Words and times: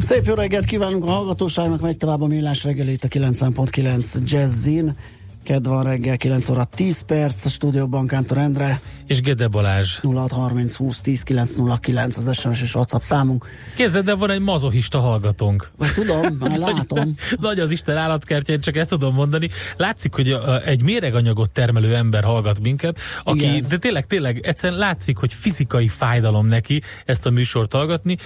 Szép 0.00 0.26
jó 0.26 0.34
reggelt 0.34 0.64
kívánunk 0.64 1.04
a 1.04 1.10
hallgatóságnak, 1.10 1.80
megy 1.80 1.96
tovább 1.96 2.20
a 2.22 2.26
millás 2.26 2.64
reggelét 2.64 3.04
a 3.04 3.08
90.9 3.08 4.24
Jazzin. 4.24 4.96
Ked 5.44 5.66
van 5.66 5.84
reggel, 5.84 6.16
9 6.16 6.48
óra 6.48 6.64
10 6.64 7.00
perc, 7.00 7.44
a 7.44 7.48
stúdióban 7.48 8.06
Kántor 8.06 8.38
Endre. 8.38 8.80
És 9.06 9.20
Gede 9.20 9.48
Balázs. 9.48 9.98
0630 10.02 10.74
20 10.74 11.00
10 11.00 11.22
909 11.22 12.16
az 12.16 12.38
SMS 12.38 12.62
és 12.62 12.74
WhatsApp 12.74 13.00
számunk. 13.00 13.46
Képzeld, 13.76 14.04
de 14.04 14.14
van 14.14 14.30
egy 14.30 14.40
mazohista 14.40 15.00
hallgatónk. 15.00 15.70
Tudom, 15.94 16.26
már 16.40 16.58
látom. 16.58 17.14
Nagy 17.40 17.58
az 17.58 17.70
Isten 17.70 17.96
állatkertjén, 17.96 18.60
csak 18.60 18.76
ezt 18.76 18.88
tudom 18.88 19.14
mondani. 19.14 19.48
Látszik, 19.76 20.14
hogy 20.14 20.36
egy 20.64 20.82
méreganyagot 20.82 21.50
termelő 21.50 21.94
ember 21.94 22.24
hallgat 22.24 22.60
minket, 22.60 22.98
aki, 23.24 23.38
Igen. 23.38 23.64
de 23.68 23.76
tényleg, 23.76 24.06
tényleg, 24.06 24.46
egyszerűen 24.46 24.78
látszik, 24.78 25.16
hogy 25.16 25.32
fizikai 25.32 25.88
fájdalom 25.88 26.46
neki 26.46 26.82
ezt 27.04 27.26
a 27.26 27.30
műsort 27.30 27.72
hallgatni. 27.72 28.16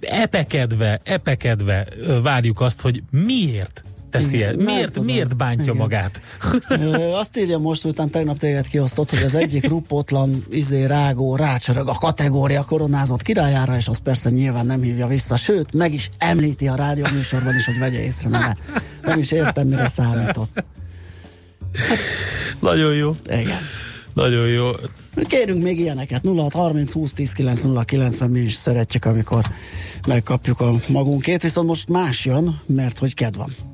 Epekedve, 0.00 1.00
epekedve 1.04 1.86
várjuk 2.22 2.60
azt, 2.60 2.80
hogy 2.80 3.02
miért 3.10 3.84
teszi 4.14 4.36
Igen, 4.36 4.54
Miért, 4.54 5.00
miért 5.00 5.36
bántja 5.36 5.64
Igen. 5.64 5.76
magát? 5.76 6.20
Azt 7.20 7.38
írja 7.38 7.58
most, 7.58 7.84
után 7.84 8.10
tegnap 8.10 8.38
téged 8.38 8.66
kiosztott, 8.66 9.10
hogy 9.10 9.22
az 9.22 9.34
egyik 9.34 9.68
rupotlan 9.68 10.44
izé 10.50 10.84
rágó 10.84 11.36
rácsörög 11.36 11.88
a 11.88 11.94
kategória 12.00 12.62
koronázott 12.62 13.22
királyára, 13.22 13.76
és 13.76 13.88
az 13.88 13.98
persze 13.98 14.30
nyilván 14.30 14.66
nem 14.66 14.82
hívja 14.82 15.06
vissza, 15.06 15.36
sőt, 15.36 15.72
meg 15.72 15.94
is 15.94 16.10
említi 16.18 16.68
a 16.68 16.74
rádió 16.74 17.04
műsorban 17.12 17.54
is, 17.54 17.64
hogy 17.64 17.78
vegye 17.78 18.02
észre, 18.02 18.28
mert 18.28 18.58
nem 19.02 19.18
is 19.18 19.30
értem, 19.30 19.66
mire 19.66 19.88
számított. 19.88 20.64
Nagyon 22.60 22.94
jó. 22.94 23.16
Igen. 23.26 23.58
Nagyon 24.14 24.46
jó. 24.46 24.70
Kérünk 25.26 25.62
még 25.62 25.78
ilyeneket. 25.78 26.24
0630 26.24 26.92
20 26.92 27.12
10 27.12 27.32
9 27.84 28.20
mi 28.20 28.40
is 28.40 28.54
szeretjük, 28.54 29.04
amikor 29.04 29.44
megkapjuk 30.06 30.60
a 30.60 30.74
magunkét, 30.88 31.42
viszont 31.42 31.68
most 31.68 31.88
más 31.88 32.24
jön, 32.24 32.60
mert 32.66 32.98
hogy 32.98 33.14
kedv 33.14 33.38
van. 33.38 33.73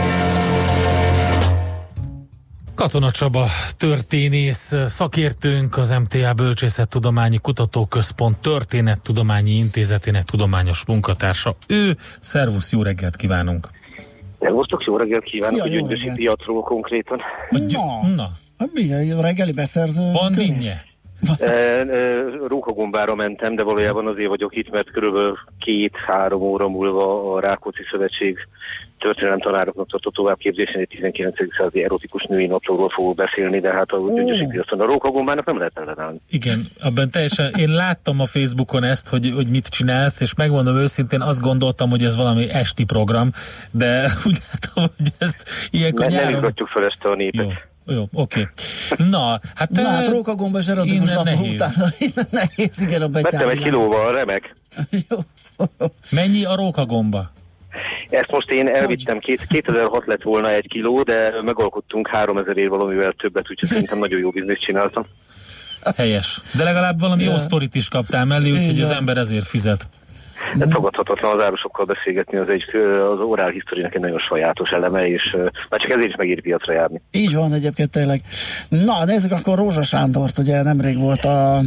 Katona 2.81 3.11
Csaba 3.11 3.45
történész, 3.77 4.73
szakértőnk, 4.87 5.77
az 5.77 5.89
MTA 5.89 6.33
Bölcsészettudományi 6.33 7.37
Kutatóközpont 7.37 8.37
Történettudományi 8.37 9.51
Intézetének 9.51 10.23
tudományos 10.23 10.85
munkatársa. 10.85 11.55
Ő, 11.67 11.97
szervusz, 12.19 12.71
jó 12.71 12.83
reggelt 12.83 13.15
kívánunk! 13.15 13.67
Szervusztok, 14.39 14.83
jó 14.83 14.97
reggelt 14.97 15.23
kívánok, 15.23 15.55
Szia, 15.55 15.63
a 15.63 15.67
gyöngyösi 15.67 16.11
piacról 16.15 16.61
konkrétan. 16.61 17.21
Na, 17.49 18.07
na. 18.15 18.29
Hát 18.57 18.69
mi, 18.73 19.11
a 19.11 19.21
reggeli 19.21 19.51
beszerző? 19.51 20.11
Van 20.11 20.33
dinnye? 20.33 20.83
Rókagombára 22.47 23.15
mentem, 23.15 23.55
de 23.55 23.63
valójában 23.63 24.07
azért 24.07 24.29
vagyok 24.29 24.55
itt, 24.55 24.71
mert 24.71 24.91
körülbelül 24.91 25.37
két-három 25.59 26.41
óra 26.41 26.69
múlva 26.69 27.33
a 27.33 27.39
Rákóczi 27.39 27.83
Szövetség 27.91 28.37
történelem 29.01 29.39
tanároknak 29.39 29.89
tartott 29.89 30.13
továbbképzésen 30.13 30.81
egy 30.81 30.87
19. 30.87 31.35
századi 31.57 31.83
erotikus 31.83 32.23
női 32.23 32.45
naplóról 32.45 32.89
fogok 32.89 33.15
beszélni, 33.15 33.59
de 33.59 33.71
hát 33.71 33.91
a 33.91 33.97
gyöngyösi 34.15 34.45
piacon 34.45 34.79
a 34.79 34.85
rókagombának 34.85 35.45
nem 35.45 35.57
lehet 35.57 35.77
ellenállni. 35.77 36.19
Igen, 36.29 36.65
abban 36.81 37.09
teljesen, 37.09 37.51
én 37.57 37.69
láttam 37.69 38.19
a 38.19 38.25
Facebookon 38.25 38.83
ezt, 38.83 39.09
hogy, 39.09 39.31
hogy 39.35 39.47
mit 39.47 39.67
csinálsz, 39.67 40.21
és 40.21 40.33
megmondom 40.35 40.75
őszintén, 40.77 41.21
azt 41.21 41.39
gondoltam, 41.39 41.89
hogy 41.89 42.03
ez 42.03 42.15
valami 42.15 42.49
esti 42.49 42.83
program, 42.83 43.31
de 43.71 44.11
úgy 44.27 44.37
látom, 44.51 44.93
hogy 44.97 45.07
ezt 45.17 45.49
ilyenkor 45.69 46.05
ne, 46.05 46.11
nyáron... 46.11 46.41
Nem 46.41 46.53
fel 46.65 46.85
este 46.85 47.09
a 47.09 47.15
népet. 47.15 47.45
Jó. 47.45 47.51
Jó, 47.85 48.07
oké. 48.13 48.47
Okay. 48.91 49.09
Na, 49.09 49.39
hát... 49.55 49.69
Na, 49.69 49.87
hát 49.87 50.07
rókagomba 50.07 50.59
és 50.59 50.67
erotikus 50.67 51.11
nehéz. 51.23 51.53
utána 51.53 51.89
nehéz, 52.41 52.81
igen, 52.81 53.01
a 53.01 53.07
betyár. 53.07 53.31
Vettem 53.31 53.49
egy 53.49 53.61
kilóval, 53.61 54.11
remek. 54.13 54.55
Jó. 55.09 55.17
Mennyi 56.11 56.45
a 56.45 56.55
rókagomba? 56.55 57.31
Ezt 58.09 58.31
most 58.31 58.51
én 58.51 58.67
elvittem, 58.67 59.19
két, 59.19 59.45
2006 59.47 60.05
lett 60.05 60.23
volna 60.23 60.49
egy 60.49 60.67
kiló, 60.67 61.01
de 61.01 61.31
megalkottunk 61.41 62.07
3000 62.07 62.57
ér 62.57 62.69
valamivel 62.69 63.11
többet, 63.11 63.49
úgyhogy 63.49 63.69
szerintem 63.69 63.99
nagyon 63.99 64.19
jó 64.19 64.29
bizniszt 64.29 64.61
csináltam. 64.61 65.05
Helyes. 65.97 66.41
De 66.57 66.63
legalább 66.63 66.99
valami 66.99 67.23
jó 67.23 67.37
sztorit 67.37 67.75
is 67.75 67.87
kaptál 67.87 68.25
mellé, 68.25 68.51
úgyhogy 68.51 68.81
az 68.81 68.89
ember 68.89 69.17
ezért 69.17 69.47
fizet. 69.47 69.89
De 70.55 70.65
tagadhatatlan 70.67 71.37
az 71.37 71.43
árusokkal 71.43 71.85
beszélgetni, 71.85 72.37
az 72.37 72.49
egy 72.49 72.63
az 73.13 73.19
orál 73.19 73.49
historiának 73.49 73.95
egy 73.95 74.01
nagyon 74.01 74.19
sajátos 74.19 74.69
eleme, 74.69 75.07
és 75.07 75.35
már 75.69 75.79
csak 75.79 75.89
ezért 75.89 76.07
is 76.07 76.15
megéri 76.15 76.41
piacra 76.41 76.73
járni. 76.73 77.01
Így 77.11 77.35
van 77.35 77.53
egyébként 77.53 77.89
tényleg. 77.89 78.21
Na, 78.69 79.05
nézzük 79.05 79.31
akkor 79.31 79.57
Rózsa 79.57 79.83
Sándort, 79.83 80.37
ugye 80.37 80.63
nemrég 80.63 80.99
volt 80.99 81.25
a 81.25 81.61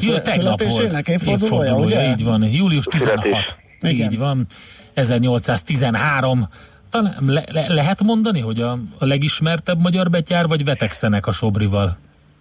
Jó, 0.00 0.18
tegnap 0.30 0.62
volt. 0.62 1.08
Évfordulója, 1.08 1.74
ugye? 1.74 2.10
Így 2.10 2.24
van, 2.24 2.42
július 2.42 2.84
16. 2.84 3.26
Igen. 3.80 4.12
Így 4.12 4.18
van. 4.18 4.46
1813. 4.96 6.48
Talán 6.90 7.14
le, 7.26 7.44
le, 7.52 7.66
lehet 7.68 8.02
mondani, 8.02 8.40
hogy 8.40 8.60
a, 8.60 8.78
legismertebb 8.98 9.78
magyar 9.78 10.10
betyár, 10.10 10.46
vagy 10.46 10.64
vetekszenek 10.64 11.26
a 11.26 11.32
Sobrival? 11.32 11.96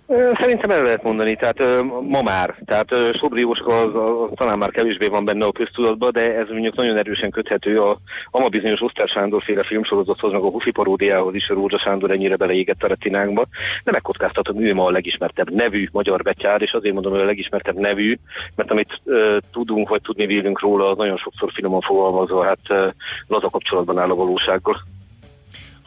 Szerintem 0.08 0.70
el 0.70 0.82
lehet 0.84 1.04
mondani, 1.04 1.36
tehát 1.36 1.84
ma 2.02 2.22
már, 2.22 2.56
tehát 2.66 2.96
Sobri 3.18 3.42
Jóska 3.42 3.78
az, 3.78 3.96
az, 3.96 4.30
talán 4.36 4.58
már 4.58 4.72
kevésbé 4.72 5.08
van 5.08 5.26
benne 5.26 5.46
a 5.46 5.52
köztudatban, 5.52 6.12
de 6.14 6.36
ez 6.36 6.48
mondjuk 6.50 6.76
nagyon 6.76 6.98
erősen 6.98 7.30
köthető 7.30 7.82
a, 7.82 7.98
a 8.32 8.40
ma 8.40 8.48
bizonyos 8.48 8.82
Osztár 8.82 9.08
Sándor 9.08 9.44
féle 9.44 9.64
filmsorozathoz, 9.64 10.32
meg 10.32 10.42
a 10.42 10.50
Hufi 10.50 10.72
paródiához 10.72 11.36
is, 11.36 11.50
a 11.50 11.54
Rózsa 11.54 11.78
Sándor 11.78 12.12
ennyire 12.12 12.36
beleégett 12.36 12.84
a 12.84 12.88
retinánkba, 12.88 13.46
de 13.84 13.92
megkockáztatom, 13.92 14.62
ő 14.62 14.74
ma 14.74 14.86
a 14.86 14.92
legismertebb 14.92 15.54
nevű 15.54 15.88
magyar 15.92 16.22
betyár, 16.22 16.62
és 16.62 16.72
azért 16.72 16.94
mondom, 16.94 17.12
hogy 17.12 17.22
a 17.22 17.26
legismertebb 17.26 17.76
nevű, 17.76 18.18
mert 18.56 18.72
amit 18.72 19.02
uh, 19.04 19.38
tudunk, 19.52 19.90
vagy 19.90 20.02
tudni 20.02 20.26
vélünk 20.26 20.60
róla, 20.60 20.90
az 20.90 20.98
nagyon 20.98 21.18
sokszor 21.18 21.52
finoman 21.54 21.82
fogalmazva, 21.82 22.44
hát 22.44 22.60
uh, 22.70 22.92
laza 23.28 23.50
kapcsolatban 23.50 23.98
áll 23.98 24.10
a 24.10 24.16
valósággal. 24.16 24.78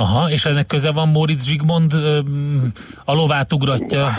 Aha, 0.01 0.31
és 0.31 0.45
ennek 0.45 0.67
köze 0.67 0.91
van 0.91 1.09
Móricz 1.09 1.45
Zsigmond 1.45 1.93
a 3.05 3.13
lovát 3.13 3.53
ugratja 3.53 4.19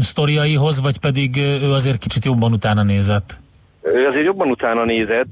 sztoriaihoz, 0.00 0.80
vagy 0.80 0.98
pedig 0.98 1.36
ő 1.36 1.72
azért 1.72 1.98
kicsit 1.98 2.24
jobban 2.24 2.52
utána 2.52 2.82
nézett? 2.82 3.38
Ő 3.82 4.06
azért 4.06 4.24
jobban 4.24 4.50
utána 4.50 4.84
nézett, 4.84 5.28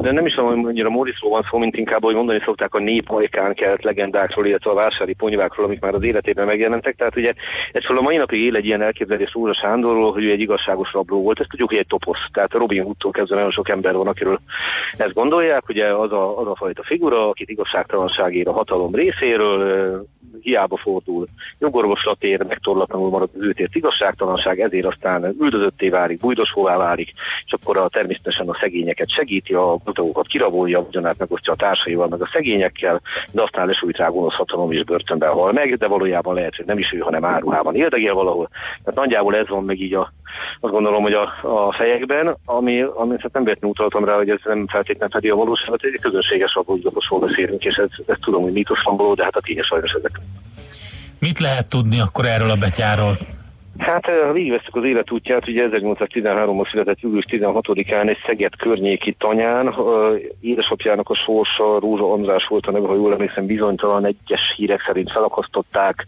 de 0.00 0.12
nem 0.12 0.26
is 0.26 0.34
tudom, 0.34 0.62
hogy 0.62 0.80
a 0.80 0.90
Moriszról 0.90 1.30
van 1.30 1.46
szó, 1.50 1.58
mint 1.58 1.76
inkább, 1.76 2.02
hogy 2.02 2.14
mondani 2.14 2.40
szokták 2.44 2.74
a 2.74 2.78
néphajkán 2.78 3.54
kelt 3.54 3.84
legendákról, 3.84 4.46
illetve 4.46 4.70
a 4.70 4.74
vásári 4.74 5.14
ponyvákról, 5.14 5.66
amik 5.66 5.80
már 5.80 5.94
az 5.94 6.02
életében 6.02 6.46
megjelentek. 6.46 6.96
Tehát 6.96 7.16
ugye 7.16 7.32
ez 7.72 7.82
a 7.86 8.00
mai 8.00 8.16
napig 8.16 8.40
él 8.40 8.56
egy 8.56 8.64
ilyen 8.64 8.82
elképzelés 8.82 9.32
Rózsa 9.32 9.54
Sándorról, 9.54 10.12
hogy 10.12 10.24
ő 10.24 10.30
egy 10.30 10.40
igazságos 10.40 10.92
rabló 10.92 11.22
volt. 11.22 11.40
Ezt 11.40 11.48
tudjuk, 11.48 11.68
hogy 11.68 11.78
egy 11.78 11.86
toposz. 11.86 12.26
Tehát 12.32 12.52
Robin 12.52 12.82
Hoodtól 12.82 13.10
kezdve 13.10 13.34
nagyon 13.34 13.50
sok 13.50 13.68
ember 13.68 13.94
van, 13.94 14.06
akiről 14.06 14.40
ezt 14.96 15.14
gondolják. 15.14 15.68
Ugye 15.68 15.94
az 15.94 16.12
a, 16.12 16.40
az 16.40 16.46
a 16.46 16.56
fajta 16.56 16.82
figura, 16.84 17.28
akit 17.28 17.50
igazságtalanságért 17.50 18.48
a 18.48 18.52
hatalom 18.52 18.94
részéről 18.94 20.08
hiába 20.40 20.76
fordul, 20.76 21.26
jogorvoslatért, 21.58 22.48
megtorlatlanul 22.48 23.10
marad 23.10 23.30
az 23.36 23.42
őtért 23.42 23.74
igazságtalanság, 23.74 24.60
ezért 24.60 24.86
aztán 24.86 25.34
üldözötté 25.40 25.88
válik, 25.88 26.20
bujdosóvá 26.20 26.76
válik, 26.76 27.12
és 27.46 27.52
akkor 27.52 27.76
a, 27.80 27.88
természetesen 27.88 28.48
a 28.48 28.58
szegényeket 28.60 29.10
segíti, 29.10 29.54
a 29.54 29.76
gazdagókat 29.84 30.26
kirabolja, 30.26 30.78
a 30.78 30.84
vagyonát 30.84 31.18
megosztja 31.18 31.52
a 31.52 31.56
társaival, 31.56 32.08
meg 32.08 32.22
a 32.22 32.30
szegényekkel, 32.32 33.00
de 33.32 33.42
aztán 33.42 33.66
lesújt 33.66 33.96
rá 33.96 34.08
gonosz 34.08 34.34
hatalom 34.34 34.72
is 34.72 34.84
börtönben 34.84 35.32
hal 35.32 35.52
meg, 35.52 35.76
de 35.76 35.86
valójában 35.86 36.34
lehet, 36.34 36.56
hogy 36.56 36.66
nem 36.66 36.78
is 36.78 36.92
ő, 36.92 36.98
hanem 36.98 37.24
áruhában 37.24 37.74
éldegél 37.74 38.14
valahol. 38.14 38.48
Tehát 38.84 39.00
nagyjából 39.00 39.36
ez 39.36 39.48
van 39.48 39.64
meg 39.64 39.80
így 39.80 39.94
a, 39.94 40.12
azt 40.60 40.72
gondolom, 40.72 41.02
hogy 41.02 41.12
a, 41.12 41.22
a 41.42 41.72
fejekben, 41.72 42.36
ami, 42.44 42.80
ami 42.80 43.16
hát 43.18 43.32
nem 43.32 43.44
véletlenül 43.44 43.76
utaltam 43.76 44.04
rá, 44.04 44.14
hogy 44.14 44.30
ez 44.30 44.38
nem 44.44 44.66
feltétlenül 44.66 45.14
fedi 45.14 45.28
a 45.28 45.34
valóságot, 45.34 45.82
egy 45.82 46.00
közönséges 46.00 46.54
abúgylaposról 46.54 47.20
beszélünk, 47.20 47.64
és 47.64 47.74
ez, 47.74 47.88
ez 48.06 48.16
tudom, 48.20 48.42
hogy 48.42 48.52
mítosz 48.52 48.82
van 48.82 48.96
való, 48.96 49.14
de 49.14 49.24
hát 49.24 49.36
a 49.36 49.40
tényes 49.40 49.66
sajnos 49.66 49.92
ezek. 49.92 50.20
Mit 51.18 51.38
lehet 51.38 51.68
tudni 51.68 52.00
akkor 52.00 52.26
erről 52.26 52.50
a 52.50 52.56
betyárról? 52.56 53.18
Hát, 53.80 54.04
ha 54.04 54.32
végigveszünk 54.32 54.76
az 54.76 54.84
életútját, 54.84 55.48
ugye 55.48 55.68
1813-ban 55.70 56.70
született 56.70 57.00
július 57.00 57.24
16-án 57.28 58.08
egy 58.08 58.18
Szeged 58.26 58.56
környéki 58.56 59.16
tanyán, 59.18 59.74
édesapjának 60.40 61.10
a 61.10 61.14
sorsa 61.14 61.78
Rózsa 61.78 62.12
András 62.12 62.46
volt 62.46 62.66
a 62.66 62.70
neve, 62.70 62.86
ha 62.86 62.94
jól 62.94 63.12
emlékszem, 63.12 63.46
bizonytalan 63.46 64.06
egyes 64.06 64.54
hírek 64.56 64.82
szerint 64.86 65.10
felakasztották, 65.10 66.06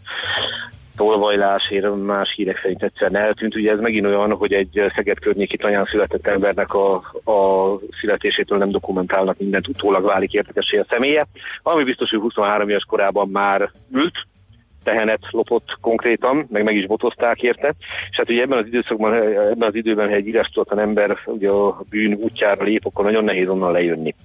tolvajlásért, 0.95 2.03
más 2.05 2.33
hírek 2.35 2.59
szerint 2.61 2.83
egyszerűen 2.83 3.21
eltűnt. 3.21 3.55
Ugye 3.55 3.71
ez 3.71 3.79
megint 3.79 4.05
olyan, 4.05 4.31
hogy 4.31 4.53
egy 4.53 4.91
Szeged 4.95 5.19
környéki 5.19 5.57
tanyán 5.57 5.85
született 5.85 6.27
embernek 6.27 6.73
a, 6.73 6.95
a 7.23 7.73
születésétől 8.01 8.57
nem 8.57 8.69
dokumentálnak 8.69 9.39
mindent, 9.39 9.67
utólag 9.67 10.03
válik 10.03 10.33
érdekessé 10.33 10.77
a 10.77 10.85
személye. 10.89 11.27
Ami 11.63 11.83
biztos, 11.83 12.09
hogy 12.09 12.19
23 12.19 12.69
éves 12.69 12.83
korában 12.83 13.29
már 13.29 13.71
ült, 13.93 14.27
tehenet 14.83 15.19
lopott 15.31 15.77
konkrétan, 15.81 16.47
meg 16.49 16.63
meg 16.63 16.75
is 16.75 16.85
botozták 16.85 17.41
érte, 17.41 17.73
és 18.09 18.17
hát 18.17 18.29
ugye 18.29 18.41
ebben 18.41 18.57
az 18.57 18.65
időszakban, 18.65 19.13
ebben 19.13 19.67
az 19.67 19.75
időben, 19.75 20.07
ha 20.07 20.13
egy 20.13 20.27
írástudatlan 20.27 20.79
ember 20.79 21.17
ugye 21.25 21.49
a 21.49 21.83
bűn 21.89 22.13
útjára 22.13 22.63
lép, 22.63 22.85
akkor 22.85 23.05
nagyon 23.05 23.23
nehéz 23.23 23.47
onnan 23.47 23.71
lejönni. 23.71 24.15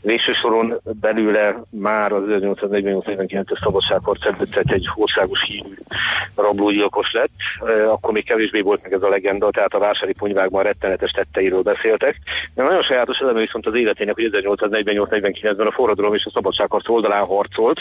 Végső 0.00 0.32
soron 0.32 0.80
belőle 1.00 1.62
már 1.70 2.12
az 2.12 2.22
1848-49-es 2.28 3.62
szabadságharc 3.64 4.26
előtt 4.26 4.70
egy 4.70 4.88
országos 4.94 5.42
hírű 5.46 5.74
rablógyilkos 6.36 7.12
lett, 7.12 7.30
akkor 7.88 8.12
még 8.12 8.24
kevésbé 8.24 8.60
volt 8.60 8.82
meg 8.82 8.92
ez 8.92 9.02
a 9.02 9.08
legenda, 9.08 9.50
tehát 9.50 9.74
a 9.74 9.78
vásári 9.78 10.12
ponyvákban 10.12 10.62
rettenetes 10.62 11.10
tetteiről 11.10 11.62
beszéltek. 11.62 12.16
De 12.54 12.62
nagyon 12.62 12.82
sajátos 12.82 13.18
eleme 13.18 13.40
viszont 13.40 13.66
az 13.66 13.74
életének, 13.74 14.14
hogy 14.14 14.30
1848-49-ben 14.32 15.66
a 15.66 15.72
forradalom 15.72 16.14
és 16.14 16.24
a 16.24 16.30
szabadságharc 16.34 16.88
oldalán 16.88 17.24
harcolt, 17.24 17.80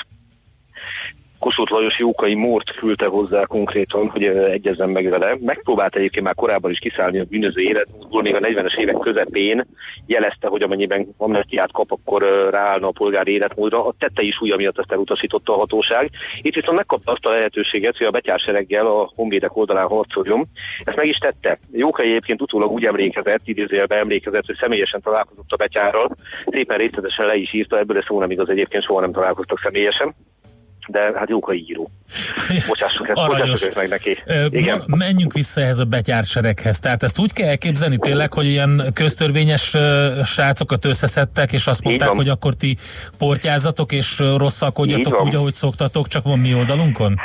Kossuth 1.43 1.71
Lajos 1.71 1.99
Jókai 1.99 2.33
Mórt 2.33 2.75
küldte 2.75 3.05
hozzá 3.05 3.45
konkrétan, 3.45 4.09
hogy 4.09 4.23
egyezzen 4.25 4.89
meg 4.89 5.09
vele. 5.09 5.35
Megpróbált 5.39 5.95
egyébként 5.95 6.25
már 6.25 6.35
korábban 6.35 6.71
is 6.71 6.79
kiszállni 6.79 7.19
a 7.19 7.23
bűnöző 7.23 7.61
életmódból, 7.61 8.21
még 8.21 8.35
a 8.35 8.39
40-es 8.39 8.77
évek 8.77 8.97
közepén 8.97 9.65
jelezte, 10.05 10.47
hogy 10.47 10.61
amennyiben 10.61 11.13
amnestiát 11.17 11.71
kap, 11.71 11.91
akkor 11.91 12.49
ráállna 12.51 12.87
a 12.87 12.91
polgári 12.91 13.31
életmódra. 13.31 13.85
A 13.85 13.93
tette 13.99 14.21
is 14.21 14.41
újja 14.41 14.55
miatt 14.55 14.79
ezt 14.79 14.91
elutasította 14.91 15.53
a 15.53 15.57
hatóság. 15.57 16.09
Itt 16.41 16.53
viszont 16.53 16.77
megkapta 16.77 17.11
azt 17.11 17.25
a 17.25 17.29
lehetőséget, 17.29 17.97
hogy 17.97 18.07
a 18.07 18.11
betyársereggel 18.11 18.85
a 18.85 19.11
honvédek 19.15 19.55
oldalán 19.55 19.87
harcoljon. 19.87 20.45
Ezt 20.83 20.97
meg 20.97 21.07
is 21.07 21.17
tette. 21.17 21.59
Jókai 21.71 22.09
egyébként 22.09 22.41
utólag 22.41 22.71
úgy 22.71 22.85
emlékezett, 22.85 23.41
idézőjelben 23.45 23.99
emlékezett, 23.99 24.45
hogy 24.45 24.57
személyesen 24.61 25.01
találkozott 25.01 25.51
a 25.51 25.55
betyárral. 25.55 26.15
Szépen 26.45 26.77
részletesen 26.77 27.25
le 27.25 27.35
is 27.35 27.53
írta, 27.53 27.79
ebből 27.79 27.97
a 27.97 28.03
szó 28.07 28.19
nem 28.19 28.31
igaz, 28.31 28.49
egyébként 28.49 28.83
soha 28.83 29.01
nem 29.01 29.11
találkoztak 29.11 29.59
személyesen 29.59 30.15
de 30.87 31.11
hát 31.15 31.29
jókai 31.29 31.65
író. 31.67 31.91
Bocsássuk, 32.67 33.07
ezt, 33.07 33.27
bocsássuk 33.27 33.75
meg 33.75 33.89
neki. 33.89 34.17
Igen. 34.49 34.83
Menjünk 34.85 35.33
vissza 35.33 35.61
ehhez 35.61 35.79
a 35.79 35.85
betyársereghez. 35.85 36.79
Tehát 36.79 37.03
ezt 37.03 37.19
úgy 37.19 37.33
kell 37.33 37.47
elképzelni 37.47 37.97
tényleg, 37.97 38.33
hogy 38.33 38.45
ilyen 38.45 38.91
köztörvényes 38.93 39.75
srácokat 40.25 40.85
összeszedtek, 40.85 41.51
és 41.51 41.67
azt 41.67 41.83
mondták, 41.83 42.09
hogy 42.09 42.29
akkor 42.29 42.53
ti 42.53 42.77
portyázatok 43.17 43.91
és 43.91 44.19
rosszalkodjatok 44.37 45.23
úgy, 45.23 45.35
ahogy 45.35 45.53
szoktatok, 45.53 46.07
csak 46.07 46.23
van 46.23 46.39
mi 46.39 46.53
oldalunkon? 46.53 47.19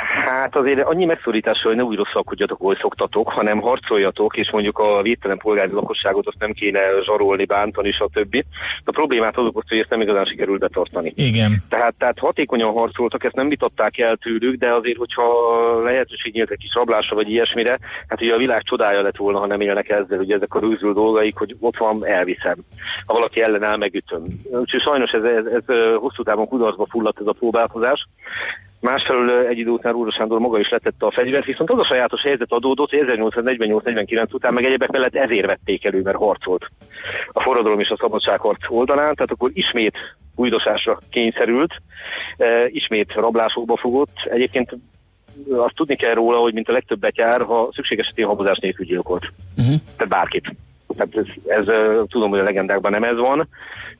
Hát 0.51 0.61
azért 0.61 0.81
annyi 0.81 1.05
megszorítás, 1.05 1.61
hogy 1.61 1.75
ne 1.75 1.83
úgy 1.83 1.97
rosszalkodjatok, 1.97 2.59
ahogy 2.59 2.77
szoktatok, 2.81 3.29
hanem 3.29 3.59
harcoljatok, 3.59 4.37
és 4.37 4.51
mondjuk 4.51 4.77
a 4.77 5.01
védtelen 5.01 5.37
polgári 5.37 5.71
lakosságot 5.71 6.27
azt 6.27 6.39
nem 6.39 6.51
kéne 6.51 6.79
zsarolni, 7.03 7.45
bántani, 7.45 7.91
stb. 7.91 8.43
A 8.85 8.91
problémát 8.91 9.37
az 9.37 9.45
okozta, 9.45 9.69
hogy 9.69 9.79
ezt 9.79 9.89
nem 9.89 10.01
igazán 10.01 10.25
sikerült 10.25 10.59
betartani. 10.59 11.13
Igen. 11.15 11.63
Tehát, 11.69 11.93
tehát 11.97 12.19
hatékonyan 12.19 12.71
harcoltak, 12.71 13.23
ezt 13.23 13.35
nem 13.35 13.49
vitatták 13.49 13.97
el 13.97 14.15
tőlük, 14.15 14.55
de 14.55 14.73
azért, 14.73 14.97
hogyha 14.97 15.23
lehetőség 15.83 16.33
nyílt 16.33 16.51
egy 16.51 16.57
kis 16.57 16.73
rablásra 16.73 17.15
vagy 17.15 17.29
ilyesmire, 17.29 17.77
hát 18.07 18.21
ugye 18.21 18.33
a 18.33 18.37
világ 18.37 18.63
csodája 18.63 19.01
lett 19.01 19.17
volna, 19.17 19.39
ha 19.39 19.45
nem 19.45 19.61
élnek 19.61 19.89
ezzel, 19.89 20.17
hogy 20.17 20.31
ezek 20.31 20.53
a 20.53 20.59
rűzül 20.59 20.93
dolgaik, 20.93 21.37
hogy 21.37 21.55
ott 21.59 21.77
van, 21.77 22.05
elviszem. 22.05 22.55
Ha 23.05 23.13
valaki 23.13 23.41
ellenáll, 23.41 23.77
megütöm. 23.77 24.23
Úgyhogy 24.43 24.81
sajnos 24.81 25.11
ez, 25.11 25.23
ez, 25.23 25.45
ez 25.45 25.75
hosszú 25.95 26.23
távon 26.23 26.47
kudarcba 26.47 26.87
fulladt 26.89 27.19
ez 27.19 27.27
a 27.27 27.33
próbálkozás. 27.33 28.07
Másfelől 28.79 29.47
egy 29.47 29.57
idő 29.57 29.69
után 29.69 29.91
Rúzsa 29.91 30.11
Sándor 30.11 30.39
maga 30.39 30.59
is 30.59 30.69
letette 30.69 31.05
a 31.05 31.11
fegyvert, 31.11 31.45
viszont 31.45 31.71
az 31.71 31.79
a 31.79 31.85
sajátos 31.85 32.21
helyzet 32.21 32.51
adódott, 32.51 32.89
hogy 32.89 33.03
1848-49 33.05 34.33
után 34.33 34.53
meg 34.53 34.65
egyebek 34.65 34.91
mellett 34.91 35.15
ezért 35.15 35.45
vették 35.45 35.85
elő, 35.85 36.01
mert 36.01 36.17
harcolt 36.17 36.71
a 37.31 37.41
forradalom 37.41 37.79
és 37.79 37.89
a 37.89 37.97
szabadságharc 37.99 38.69
oldalán, 38.69 39.15
tehát 39.15 39.31
akkor 39.31 39.51
ismét 39.53 39.97
újdosásra 40.35 40.99
kényszerült, 41.09 41.73
ismét 42.67 43.13
rablásokba 43.13 43.77
fogott. 43.77 44.15
Egyébként 44.23 44.77
azt 45.51 45.75
tudni 45.75 45.95
kell 45.95 46.13
róla, 46.13 46.37
hogy 46.37 46.53
mint 46.53 46.69
a 46.69 46.71
legtöbb 46.71 46.99
betyár, 46.99 47.41
ha 47.41 47.69
szükséges 47.73 48.05
esetén 48.05 48.25
habozás 48.25 48.57
nélkül 48.57 48.85
gyilkolt. 48.85 49.31
Uh-huh. 49.57 49.75
Tehát 49.95 50.13
bárkit. 50.13 50.55
Tehát 50.97 51.15
ez, 51.15 51.67
ez, 51.67 51.73
tudom, 52.07 52.29
hogy 52.29 52.39
a 52.39 52.43
legendákban 52.43 52.91
nem 52.91 53.03
ez 53.03 53.17
van, 53.17 53.47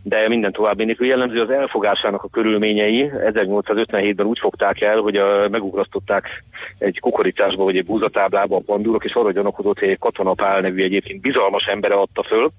de 0.01 0.27
minden 0.27 0.51
további 0.51 0.83
nélkül 0.83 1.07
jellemző 1.07 1.41
az 1.41 1.49
elfogásának 1.49 2.23
a 2.23 2.27
körülményei. 2.27 3.11
1857-ben 3.13 4.25
úgy 4.25 4.39
fogták 4.39 4.81
el, 4.81 4.99
hogy 4.99 5.15
a, 5.15 5.49
megugrasztották 5.49 6.43
egy 6.77 6.99
kukoricásba 6.99 7.63
vagy 7.63 7.77
egy 7.77 7.85
búzatáblába 7.85 8.55
a 8.55 8.63
pandúrok, 8.65 9.05
és 9.05 9.13
arra 9.13 9.31
gyanakodott, 9.31 9.79
hogy 9.79 9.89
egy 9.89 9.99
katonapál 9.99 10.61
nevű 10.61 10.83
egyébként 10.83 11.21
bizalmas 11.21 11.65
embere 11.65 11.93
adta 11.93 12.23
föl. 12.23 12.49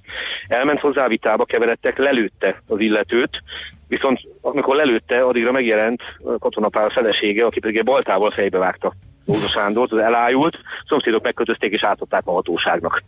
Elment 0.48 0.80
hozzá 0.80 1.06
vitába, 1.06 1.44
keveredtek, 1.44 1.98
lelőtte 1.98 2.62
az 2.68 2.80
illetőt, 2.80 3.42
viszont 3.88 4.20
amikor 4.40 4.76
lelőtte, 4.76 5.20
addigra 5.20 5.52
megjelent 5.52 6.02
katonapál 6.38 6.88
felesége, 6.88 7.44
aki 7.44 7.60
pedig 7.60 7.76
egy 7.76 7.84
baltával 7.84 8.30
fejbe 8.30 8.58
vágta 8.58 8.94
Mózsa 9.24 9.46
Sándort, 9.46 9.92
az 9.92 9.98
elájult, 9.98 10.58
szomszédok 10.88 11.22
megkötözték 11.22 11.72
és 11.72 11.84
átadták 11.84 12.22
a 12.24 12.32
hatóságnak 12.32 13.02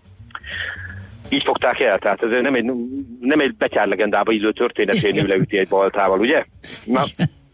így 1.33 1.43
fogták 1.45 1.81
el, 1.81 1.99
tehát 1.99 2.23
ez 2.23 2.31
nem 2.43 2.55
egy, 2.55 2.65
nem 3.21 3.41
egy 3.41 3.55
betyárlegendába 3.55 4.33
illő 4.33 4.53
történet, 4.53 5.01
hogy 5.01 5.15
nő 5.15 5.27
leüti 5.27 5.59
egy 5.59 5.69
baltával, 5.69 6.21
ugye? 6.21 6.45
Na, 6.85 7.03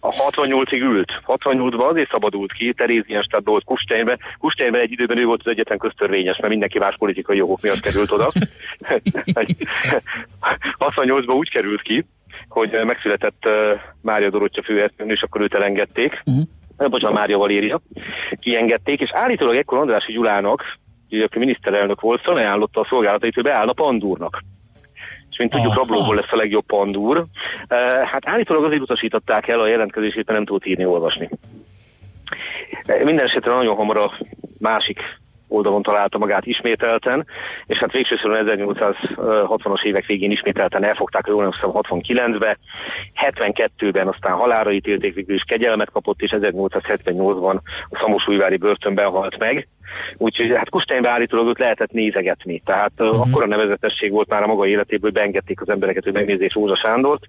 a 0.00 0.10
68-ig 0.10 0.80
ült. 0.80 1.12
68-ban 1.26 1.88
azért 1.88 2.10
szabadult 2.10 2.52
ki, 2.52 2.72
Terézienstadt 2.72 3.46
volt 3.46 3.64
Kusteinbe. 3.64 4.18
Kusteinbe 4.38 4.80
egy 4.80 4.92
időben 4.92 5.18
ő 5.18 5.24
volt 5.24 5.40
az 5.44 5.50
egyetlen 5.50 5.78
köztörvényes, 5.78 6.36
mert 6.36 6.48
mindenki 6.48 6.78
más 6.78 6.96
politikai 6.98 7.36
jogok 7.36 7.60
miatt 7.60 7.80
került 7.80 8.10
oda. 8.10 8.30
68-ban 10.78 11.36
úgy 11.36 11.50
került 11.50 11.82
ki, 11.82 12.04
hogy 12.48 12.78
megszületett 12.84 13.46
uh, 13.46 13.52
Mária 14.00 14.30
Dorottya 14.30 14.62
főhercegnő, 14.62 15.12
és 15.12 15.22
akkor 15.22 15.40
őt 15.40 15.54
elengedték. 15.54 16.22
Uh-huh. 16.24 16.88
Bocsánat, 16.88 17.16
Mária 17.16 17.38
Valéria. 17.38 17.80
Kiengedték, 18.40 19.00
és 19.00 19.10
állítólag 19.12 19.56
ekkor 19.56 19.78
Andrási 19.78 20.12
Gyulának 20.12 20.78
aki 21.10 21.38
miniszterelnök 21.38 22.00
volt, 22.00 22.20
felajánlotta 22.20 22.80
a 22.80 22.86
szolgálatait, 22.88 23.34
hogy 23.34 23.42
beáll 23.42 23.68
a 23.68 23.72
pandúrnak 23.72 24.42
és 25.38 25.44
mint 25.44 25.50
tudjuk, 25.50 25.72
Aha. 25.72 25.80
rablóból 25.80 26.14
lesz 26.14 26.32
a 26.32 26.36
legjobb 26.36 26.64
pandúr. 26.66 27.24
Hát 28.04 28.28
állítólag 28.28 28.64
azért 28.64 28.80
utasították 28.80 29.48
el 29.48 29.60
a 29.60 29.66
jelentkezését, 29.66 30.26
mert 30.26 30.38
nem 30.38 30.44
tudott 30.44 30.66
írni, 30.66 30.84
olvasni. 30.84 31.28
Minden 33.04 33.24
esetre 33.24 33.54
nagyon 33.54 33.76
hamar 33.76 33.96
a 33.96 34.12
másik 34.58 35.00
oldalon 35.48 35.82
találta 35.82 36.18
magát 36.18 36.46
ismételten, 36.46 37.26
és 37.66 37.78
hát 37.78 37.92
végsősorban 37.92 38.46
1860-as 38.46 39.82
évek 39.82 40.06
végén 40.06 40.30
ismételten 40.30 40.84
elfogták, 40.84 41.24
jól 41.26 41.42
nem 41.42 41.52
69-be, 41.62 42.56
72-ben 43.26 44.08
aztán 44.08 44.32
halára 44.32 44.72
ítélték, 44.72 45.14
végül 45.14 45.34
is 45.34 45.44
kegyelmet 45.46 45.90
kapott, 45.90 46.20
és 46.20 46.30
1878-ban 46.34 47.58
a 47.88 47.98
Szamosújvári 48.00 48.56
börtönben 48.56 49.10
halt 49.10 49.38
meg. 49.38 49.68
Úgyhogy 50.16 50.52
hát 50.56 50.70
Kusteinbe 50.70 51.08
állítólag 51.08 51.48
őt 51.48 51.58
lehetett 51.58 51.90
nézegetni. 51.90 52.62
Tehát 52.64 52.92
uh-huh. 52.98 53.20
akkora 53.20 53.46
nevezetesség 53.46 54.10
volt 54.10 54.28
már 54.28 54.42
a 54.42 54.46
maga 54.46 54.66
életéből, 54.66 55.10
hogy 55.10 55.12
beengedték 55.12 55.60
az 55.60 55.68
embereket, 55.68 56.04
hogy 56.04 56.12
megnézzék 56.12 56.54
Rózsa 56.54 56.76
Sándort. 56.76 57.22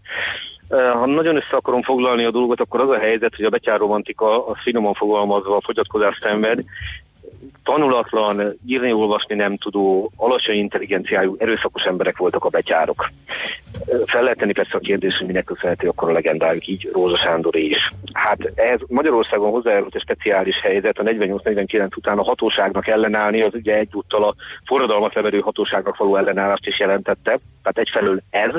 Ha 0.70 1.06
nagyon 1.06 1.36
össze 1.36 1.56
akarom 1.56 1.82
foglalni 1.82 2.24
a 2.24 2.32
dolgot, 2.32 2.62
akkor 2.62 2.82
az 2.82 2.90
a 2.90 3.00
helyzet, 3.00 3.36
hogy 3.36 3.46
a 3.46 3.50
betyárromantika 3.50 4.48
a 4.48 4.56
finoman 4.56 4.94
fogalmazva 4.94 5.56
a 5.56 5.62
fogyatkozás 5.62 6.20
szenved, 6.22 6.64
tanulatlan, 7.70 8.60
írni-olvasni 8.66 9.36
nem 9.36 9.58
tudó, 9.58 10.12
alacsony 10.16 10.56
intelligenciájú, 10.56 11.36
erőszakos 11.38 11.84
emberek 11.84 12.18
voltak 12.18 12.46
a 12.46 12.50
betyárok. 12.50 13.10
Fel 14.06 14.24
lehet 14.24 14.38
tenni 14.38 14.54
persze 14.54 14.78
a 14.78 14.80
kérdés, 14.80 15.18
hogy 15.18 15.28
minek 15.28 15.44
köszönhető 15.44 15.88
akkor 15.88 16.10
a 16.10 16.12
legendájuk 16.12 16.68
így 16.68 16.90
Rózsa 16.94 17.18
Sándor 17.18 17.56
is. 17.56 17.92
Hát 18.14 18.52
ez 18.56 18.80
Magyarországon 18.88 19.52
hozzájárult 19.52 19.96
egy 19.96 20.02
speciális 20.02 20.60
helyzet, 20.62 20.98
a 20.98 21.04
48-49 21.04 21.98
után 21.98 22.18
a 22.18 22.24
hatóságnak 22.24 22.88
ellenállni, 22.88 23.42
az 23.42 23.54
ugye 23.54 23.76
egyúttal 23.76 24.24
a 24.24 24.36
forradalmat 24.66 25.14
leverő 25.14 25.40
hatóságnak 25.40 25.98
való 25.98 26.16
ellenállást 26.16 26.68
is 26.68 26.80
jelentette, 26.80 27.40
tehát 27.64 27.78
egyfelől 27.78 28.22
ez, 28.30 28.52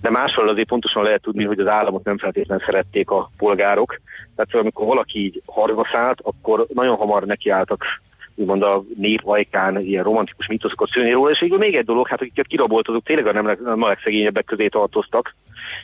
de 0.00 0.10
másfelől 0.10 0.50
azért 0.50 0.68
pontosan 0.68 1.02
lehet 1.02 1.22
tudni, 1.22 1.44
hogy 1.44 1.58
az 1.58 1.66
államot 1.66 2.04
nem 2.04 2.18
feltétlenül 2.18 2.64
szerették 2.66 3.10
a 3.10 3.30
polgárok, 3.36 4.00
tehát 4.36 4.64
amikor 4.64 4.86
valaki 4.86 5.18
így 5.18 5.42
harcba 5.46 6.18
akkor 6.22 6.66
nagyon 6.74 6.96
hamar 6.96 7.22
nekiálltak 7.22 7.84
úgymond 8.34 8.62
a 8.62 8.82
nép 8.96 9.20
ajkán 9.24 9.80
ilyen 9.80 10.04
romantikus 10.04 10.46
mítoszokat 10.46 10.90
szőni 10.90 11.10
róla, 11.10 11.30
és 11.30 11.40
végül 11.40 11.58
még 11.58 11.74
egy 11.74 11.84
dolog, 11.84 12.08
hát 12.08 12.20
akiket 12.20 12.46
kirabolt, 12.46 12.88
azok 12.88 13.04
tényleg 13.04 13.26
a 13.26 13.32
nem, 13.32 13.58
nem 13.64 13.82
a 13.82 13.88
legszegényebbek 13.88 14.44
közé 14.44 14.68
tartoztak, 14.68 15.34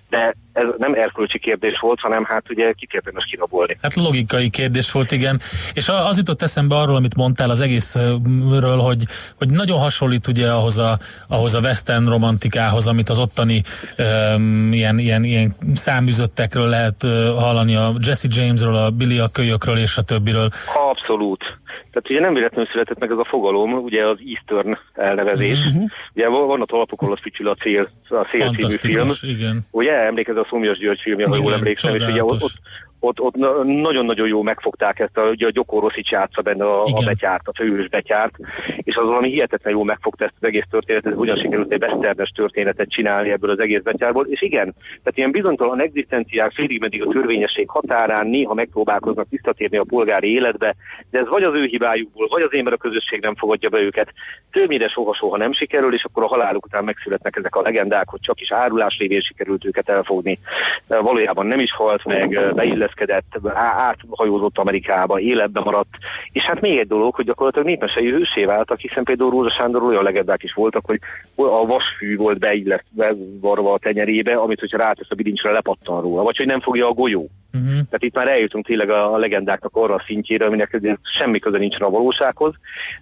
de 0.08 0.34
ez 0.52 0.64
nem 0.78 0.94
erkölcsi 0.94 1.38
kérdés 1.38 1.78
volt, 1.80 2.00
hanem 2.00 2.24
hát 2.24 2.50
ugye 2.50 2.72
kit 2.72 2.92
érdemes 2.92 3.24
kirabolni. 3.24 3.78
Hát 3.82 3.94
logikai 3.94 4.50
kérdés 4.50 4.92
volt, 4.92 5.10
igen. 5.10 5.40
És 5.72 5.88
az 5.88 6.16
jutott 6.16 6.42
eszembe 6.42 6.76
arról, 6.76 6.96
amit 6.96 7.16
mondtál 7.16 7.50
az 7.50 7.60
egészről, 7.60 8.78
hogy, 8.78 9.04
hogy 9.36 9.50
nagyon 9.50 9.78
hasonlít 9.78 10.26
ugye 10.26 10.50
ahhoz 10.50 10.78
a, 10.78 10.98
ahhoz 11.28 11.54
a 11.54 11.60
western 11.60 12.08
romantikához, 12.08 12.86
amit 12.86 13.08
az 13.08 13.18
ottani 13.18 13.62
um, 13.98 14.72
ilyen, 14.72 14.98
ilyen, 14.98 15.24
ilyen 15.24 15.54
száműzöttekről 15.74 16.68
lehet 16.68 17.02
uh, 17.02 17.10
hallani, 17.38 17.74
a 17.74 17.92
Jesse 18.06 18.28
Jamesről, 18.30 18.76
a 18.76 18.90
Billy 18.90 19.18
a 19.18 19.28
kölyökről 19.28 19.78
és 19.78 19.96
a 19.96 20.02
többiről. 20.02 20.50
Abszolút. 20.90 21.59
Tehát 21.92 22.10
ugye 22.10 22.20
nem 22.20 22.34
véletlenül 22.34 22.70
született 22.72 22.98
meg 22.98 23.10
ez 23.10 23.18
a 23.18 23.24
fogalom, 23.24 23.72
ugye 23.72 24.06
az 24.06 24.18
Eastern 24.26 24.78
elnevezés. 24.94 25.58
Uh-huh. 25.58 25.84
Ugye 26.14 26.28
van 26.28 26.60
a 26.60 26.64
alapokon 26.66 27.12
az 27.12 27.18
fütyül 27.22 27.48
a 27.48 27.54
cél, 27.54 27.90
a 28.08 28.24
cél 28.30 28.54
című 28.54 28.74
film. 28.74 29.08
Igen. 29.20 29.60
Ugye 29.70 29.92
emlékez 29.92 30.36
a 30.36 30.46
Szomjas 30.48 30.78
György 30.78 31.00
filmje, 31.00 31.26
ha 31.26 31.36
jól 31.36 31.52
emlékszem, 31.52 31.94
és 31.94 32.02
ugye 32.02 32.24
ott, 32.24 32.52
ott, 33.00 33.20
ott, 33.20 33.34
nagyon-nagyon 33.64 34.28
jó 34.28 34.42
megfogták 34.42 34.98
ezt, 34.98 35.16
a, 35.16 35.22
ugye 35.22 35.46
a 35.46 35.50
Gyokoroszics 35.50 36.10
játsza 36.10 36.42
benne 36.42 36.64
a, 36.64 36.84
a 36.84 37.02
betyárt, 37.04 37.48
a 37.48 37.52
főős 37.54 37.88
betyárt, 37.88 38.34
és 38.76 38.94
az 38.94 39.04
valami 39.04 39.30
hihetetlen 39.30 39.72
jó 39.72 39.82
megfogta 39.82 40.24
ezt 40.24 40.34
az 40.40 40.46
egész 40.46 40.64
történetet, 40.70 41.14
hogyan 41.14 41.36
sikerült 41.36 41.72
egy 41.72 41.84
westernes 41.84 42.30
történetet 42.30 42.90
csinálni 42.90 43.30
ebből 43.30 43.50
az 43.50 43.58
egész 43.58 43.82
betyárból, 43.82 44.26
és 44.26 44.42
igen, 44.42 44.74
tehát 44.74 45.18
ilyen 45.18 45.30
bizonytalan 45.30 45.80
egzisztenciák 45.80 46.52
félig 46.52 46.80
meddig 46.80 47.02
a 47.02 47.10
törvényesség 47.10 47.68
határán 47.68 48.26
néha 48.26 48.54
megpróbálkoznak 48.54 49.26
visszatérni 49.30 49.76
a 49.76 49.84
polgári 49.84 50.32
életbe, 50.32 50.74
de 51.10 51.18
ez 51.18 51.28
vagy 51.28 51.42
az 51.42 51.54
ő 51.54 51.64
hibájukból, 51.64 52.28
vagy 52.28 52.42
az 52.42 52.54
én, 52.54 52.62
mert 52.62 52.76
a 52.76 52.78
közösség 52.78 53.20
nem 53.20 53.36
fogadja 53.36 53.68
be 53.68 53.78
őket. 53.78 54.12
Többnyire 54.50 54.88
soha-soha 54.88 55.36
nem 55.36 55.52
sikerül, 55.52 55.94
és 55.94 56.04
akkor 56.04 56.22
a 56.22 56.26
haláluk 56.26 56.64
után 56.64 56.84
megszületnek 56.84 57.36
ezek 57.36 57.54
a 57.54 57.62
legendák, 57.62 58.08
hogy 58.08 58.20
csak 58.20 58.40
is 58.40 58.52
árulás 58.52 58.98
révén 58.98 59.20
sikerült 59.20 59.64
őket 59.64 59.88
elfogni. 59.88 60.38
Valójában 60.86 61.46
nem 61.46 61.60
is 61.60 61.72
halt 61.72 62.04
meg, 62.04 62.54
beillesz 62.54 62.89
illeszkedett, 62.90 63.54
áthajózott 63.54 64.58
Amerikába, 64.58 65.20
életbe 65.20 65.60
maradt, 65.60 65.94
és 66.32 66.42
hát 66.42 66.60
még 66.60 66.78
egy 66.78 66.86
dolog, 66.86 67.14
hogy 67.14 67.24
gyakorlatilag 67.24 67.66
népmesei 67.66 68.10
hősé 68.10 68.44
váltak, 68.44 68.78
hiszen 68.78 69.04
például 69.04 69.30
Rózsa 69.30 69.50
Sándor 69.50 69.82
olyan 69.82 70.02
legendák 70.02 70.42
is 70.42 70.52
voltak, 70.52 70.86
hogy 70.86 71.00
a 71.34 71.66
vasfű 71.66 72.16
volt 72.16 72.38
beillesztve 72.38 73.12
varva 73.40 73.72
a 73.72 73.78
tenyerébe, 73.78 74.34
amit 74.34 74.60
hogyha 74.60 74.78
rátesz 74.78 75.10
a 75.10 75.14
bilincsre 75.14 75.50
lepattan 75.50 76.00
róla, 76.00 76.22
vagy 76.22 76.36
hogy 76.36 76.46
nem 76.46 76.60
fogja 76.60 76.86
a 76.86 76.92
golyó. 76.92 77.30
Uh-huh. 77.52 77.70
Tehát 77.70 78.02
itt 78.02 78.14
már 78.14 78.28
eljutunk 78.28 78.66
tényleg 78.66 78.90
a, 78.90 79.16
legendáknak 79.16 79.76
arra 79.76 79.94
a 79.94 80.02
szintjére, 80.06 80.46
aminek 80.46 80.80
semmi 81.18 81.38
köze 81.38 81.58
nincsen 81.58 81.80
a 81.80 81.90
valósághoz, 81.90 82.54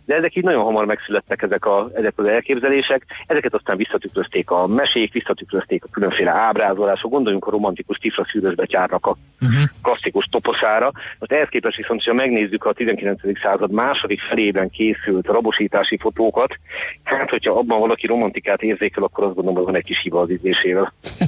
de 0.05 0.15
ezek 0.15 0.37
így 0.37 0.45
nagyon 0.45 0.65
hamar 0.65 0.87
megszülettek 0.87 1.43
ezek, 1.43 1.65
a, 1.65 1.91
ezek 1.95 2.13
az 2.17 2.27
elképzelések, 2.27 3.05
ezeket 3.27 3.55
aztán 3.55 3.77
visszatükrözték 3.77 4.51
a 4.51 4.67
mesék, 4.67 5.13
visszatükrözték 5.13 5.85
a 5.85 5.89
különféle 5.91 6.31
ábrázolások, 6.31 7.11
gondoljunk 7.11 7.47
a 7.47 7.51
romantikus 7.51 7.97
tifra 7.99 8.27
szűrös 8.33 8.55
betyárnak 8.55 9.07
a 9.07 9.17
uh-huh. 9.41 9.63
Klasszikus 9.83 10.27
toposzára. 10.31 10.91
Most 11.19 11.33
ehhez 11.33 11.49
képest 11.49 11.77
viszont, 11.77 12.03
ha 12.03 12.13
megnézzük 12.13 12.65
a 12.65 12.73
19. 12.73 13.21
század 13.43 13.71
második 13.71 14.21
felében 14.21 14.71
készült 14.71 15.27
rabosítási 15.27 15.99
fotókat, 16.01 16.59
hát 17.03 17.31
hogyha 17.31 17.59
abban 17.59 17.81
valaki 17.81 18.07
romantikát 18.07 18.63
érzékel, 18.63 19.03
akkor 19.03 19.25
azt 19.25 19.35
gondolom, 19.35 19.59
hogy 19.59 19.67
van 19.67 19.77
egy 19.77 19.85
kis 19.85 20.01
hiba 20.03 20.21
az 20.21 20.31
ízlésével. 20.31 20.93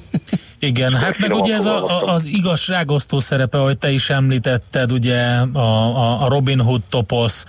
Igen, 0.62 0.94
hát 0.94 1.18
meg 1.18 1.32
ugye 1.32 1.54
ez 1.54 1.64
a, 1.64 2.12
az 2.12 2.24
igazságosztó 2.24 3.18
szerepe, 3.18 3.58
ahogy 3.58 3.78
te 3.78 3.90
is 3.90 4.10
említetted, 4.10 4.92
ugye 4.92 5.22
a, 5.52 5.58
a, 5.58 6.24
a 6.24 6.28
Robin 6.28 6.60
Hood 6.60 6.80
toposz, 6.88 7.46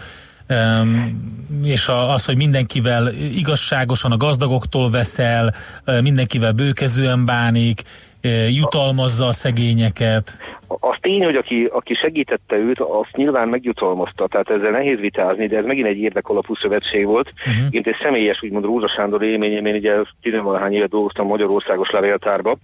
és 1.64 1.88
az, 1.88 2.26
hogy 2.26 2.36
mindenkivel 2.36 3.14
igazságosan 3.14 4.12
a 4.12 4.18
gazdagoktól 4.18 4.90
veszel, 4.90 5.54
mindenkivel 6.02 6.52
bőkezően 6.52 7.26
bánik, 7.26 7.82
jutalmazza 8.50 9.26
a 9.26 9.32
szegényeket. 9.32 10.38
Az 10.68 10.96
tény, 11.02 11.24
hogy 11.24 11.36
aki, 11.36 11.70
aki 11.72 11.94
segítette 11.94 12.56
őt, 12.56 12.80
azt 12.80 13.16
nyilván 13.16 13.48
megjutalmazta, 13.48 14.28
tehát 14.28 14.50
ezzel 14.50 14.72
nehéz 14.72 15.00
vitázni, 15.00 15.48
de 15.48 15.58
ez 15.58 15.66
megint 15.66 15.88
egy 15.88 15.98
érdekalapú 15.98 16.56
szövetség 16.56 17.06
volt. 17.06 17.34
Uh-huh. 17.48 17.66
Én 17.70 17.82
egy 17.86 17.96
személyes, 18.02 18.44
úgymond 18.44 18.66
Rózsa 18.66 18.88
Sándor 18.88 19.24
élményem, 19.24 19.66
én 19.66 19.76
ugye 19.76 19.96
tizenvalahány 20.22 20.74
évet 20.74 20.90
dolgoztam 20.90 21.28
Magyarországos 21.28 21.90
levéltárba. 21.90 22.58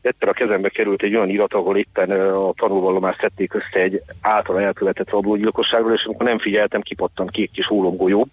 Egyszer 0.00 0.28
a 0.28 0.32
kezembe 0.32 0.68
került 0.68 1.02
egy 1.02 1.14
olyan 1.14 1.28
irat, 1.28 1.54
ahol 1.54 1.76
éppen 1.76 2.10
a 2.10 2.52
tanulvallomást 2.52 3.20
szedték 3.20 3.54
össze 3.54 3.80
egy 3.80 4.02
által 4.20 4.60
elkövetett 4.60 5.10
rablógyilkosságról, 5.10 5.92
és 5.92 6.04
amikor 6.04 6.26
nem 6.26 6.38
figyeltem, 6.38 6.80
kipattant 6.80 7.30
két 7.30 7.50
kis 7.52 7.66
hólomgolyó 7.66 8.26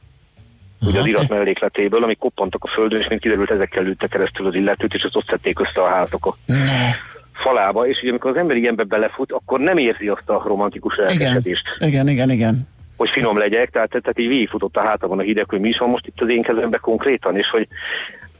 ugye 0.81 0.99
az 0.99 1.05
irat 1.05 1.29
mellékletéből, 1.29 2.03
amik 2.03 2.17
koppantak 2.17 2.63
a 2.63 2.67
földön, 2.67 2.99
és 2.99 3.07
mint 3.07 3.21
kiderült, 3.21 3.51
ezekkel 3.51 3.83
lőtte 3.83 4.07
keresztül 4.07 4.47
az 4.47 4.53
illetőt, 4.53 4.93
és 4.93 5.03
azt 5.03 5.15
ott 5.15 5.27
szedték 5.27 5.59
össze 5.59 5.81
a 5.81 5.87
hátok 5.87 6.25
a 6.25 6.35
falába, 7.33 7.87
és 7.87 7.99
ugye 8.01 8.09
amikor 8.09 8.31
az 8.31 8.37
ember 8.37 8.57
ilyenbe 8.57 8.83
belefut, 8.83 9.31
akkor 9.31 9.59
nem 9.59 9.77
érzi 9.77 10.07
azt 10.07 10.29
a 10.29 10.43
romantikus 10.45 10.95
elkezdést. 10.95 11.63
Igen, 11.77 11.89
igen, 11.89 12.07
igen, 12.07 12.29
igen. 12.29 12.67
Hogy 12.97 13.09
finom 13.09 13.37
legyek, 13.37 13.69
tehát, 13.69 13.89
tehát 13.89 14.19
így 14.19 14.27
végigfutott 14.27 14.77
a 14.77 14.85
hátamon 14.85 15.19
a 15.19 15.21
hideg, 15.21 15.49
hogy 15.49 15.59
mi 15.59 15.69
is 15.69 15.77
van 15.77 15.89
most 15.89 16.07
itt 16.07 16.21
az 16.21 16.29
én 16.29 16.41
kezemben 16.41 16.79
konkrétan, 16.81 17.37
és 17.37 17.49
hogy 17.49 17.67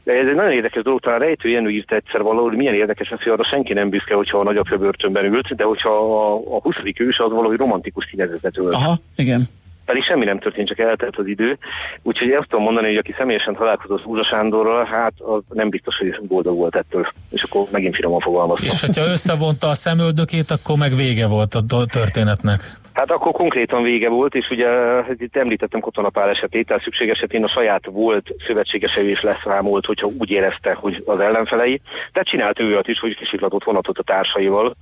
de 0.04 0.12
ez 0.12 0.28
egy 0.28 0.34
nagyon 0.34 0.52
érdekes 0.52 0.82
dolog, 0.82 1.00
talán 1.00 1.18
Rejtő 1.18 1.48
Jenő 1.48 1.70
írta 1.70 1.94
egyszer 1.94 2.22
valahol, 2.22 2.52
milyen 2.52 2.74
érdekes 2.74 3.10
az, 3.10 3.22
hogy 3.22 3.32
arra 3.32 3.44
senki 3.44 3.72
nem 3.72 3.88
büszke, 3.88 4.14
hogyha 4.14 4.38
a 4.38 4.42
nagyapja 4.42 4.78
börtönben 4.78 5.24
ült, 5.24 5.54
de 5.54 5.64
hogyha 5.64 5.90
a, 5.90 6.34
a 6.34 6.60
20. 6.60 6.74
ős 6.96 7.18
az 7.18 7.30
valahogy 7.30 7.56
romantikus 7.56 8.06
színezetet 8.10 8.58
ölt. 8.58 8.74
Aha, 8.74 8.98
igen 9.16 9.48
pedig 9.90 10.04
semmi 10.04 10.24
nem 10.24 10.38
történt, 10.38 10.68
csak 10.68 10.78
eltelt 10.78 11.16
az 11.16 11.26
idő. 11.26 11.58
Úgyhogy 12.02 12.30
ezt 12.30 12.48
tudom 12.48 12.64
mondani, 12.64 12.86
hogy 12.86 12.96
aki 12.96 13.14
személyesen 13.18 13.54
találkozott 13.54 14.06
Úza 14.06 14.24
Sándorral, 14.24 14.84
hát 14.84 15.12
az 15.18 15.42
nem 15.48 15.68
biztos, 15.68 15.96
hogy 15.96 16.20
boldog 16.22 16.56
volt 16.56 16.76
ettől. 16.76 17.12
És 17.30 17.42
akkor 17.42 17.66
megint 17.70 17.94
finoman 17.94 18.20
fogalmaztam. 18.20 18.68
És 18.68 18.80
hogyha 18.80 19.04
összevonta 19.04 19.68
a 19.68 19.74
szemöldökét, 19.74 20.50
akkor 20.50 20.76
meg 20.76 20.96
vége 20.96 21.26
volt 21.26 21.54
a 21.54 21.62
történetnek. 21.86 22.78
Hát 23.00 23.10
akkor 23.10 23.32
konkrétan 23.32 23.82
vége 23.82 24.08
volt, 24.08 24.34
és 24.34 24.50
ugye 24.50 24.68
hát 24.68 25.14
itt 25.18 25.36
említettem 25.36 25.80
Kotonapál 25.80 26.28
esetét, 26.28 26.66
tehát 26.66 26.82
szükség 26.82 27.08
esetén 27.08 27.44
a 27.44 27.48
saját 27.48 27.86
volt 27.86 28.34
szövetségesei 28.46 29.10
is 29.10 29.22
leszámolt, 29.22 29.86
hogyha 29.86 30.10
úgy 30.18 30.30
érezte, 30.30 30.74
hogy 30.74 31.02
az 31.06 31.20
ellenfelei. 31.20 31.80
Tehát 32.12 32.28
csinált 32.28 32.60
ő 32.60 32.80
is, 32.82 32.98
hogy 32.98 33.16
kisiklatott 33.16 33.64
vonatot 33.64 33.98
a 33.98 34.02
társaival, 34.02 34.76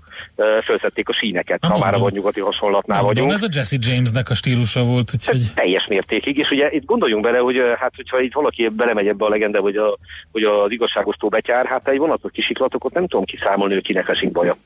felszették 0.64 1.08
a 1.08 1.12
síneket, 1.12 1.64
ha 1.64 1.78
már 1.78 1.94
a 1.94 2.10
nyugati 2.10 2.40
hasonlatnál 2.40 3.02
Mondom, 3.02 3.24
vagyunk. 3.24 3.42
Ez 3.42 3.48
a 3.48 3.58
Jesse 3.58 3.76
Jamesnek 3.80 4.30
a 4.30 4.34
stílusa 4.34 4.84
volt. 4.84 5.10
Úgyhogy... 5.14 5.42
Hát 5.46 5.54
teljes 5.54 5.86
mértékig, 5.86 6.36
és 6.38 6.50
ugye 6.50 6.70
itt 6.70 6.84
gondoljunk 6.84 7.22
bele, 7.22 7.38
hogy 7.38 7.62
hát 7.78 7.92
hogyha 7.96 8.20
itt 8.20 8.34
valaki 8.34 8.68
belemegy 8.68 9.08
ebbe 9.08 9.24
a 9.24 9.28
legenda, 9.28 9.60
hogy, 9.60 9.76
a, 9.76 9.98
hogy 10.32 10.42
az 10.42 10.70
igazságosztó 10.70 11.28
betyár, 11.28 11.66
hát 11.66 11.88
egy 11.88 11.98
vonatot 11.98 12.30
kisiklatok, 12.30 12.84
ott 12.84 12.94
nem 12.94 13.06
tudom 13.06 13.24
kiszámolni, 13.24 13.74
hogy 13.74 13.82
kinek 13.82 14.08
esik 14.08 14.32
baja. 14.32 14.56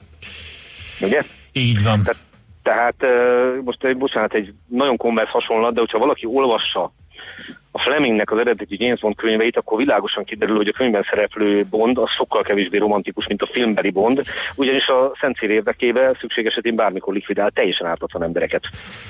Ugye? 1.01 1.23
Így 1.53 1.83
van. 1.83 2.03
Tehát 2.03 2.21
tehát 2.63 2.95
most 3.65 3.85
egy, 3.85 3.97
bocsánat, 3.97 4.35
egy 4.35 4.53
nagyon 4.67 4.97
konvers 4.97 5.31
hasonlat, 5.31 5.75
de 5.75 5.81
hogyha 5.81 5.99
valaki 5.99 6.27
olvassa 6.27 6.93
a 7.75 7.81
Flemingnek 7.81 8.31
az 8.31 8.39
eredeti 8.39 8.77
James 8.79 9.01
Bond 9.01 9.17
könyveit, 9.17 9.57
akkor 9.57 9.79
világosan 9.79 10.25
kiderül, 10.25 10.57
hogy 10.57 10.69
a 10.69 10.73
könyvben 10.73 11.07
szereplő 11.11 11.65
Bond 11.71 11.99
az 11.99 12.11
sokkal 12.17 12.43
kevésbé 12.43 12.79
romantikus, 12.79 13.27
mint 13.27 13.43
a 13.43 13.49
filmbeli 13.53 13.91
Bond, 13.91 14.23
ugyanis 14.55 14.87
a 14.87 15.13
szent 15.21 15.37
cél 15.37 15.51
érdekében 15.51 16.17
szükség 16.21 16.47
esetén 16.47 16.75
bármikor 16.75 17.15
likvidál 17.15 17.51
teljesen 17.51 17.87
ártatlan 17.87 18.23
embereket. 18.23 18.65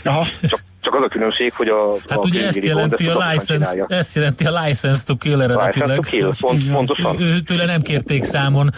Aha. 0.04 0.25
Csak, 0.40 0.61
csak 0.80 0.94
az 0.94 1.02
a 1.02 1.09
különbség, 1.09 1.52
hogy 1.52 1.68
a 1.68 1.97
Hát 2.09 2.18
a 2.18 2.23
ugye 2.25 2.47
ezt 2.47 2.64
jelenti, 2.64 3.09
a 3.09 3.30
license, 3.30 3.85
ezt 3.88 4.14
jelenti 4.14 4.44
a 4.44 4.61
license 4.62 5.04
to 5.06 5.16
kill 5.16 5.42
eredetileg. 5.42 5.99
License 5.99 6.11
to 6.11 6.16
kill, 6.16 6.30
pont, 6.40 6.73
pontosan. 6.73 7.21
Ő, 7.21 7.40
tőle 7.40 7.64
nem 7.64 7.80
kérték 7.80 8.25
számon. 8.25 8.71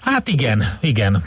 Hát 0.00 0.28
igen, 0.28 0.64
igen. 0.80 1.22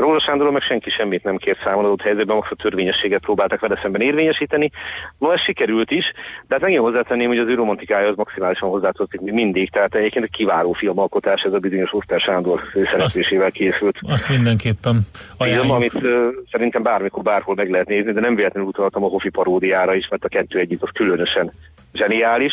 Róla 0.00 0.20
Sándorról 0.20 0.52
meg 0.52 0.62
senki 0.62 0.90
semmit 0.90 1.24
nem 1.24 1.36
kért 1.36 1.62
számon 1.64 1.84
adott 1.84 2.02
helyzetben, 2.02 2.36
most 2.36 2.50
a 2.50 2.54
törvényességet 2.54 3.20
próbáltak 3.20 3.60
vele 3.60 3.78
szemben 3.82 4.00
érvényesíteni. 4.00 4.70
Ma 5.18 5.32
ez 5.32 5.40
sikerült 5.40 5.90
is, 5.90 6.04
de 6.46 6.54
hát 6.54 6.60
megint 6.60 6.80
hozzátenném, 6.80 7.28
hogy 7.28 7.38
az 7.38 7.48
ő 7.48 7.54
romantikája 7.54 8.08
az 8.08 8.16
maximálisan 8.16 8.68
hozzátartozik 8.68 9.20
mindig, 9.20 9.70
tehát 9.70 9.94
egyébként 9.94 10.24
egy 10.24 10.30
kiváló 10.30 10.72
filmalkotás, 10.72 11.42
ez 11.42 11.52
a 11.52 11.58
bizonyos 11.58 11.92
Oszter 11.92 12.20
Sándor 12.20 12.60
szereplésével 12.72 13.50
készült. 13.50 13.98
Azt 14.00 14.28
mindenképpen 14.28 15.00
ajánljuk. 15.36 15.62
Film, 15.62 15.74
amit 15.74 15.94
uh, 15.94 16.28
szerintem 16.50 16.82
bármikor, 16.82 17.22
bárhol 17.22 17.54
meg 17.54 17.70
lehet 17.70 17.88
nézni, 17.88 18.12
de 18.12 18.20
nem 18.20 18.34
véletlenül 18.34 18.68
utaltam 18.68 19.04
a 19.04 19.08
Hofi 19.08 19.28
paródiára 19.28 19.94
is, 19.94 20.08
mert 20.08 20.24
a 20.24 20.28
kettő 20.28 20.58
együtt 20.58 20.82
az 20.82 20.90
különösen 20.92 21.52
zseniális, 21.92 22.52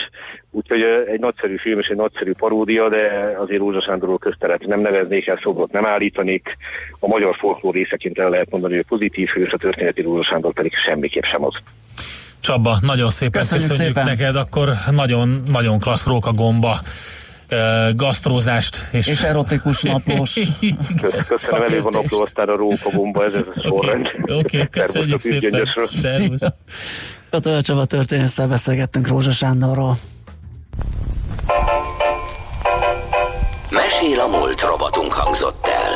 úgyhogy 0.58 0.82
egy 1.12 1.20
nagyszerű 1.20 1.58
film 1.58 1.80
és 1.80 1.88
egy 1.88 1.96
nagyszerű 1.96 2.32
paródia, 2.34 2.90
de 2.90 3.34
azért 3.38 3.60
Rózsa 3.60 3.82
Sándorról 3.82 4.18
közteret 4.18 4.66
nem 4.66 4.82
neveznék 4.82 5.28
el, 5.28 5.40
szobrot 5.44 5.72
nem 5.72 5.86
állítanik. 5.86 6.58
A 7.00 7.08
magyar 7.08 7.36
folklór 7.36 7.74
részeként 7.74 8.20
el 8.20 8.30
lehet 8.30 8.50
mondani, 8.50 8.76
hogy 8.76 8.86
pozitív 8.86 9.28
hős, 9.28 9.52
a 9.52 9.58
történeti 9.58 10.02
Rózsa 10.02 10.24
Sándor 10.24 10.54
pedig 10.54 10.74
semmiképp 10.86 11.24
sem 11.24 11.46
az. 11.46 11.54
Csaba, 12.40 12.78
nagyon 12.82 13.10
szépen 13.10 13.42
köszönjük, 13.42 13.68
köszönjük 13.68 13.96
szépen. 13.96 14.18
neked, 14.18 14.36
akkor 14.36 14.70
nagyon, 14.92 15.44
nagyon 15.52 15.80
klassz 15.80 16.06
róka 16.06 16.32
gomba 16.32 16.80
gasztrózást. 17.96 18.88
És, 18.92 19.08
és 19.08 19.22
erotikus 19.22 19.82
naplós. 19.82 20.40
Köszönöm, 21.28 21.66
elég 21.66 21.82
van 21.82 21.94
napló, 21.96 22.22
aztán 22.22 22.50
a 22.50 22.56
róka 22.56 22.90
gomba, 22.94 23.24
ez, 23.24 23.34
ez 23.34 23.44
a 23.56 23.62
sorrend. 23.68 24.08
Oké, 24.22 24.34
okay, 24.34 24.68
köszönjük 24.70 25.20
szépen. 25.20 25.70
Szervusz. 25.76 26.42
Katona 27.30 27.62
Csaba 27.62 27.86
történésszel 27.86 28.48
beszélgettünk 28.48 29.08
Rózsa 29.08 29.32
Sándorról. 29.32 29.98
Mesél 34.02 34.20
a 34.20 34.28
múlt 34.28 34.62
robotunk 34.62 35.14
hangzott 35.14 35.68
el. 35.68 35.92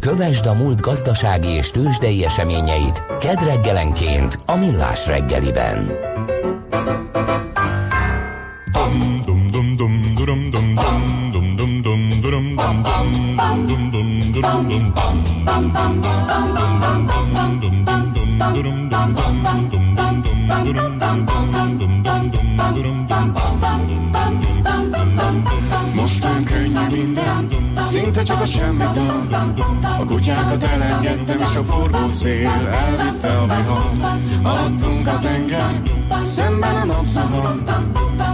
Kövesd 0.00 0.46
a 0.46 0.54
múlt 0.54 0.80
gazdasági 0.80 1.48
és 1.48 1.70
tőzsdei 1.70 2.24
eseményeit 2.24 3.02
kedd 3.18 3.44
reggelenként 3.44 4.38
a 4.46 4.56
Millás 4.56 5.06
reggeliben. 5.06 5.98
Dum 8.72 9.20
dum 9.24 9.46
dum 9.50 9.76
dum 9.76 10.02
dum 10.16 10.50
dum 10.50 10.74
dum 10.74 11.56
dum 11.56 11.56
dum 11.56 11.82
dum 11.82 12.14
dum 12.22 12.52
dum 12.52 12.82
dum 12.82 13.66
dum 13.66 14.00
dum 14.32 14.70
dum 14.70 14.82
dum 14.82 15.16
Most 21.26 21.65
a 28.46 28.48
semmit 28.48 28.96
A 29.98 30.04
kutyákat 30.04 30.64
elengedtem, 30.64 31.40
és 31.40 31.56
a 31.56 31.62
forgó 31.62 32.08
szél 32.08 32.68
elvitte 32.86 33.28
a 33.28 33.46
vihar. 33.46 34.20
Adtunk 34.42 35.06
a 35.06 35.18
tenger, 35.18 35.82
szemben 36.22 36.76
a 36.76 36.84
napszahon. 36.84 37.64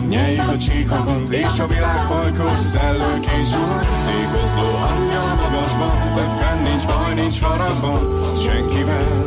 Nyeljük 0.09 0.49
a 0.49 0.57
csíkokat, 0.57 1.31
és 1.31 1.59
a 1.59 1.66
világ 1.66 2.07
pajkos 2.09 2.59
szellőként 2.59 3.47
zsuhar. 3.50 3.85
Tékozló 4.07 4.69
angyal 4.90 5.25
a 5.25 5.35
magasban, 5.42 6.14
de 6.14 6.25
fenn 6.40 6.62
nincs 6.62 6.87
baj, 6.87 7.14
nincs 7.14 7.40
haragban, 7.40 8.00
senkivel. 8.37 9.25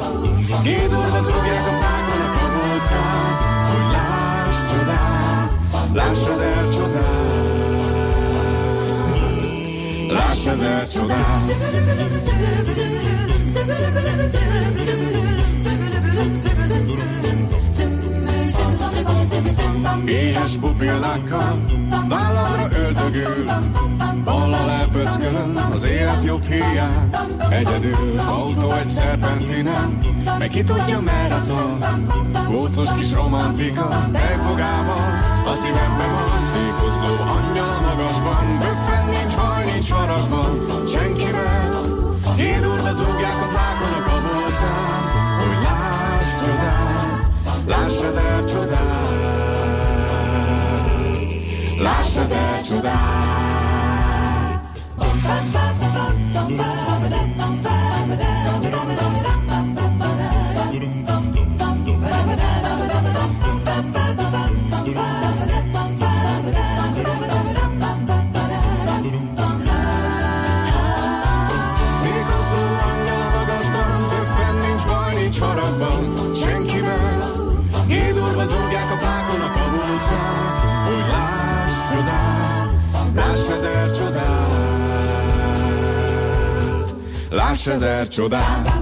Gédorva 0.64 1.22
zúgják 1.22 1.68
a 1.68 1.76
fákon 1.82 2.22
a 2.26 2.30
kabolcán, 2.38 3.34
hogy 3.72 3.92
láss 3.92 4.58
csodát, 4.72 5.52
láss 5.94 6.30
ezer 6.30 6.70
csodát. 6.70 7.35
Láss 10.12 10.46
ezer 10.46 10.88
csodát. 10.88 11.42
Éhes 20.06 20.52
pupillákkal 20.60 21.66
vállamra 22.08 22.68
öldögül 22.78 23.46
Balla 24.24 24.66
lepöckölön 24.66 25.56
az 25.56 25.84
élet 25.84 26.24
jobb 26.24 26.44
hiány 26.44 27.10
Egyedül 27.50 28.20
autó 28.20 28.72
egy 28.72 28.88
szerpentinen 28.88 30.00
Meg 30.40 30.50
ki 30.50 30.64
tudja 30.64 31.00
merre 31.00 31.42
tart 31.42 32.46
Kócos 32.46 32.90
kis 32.98 33.14
romantika 33.14 34.10
Tejfogával 34.14 35.12
a 35.46 35.56
szívembe 35.56 36.06
van 36.06 36.46
Tékozló 36.54 37.14
angyal 37.38 37.70
a 37.70 37.82
magasban. 37.82 38.58
Böffen 38.60 38.85
nincs 39.86 40.00
haragban 40.00 40.88
Senkivel. 40.88 41.84
Hírúrva 42.36 42.92
zúgják 42.94 43.42
a 43.42 43.48
fákon 43.56 43.94
a 43.94 44.04
kabolcán 44.04 45.04
Hogy 45.40 45.64
láss 45.64 46.26
csodát 46.46 47.68
Láss 47.68 48.02
ezer 48.02 48.46
csodát. 48.46 48.84
Láss 51.80 52.16
ezer 52.16 52.62
csodát. 52.62 53.36
Tékozó 56.48 56.95
Láss 87.36 87.68
ezer 87.68 88.08
csodát 88.08 88.75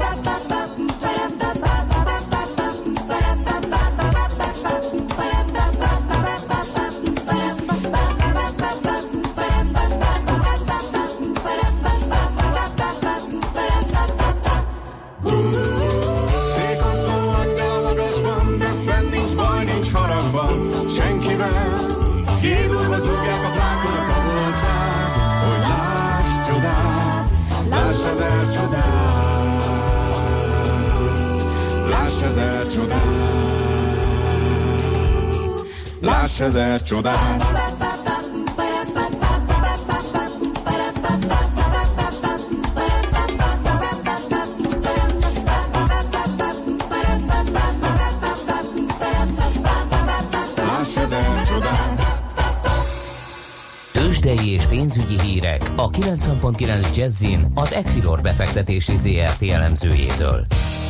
ezer 36.43 36.81
csodát. 36.81 37.61
Tőzsdei 53.91 54.49
és 54.49 54.65
pénzügyi 54.65 55.21
hírek 55.21 55.71
a 55.75 55.89
90.9 55.89 56.95
Jazzin 56.95 57.51
az 57.55 57.73
Equilor 57.73 58.21
befektetési 58.21 58.95
ZRT 58.95 59.41
elemzőjétől. 59.41 60.45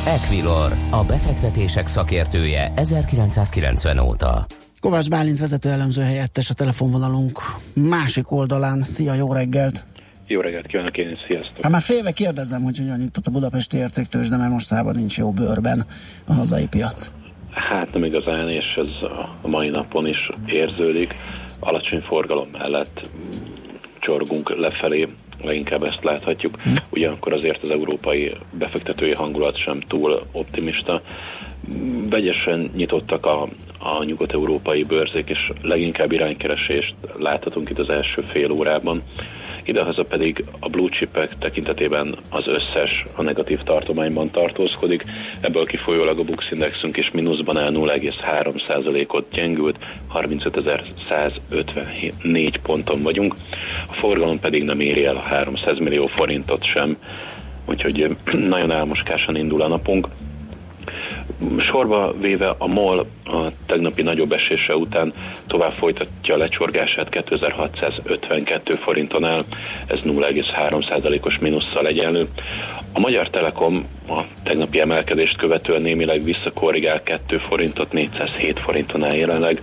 Equilor, 0.06 0.72
a 0.90 1.04
befektetések 1.04 1.86
szakértője 1.86 2.72
1990 2.76 3.98
óta. 3.98 4.46
Kovács 4.84 5.08
Bálint 5.08 5.38
vezető 5.38 5.70
elemző 5.70 6.02
helyettes 6.02 6.50
a 6.50 6.54
telefonvonalunk 6.54 7.38
másik 7.74 8.30
oldalán. 8.30 8.82
Szia, 8.82 9.14
jó 9.14 9.32
reggelt! 9.32 9.86
Jó 10.26 10.40
reggelt 10.40 10.66
kívánok 10.66 10.96
én 10.96 11.18
sziasztok! 11.26 11.58
Hát 11.62 11.72
már 11.72 11.80
félve 11.80 12.10
kérdezem, 12.10 12.62
hogy 12.62 12.78
hogyan 12.78 13.00
jutott 13.00 13.26
a 13.26 13.30
budapesti 13.30 13.76
értéktős, 13.76 14.28
de 14.28 14.36
mert 14.36 14.50
mostában 14.50 14.94
nincs 14.96 15.18
jó 15.18 15.32
bőrben 15.32 15.84
a 16.26 16.32
hazai 16.32 16.66
piac. 16.66 17.10
Hát 17.50 17.92
nem 17.92 18.04
igazán, 18.04 18.48
és 18.48 18.64
ez 18.76 19.08
a 19.42 19.48
mai 19.48 19.68
napon 19.68 20.06
is 20.06 20.30
érződik. 20.46 21.14
Alacsony 21.58 22.00
forgalom 22.00 22.48
mellett 22.58 23.08
csorgunk 24.00 24.56
lefelé, 24.56 25.08
leginkább 25.42 25.82
ezt 25.82 26.02
láthatjuk. 26.04 26.58
Ugyanakkor 26.90 27.32
azért 27.32 27.62
az 27.62 27.70
európai 27.70 28.32
befektetői 28.50 29.12
hangulat 29.12 29.56
sem 29.56 29.80
túl 29.80 30.20
optimista. 30.32 31.02
Vegyesen 32.10 32.70
nyitottak 32.76 33.26
a, 33.26 33.42
a 33.78 34.04
nyugat-európai 34.04 34.82
bőrzék, 34.82 35.28
és 35.28 35.52
leginkább 35.62 36.12
iránykeresést 36.12 36.94
láthatunk 37.18 37.70
itt 37.70 37.78
az 37.78 37.88
első 37.88 38.22
fél 38.32 38.50
órában. 38.50 39.02
Idehaza 39.64 40.04
pedig 40.04 40.44
a 40.60 40.68
blue 40.68 40.88
chipek 40.88 41.38
tekintetében 41.38 42.16
az 42.30 42.46
összes 42.46 43.02
a 43.16 43.22
negatív 43.22 43.62
tartományban 43.62 44.30
tartózkodik, 44.30 45.04
ebből 45.40 45.64
kifolyólag 45.64 46.18
a 46.18 46.24
Bux 46.24 46.50
Indexünk 46.50 46.96
is 46.96 47.10
mínuszban 47.10 47.58
áll 47.58 47.72
0,3%-ot 47.72 49.26
gyengült, 49.32 49.78
35.154 50.14 52.54
ponton 52.62 53.02
vagyunk, 53.02 53.34
a 53.88 53.92
forgalom 53.92 54.40
pedig 54.40 54.64
nem 54.64 54.80
éri 54.80 55.04
el 55.04 55.16
a 55.16 55.22
300 55.22 55.78
millió 55.78 56.06
forintot 56.06 56.64
sem, 56.64 56.96
úgyhogy 57.68 58.16
nagyon 58.48 58.70
álmoskásan 58.70 59.36
indul 59.36 59.62
a 59.62 59.68
napunk. 59.68 60.08
Sorba 61.58 62.14
véve 62.20 62.54
a 62.58 62.66
MOL 62.66 63.06
a 63.24 63.36
tegnapi 63.66 64.02
nagyobb 64.02 64.32
esése 64.32 64.76
után 64.76 65.12
tovább 65.46 65.72
folytatja 65.72 66.34
a 66.34 66.36
lecsorgását 66.36 67.08
2652 67.08 68.74
forinton 68.74 69.24
áll, 69.24 69.42
ez 69.86 69.98
0,3%-os 70.04 71.38
mínusszal 71.38 71.86
egyenlő. 71.86 72.28
A 72.92 72.98
Magyar 73.00 73.30
Telekom 73.30 73.86
a 74.08 74.20
tegnapi 74.42 74.80
emelkedést 74.80 75.36
követően 75.36 75.82
némileg 75.82 76.22
visszakorrigál 76.22 77.02
2 77.02 77.38
forintot, 77.38 77.92
407 77.92 78.60
forinton 78.60 79.04
áll 79.04 79.14
jelenleg. 79.14 79.60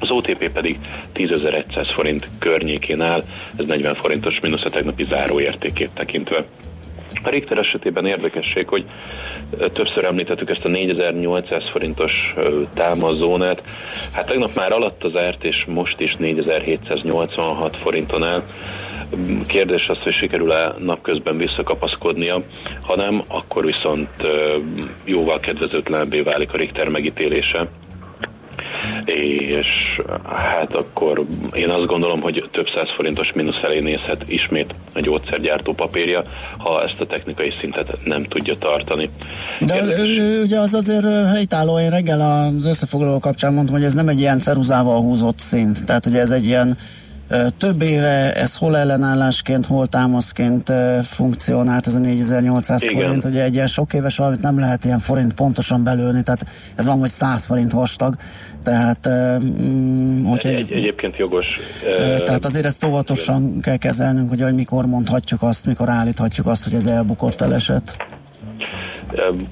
Az 0.00 0.10
OTP 0.10 0.48
pedig 0.48 0.78
10.100 1.14 1.90
forint 1.94 2.28
környékén 2.38 3.00
áll, 3.00 3.22
ez 3.56 3.66
40 3.66 3.94
forintos 3.94 4.40
mínusz 4.40 4.64
a 4.64 4.70
tegnapi 4.70 5.04
záróértékét 5.04 5.90
tekintve. 5.94 6.44
A 7.22 7.28
Richter 7.28 7.58
esetében 7.58 8.06
érdekesség, 8.06 8.68
hogy 8.68 8.84
többször 9.72 10.04
említettük 10.04 10.50
ezt 10.50 10.64
a 10.64 10.68
4800 10.68 11.62
forintos 11.70 12.34
támazónát. 12.74 13.62
Hát 14.12 14.26
tegnap 14.26 14.54
már 14.54 14.72
alatt 14.72 15.04
az 15.04 15.16
árt, 15.16 15.44
és 15.44 15.64
most 15.66 16.00
is 16.00 16.14
4786 16.14 17.76
forinton 17.76 18.24
áll. 18.24 18.42
Kérdés 19.46 19.88
az, 19.88 19.98
hogy 19.98 20.12
sikerül-e 20.12 20.74
napközben 20.78 21.36
visszakapaszkodnia, 21.36 22.42
hanem 22.80 23.22
akkor 23.28 23.64
viszont 23.64 24.08
jóval 25.04 25.38
kedvezőtlenebbé 25.38 26.20
válik 26.20 26.52
a 26.52 26.56
Richter 26.56 26.88
megítélése 26.88 27.68
és 29.04 29.66
hát 30.34 30.74
akkor 30.74 31.24
én 31.52 31.68
azt 31.68 31.86
gondolom, 31.86 32.20
hogy 32.20 32.48
több 32.50 32.68
száz 32.68 32.90
forintos 32.96 33.32
mínusz 33.32 33.58
felé 33.58 33.80
nézhet 33.80 34.28
ismét 34.28 34.74
a 34.94 35.00
gyógyszergyártó 35.00 35.72
papírja, 35.72 36.24
ha 36.58 36.82
ezt 36.82 37.00
a 37.00 37.06
technikai 37.06 37.52
szintet 37.60 37.98
nem 38.04 38.24
tudja 38.24 38.58
tartani. 38.58 39.10
De 39.60 39.72
Kérdés. 39.72 40.42
ugye 40.42 40.58
az 40.58 40.74
azért 40.74 41.06
helytálló, 41.32 41.78
én 41.78 41.90
reggel 41.90 42.20
az 42.20 42.66
összefoglaló 42.66 43.18
kapcsán 43.18 43.52
mondtam, 43.52 43.76
hogy 43.76 43.84
ez 43.84 43.94
nem 43.94 44.08
egy 44.08 44.20
ilyen 44.20 44.38
ceruzával 44.38 45.00
húzott 45.00 45.38
szint, 45.38 45.84
tehát 45.84 46.06
ugye 46.06 46.20
ez 46.20 46.30
egy 46.30 46.46
ilyen 46.46 46.78
több 47.58 47.82
éve 47.82 48.34
ez 48.34 48.56
hol 48.56 48.76
ellenállásként, 48.76 49.66
hol 49.66 49.86
támaszként 49.86 50.72
funkcionált 51.02 51.86
ez 51.86 51.94
a 51.94 51.98
4800 51.98 52.82
Igen. 52.82 52.94
forint, 52.94 53.24
ugye 53.24 53.42
egy 53.42 53.54
ilyen 53.54 53.66
sok 53.66 53.92
éves 53.92 54.16
valamit 54.16 54.40
nem 54.40 54.58
lehet 54.58 54.84
ilyen 54.84 54.98
forint 54.98 55.34
pontosan 55.34 55.84
belőni, 55.84 56.22
tehát 56.22 56.44
ez 56.76 56.86
van, 56.86 56.98
hogy 56.98 57.08
100 57.08 57.44
forint 57.44 57.72
vastag, 57.72 58.16
tehát 58.62 59.08
mm, 59.42 60.24
hogy 60.24 60.46
egy, 60.46 60.72
egyébként 60.72 61.16
jogos. 61.16 61.58
Tehát 62.24 62.44
azért 62.44 62.64
ezt 62.64 62.84
óvatosan 62.84 63.60
kell 63.60 63.76
kezelnünk, 63.76 64.28
hogy, 64.28 64.42
hogy 64.42 64.54
mikor 64.54 64.86
mondhatjuk 64.86 65.42
azt, 65.42 65.66
mikor 65.66 65.88
állíthatjuk 65.88 66.46
azt, 66.46 66.64
hogy 66.64 66.74
ez 66.74 66.86
elbukott 66.86 67.40
eleset. 67.40 67.96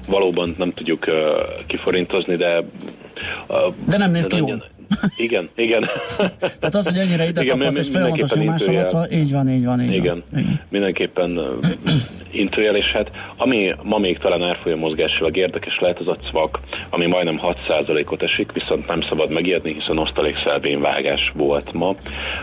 Valóban 0.07 0.55
nem 0.57 0.73
tudjuk 0.73 1.05
kiforintozni, 1.67 2.35
de 2.35 2.63
de 3.89 3.97
nem 3.97 4.11
néz 4.11 4.27
ki 4.27 4.37
jól. 4.37 4.63
Igen, 5.17 5.49
igen. 5.55 5.89
Tehát 6.37 6.75
az, 6.75 6.87
hogy 6.87 6.97
ennyire 6.97 7.27
ide 7.27 7.41
igen, 7.41 7.57
tapadt, 7.57 7.77
és 7.77 7.89
folyamatos 7.89 8.33
nyomás 8.33 8.67
alatt 8.67 8.91
van, 8.91 9.11
így 9.11 9.31
van, 9.31 9.49
így 9.49 9.65
van, 9.65 9.81
így 9.81 9.93
igen, 9.93 10.23
van. 10.31 10.39
Igen, 10.39 10.61
mindenképpen 10.69 11.39
intőjel, 12.31 12.75
és 12.75 12.85
hát 12.85 13.11
ami 13.37 13.75
ma 13.83 13.97
még 13.97 14.17
talán 14.17 14.43
árfolyam 14.43 14.79
mozgásilag 14.79 15.37
érdekes 15.37 15.79
lehet, 15.79 15.99
az 15.99 16.07
a 16.07 16.15
cvak, 16.15 16.59
ami 16.89 17.05
majdnem 17.05 17.39
6%-ot 17.67 18.23
esik, 18.23 18.51
viszont 18.51 18.87
nem 18.87 19.01
szabad 19.01 19.31
megijedni, 19.31 19.73
hiszen 19.73 19.97
osztalékszelvény 19.97 20.79
vágás 20.79 21.31
volt 21.35 21.73
ma. 21.73 21.95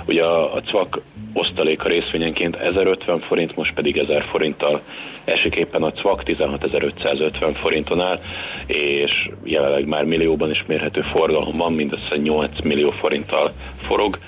Ugye 0.06 0.22
a, 0.22 0.54
a 0.54 0.60
cvak 0.60 1.02
osztaléka 1.36 1.88
részvényenként 1.88 2.56
1050 2.56 3.20
forint, 3.20 3.56
most 3.56 3.74
pedig 3.74 3.96
1000 3.96 4.24
forinttal 4.30 4.80
esik 5.24 5.54
éppen 5.54 5.82
a 5.82 5.92
CVAK 5.92 6.22
16550 6.22 7.54
forinton 7.54 8.00
áll, 8.00 8.20
és 8.66 9.28
jelenleg 9.44 9.86
már 9.86 10.04
millióban 10.04 10.50
is 10.50 10.64
mérhető 10.66 11.00
forgalom 11.00 11.52
van, 11.56 11.72
mindössze 11.72 12.16
8 12.22 12.60
millió 12.60 12.90
forinttal 12.90 13.50
forog, 13.78 14.18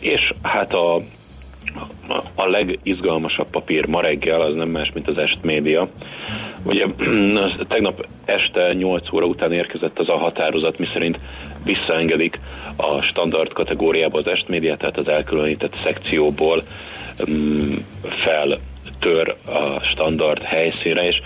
és 0.00 0.32
hát 0.42 0.72
a 0.74 0.96
a 2.34 2.46
legizgalmasabb 2.46 3.50
papír 3.50 3.86
ma 3.86 4.00
reggel 4.00 4.40
az 4.40 4.54
nem 4.54 4.68
más, 4.68 4.90
mint 4.94 5.08
az 5.08 5.18
Est 5.18 5.42
Média. 5.42 5.88
Ugye 6.66 6.86
tegnap 7.68 8.06
este 8.24 8.72
8 8.72 9.12
óra 9.12 9.26
után 9.26 9.52
érkezett 9.52 9.98
az 9.98 10.08
a 10.08 10.18
határozat, 10.18 10.78
miszerint 10.78 11.18
visszaengedik 11.64 12.40
a 12.76 13.02
standard 13.02 13.52
kategóriába 13.52 14.18
az 14.18 14.26
Est 14.26 14.48
Média, 14.48 14.76
tehát 14.76 14.98
az 14.98 15.08
elkülönített 15.08 15.80
szekcióból 15.84 16.60
mm, 17.30 17.72
fel 18.02 18.58
tör 19.00 19.36
a 19.46 19.80
standard 19.80 20.42
helyszínre, 20.42 21.06
és 21.06 21.20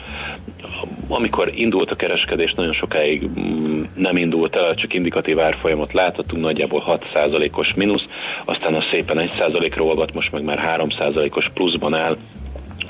amikor 1.08 1.52
indult 1.54 1.90
a 1.90 1.96
kereskedés, 1.96 2.54
nagyon 2.54 2.72
sokáig 2.72 3.28
mm, 3.28 3.80
nem 3.94 4.16
indult 4.16 4.56
el, 4.56 4.74
csak 4.74 4.94
indikatív 4.94 5.40
árfolyamot 5.40 5.92
láthatunk, 5.92 6.42
nagyjából 6.42 6.84
6%-os 6.86 7.74
mínusz, 7.74 8.04
aztán 8.44 8.74
a 8.74 8.84
szépen 8.90 9.30
1%-ra 9.38 9.84
olvat, 9.84 10.14
most 10.14 10.32
meg 10.32 10.42
már 10.42 10.78
3%-os 10.78 11.50
pluszban 11.54 11.94
áll, 11.94 12.16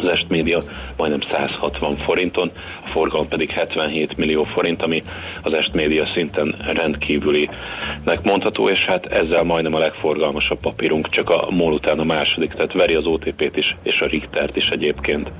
az 0.02 0.10
Est 0.10 0.28
Média 0.28 0.60
majdnem 0.96 1.20
160 1.30 1.94
forinton, 1.94 2.50
a 2.84 2.86
forgalom 2.86 3.28
pedig 3.28 3.50
77 3.50 4.16
millió 4.16 4.42
forint, 4.42 4.82
ami 4.82 5.02
az 5.42 5.52
Est 5.52 5.74
Média 5.74 6.10
szinten 6.14 6.54
rendkívülinek 6.72 8.22
mondható, 8.22 8.68
és 8.68 8.84
hát 8.84 9.06
ezzel 9.06 9.42
majdnem 9.42 9.74
a 9.74 9.78
legforgalmasabb 9.78 10.60
papírunk, 10.60 11.08
csak 11.08 11.30
a 11.30 11.50
MOL 11.50 11.72
után 11.72 11.98
a 11.98 12.04
második, 12.04 12.52
tehát 12.52 12.72
veri 12.72 12.94
az 12.94 13.04
OTP-t 13.04 13.56
is, 13.56 13.76
és 13.82 14.00
a 14.00 14.06
Richtert 14.06 14.56
is 14.56 14.66
egyébként. 14.66 15.30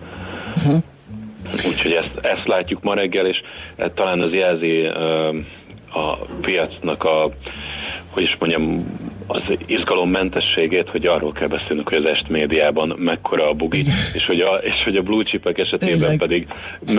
Uh-huh. 0.57 0.83
Úgyhogy 1.66 1.92
ezt, 1.92 2.27
ezt 2.27 2.46
látjuk 2.46 2.83
ma 2.83 2.94
reggel, 2.94 3.27
és 3.27 3.37
e, 3.77 3.90
talán 3.90 4.20
az 4.20 4.33
jelzi 4.33 4.87
uh, 4.87 5.37
a 5.92 6.16
piacnak 6.40 7.05
a, 7.05 7.31
hogy 8.11 8.23
is 8.23 8.37
mondjam, 8.38 8.77
az 9.33 9.45
izgalommentességét, 9.66 10.88
hogy 10.88 11.07
arról 11.07 11.33
kell 11.33 11.47
beszélnünk, 11.47 11.88
hogy 11.88 12.05
az 12.05 12.11
est 12.11 12.29
médiában 12.29 12.95
mekkora 12.99 13.49
a 13.49 13.53
bugi, 13.53 13.85
és 14.14 14.27
hogy 14.27 14.40
a, 14.40 14.55
és 14.55 14.83
hogy 14.85 14.97
a 14.97 15.03
blue 15.03 15.25
chipek 15.25 15.59
esetében 15.59 15.97
igen. 15.97 16.19
pedig 16.19 16.47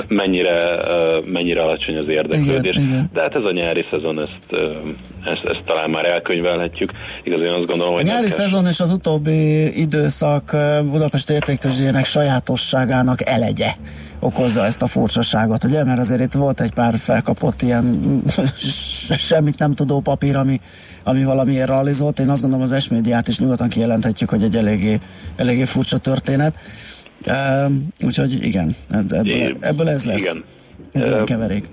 mennyire, 0.08 0.78
mennyire 1.26 1.62
alacsony 1.62 1.98
az 1.98 2.08
érdeklődés. 2.08 2.76
Igen, 2.76 2.88
igen. 2.88 3.10
De 3.14 3.22
hát 3.22 3.36
ez 3.36 3.44
a 3.44 3.52
nyári 3.52 3.86
szezon, 3.90 4.20
ezt, 4.20 4.62
ezt, 5.26 5.46
ezt 5.46 5.62
talán 5.66 5.90
már 5.90 6.06
elkönyvelhetjük. 6.06 6.92
Igaz, 7.24 7.42
én 7.42 7.52
azt 7.52 7.66
gondolom, 7.66 7.94
hogy... 7.94 8.08
A 8.10 8.12
nyári 8.12 8.30
szezon 8.30 8.66
és 8.66 8.80
az 8.80 8.92
utóbbi 8.92 9.80
időszak 9.80 10.56
Budapest 10.84 11.30
értéktőzsdének 11.30 12.06
sajátosságának 12.06 13.30
elegye 13.30 13.74
okozza 14.22 14.66
ezt 14.66 14.82
a 14.82 14.88
furcsaságot, 14.88 15.64
ugye? 15.64 15.84
Mert 15.84 16.00
azért 16.00 16.22
itt 16.22 16.34
volt 16.34 16.62
egy 16.62 16.74
pár 16.74 16.98
felkapott 16.98 17.62
ilyen 17.62 18.00
semmit 19.30 19.60
nem 19.60 19.74
tudó 19.74 20.00
papír, 20.00 20.36
ami, 20.36 20.60
ami 21.04 21.24
valamiért 21.24 21.68
realizolt. 21.68 22.20
Én 22.22 22.30
azt 22.30 22.42
gondolom 22.42 22.66
az 22.66 22.72
esmédiát 22.72 23.28
is 23.28 23.40
nyugodtan 23.40 23.70
kijelenthetjük, 23.70 24.30
hogy 24.30 24.44
egy 24.44 24.56
eléggé, 24.56 25.00
eléggé 25.36 25.64
furcsa 25.64 25.98
történet. 25.98 26.56
Uh, 27.28 27.72
úgyhogy 28.02 28.46
igen, 28.46 28.76
ebből, 28.90 29.58
ebből 29.60 29.90
ez 29.90 30.04
lesz. 30.04 30.22
Igen. 30.22 30.44
Igen, 30.94 31.26
keverék. 31.26 31.66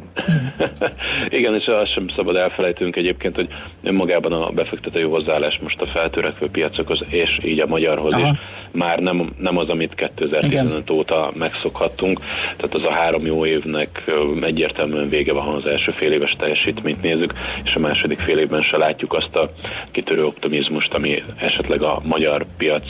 Igen, 1.39 1.55
és 1.55 1.67
azt 1.67 1.93
sem 1.93 2.09
szabad 2.17 2.37
elfelejtünk 2.37 2.97
egyébként, 2.97 3.35
hogy 3.35 3.49
önmagában 3.83 4.33
a 4.33 4.51
befektetői 4.51 5.03
hozzáállás 5.03 5.59
most 5.63 5.81
a 5.81 5.87
feltörekvő 5.87 6.47
piacokhoz, 6.51 7.01
és 7.11 7.39
így 7.45 7.61
a 7.61 7.67
magyarhoz 7.67 8.13
Aha. 8.13 8.29
is 8.31 8.39
már 8.73 8.99
nem, 8.99 9.33
nem 9.39 9.59
az, 9.59 9.69
amit 9.69 9.95
2015 9.95 10.83
Igen. 10.83 10.97
óta 10.97 11.31
megszokhattunk. 11.35 12.21
Tehát 12.57 12.75
az 12.75 12.85
a 12.85 12.93
három 12.93 13.27
jó 13.27 13.47
évnek 13.47 14.05
egyértelműen 14.43 15.09
vége 15.09 15.33
van, 15.33 15.43
ha 15.43 15.51
az 15.51 15.67
első 15.67 15.91
fél 15.91 16.13
éves 16.13 16.37
teljesítményt 16.39 17.03
nézzük, 17.03 17.33
és 17.65 17.75
a 17.75 17.81
második 17.81 18.19
fél 18.19 18.39
évben 18.39 18.63
se 18.63 18.77
látjuk 18.77 19.13
azt 19.13 19.37
a 19.37 19.51
kitörő 19.91 20.25
optimizmust, 20.25 20.95
ami 20.95 21.23
esetleg 21.37 21.83
a 21.83 22.01
magyar 22.05 22.47
piac 22.57 22.85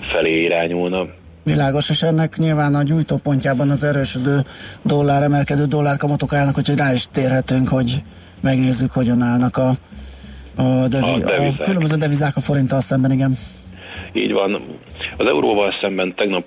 felé 0.00 0.42
irányulna 0.42 1.06
Világos, 1.44 1.90
és 1.90 2.02
ennek 2.02 2.36
nyilván 2.36 2.74
a 2.74 2.82
gyújtópontjában 2.82 3.70
az 3.70 3.84
erősödő 3.84 4.44
dollár, 4.82 5.22
emelkedő 5.22 5.64
dollárkamatok 5.64 6.32
állnak, 6.32 6.58
úgyhogy 6.58 6.76
rá 6.76 6.92
is 6.92 7.06
térhetünk, 7.12 7.68
hogy 7.68 8.02
megnézzük, 8.42 8.92
hogyan 8.92 9.22
állnak 9.22 9.56
a, 9.56 9.68
a, 10.54 10.88
devi, 10.88 11.06
a, 11.06 11.18
devizák. 11.18 11.60
a 11.60 11.62
különböző 11.62 11.96
devizák 11.96 12.36
a 12.36 12.40
forinttal 12.40 12.80
szemben, 12.80 13.12
igen. 13.12 13.38
Így 14.12 14.32
van. 14.32 14.64
Az 15.16 15.26
euróval 15.26 15.74
szemben 15.80 16.14
tegnap 16.14 16.44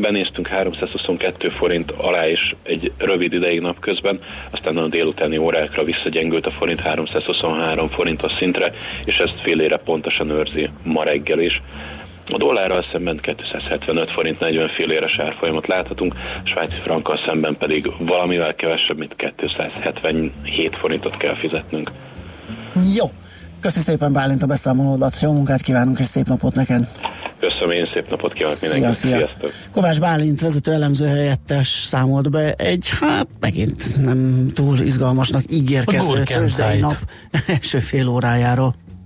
benéztünk 0.00 0.46
322 0.46 1.48
forint 1.48 1.90
alá 1.90 2.28
is 2.28 2.54
egy 2.62 2.92
rövid 2.98 3.32
ideig 3.32 3.60
napközben, 3.60 4.20
aztán 4.50 4.76
a 4.76 4.86
délutáni 4.86 5.36
órákra 5.36 5.84
visszagyengült 5.84 6.46
a 6.46 6.50
forint 6.50 6.80
323 6.80 7.88
forint 7.88 8.22
a 8.22 8.32
szintre, 8.38 8.72
és 9.04 9.16
ezt 9.16 9.40
félére 9.42 9.76
pontosan 9.76 10.30
őrzi 10.30 10.68
ma 10.82 11.04
reggel 11.04 11.38
is. 11.40 11.62
A 12.32 12.38
dollárral 12.38 12.84
szemben 12.92 13.18
275 13.22 14.10
forint 14.10 14.40
40 14.40 14.68
filléres 14.68 15.18
árfolyamot 15.18 15.66
láthatunk, 15.66 16.14
a 16.14 16.48
svájci 16.48 16.80
frankkal 16.82 17.18
szemben 17.26 17.56
pedig 17.58 17.92
valamivel 17.98 18.54
kevesebb, 18.54 18.98
mint 18.98 19.16
277 19.36 20.76
forintot 20.76 21.16
kell 21.16 21.34
fizetnünk. 21.34 21.90
Jó, 22.96 23.10
köszönöm 23.60 23.84
szépen 23.84 24.12
Bálint 24.12 24.42
a 24.42 24.46
beszámolódat, 24.46 25.20
jó 25.20 25.32
munkát 25.32 25.60
kívánunk 25.60 25.98
és 25.98 26.06
szép 26.06 26.26
napot 26.26 26.54
neked! 26.54 26.88
Köszönöm, 27.40 27.70
én 27.70 27.90
szép 27.94 28.10
napot 28.10 28.32
kívánok 28.32 28.56
szia, 28.56 28.72
mindenkinek. 28.72 29.16
Szia. 29.16 29.16
Sziasztok. 29.16 29.50
Kovács 29.72 30.00
Bálint 30.00 30.40
vezető 30.40 30.72
elemző 30.72 31.06
helyettes 31.06 31.66
számolt 31.66 32.30
be 32.30 32.52
egy, 32.52 32.88
hát 33.00 33.26
megint 33.40 34.02
nem 34.02 34.50
túl 34.54 34.80
izgalmasnak 34.80 35.42
ígérkező 35.50 36.24
nap 36.80 36.96
első 37.46 37.78
fél 37.78 38.08
órájáról. 38.08 38.74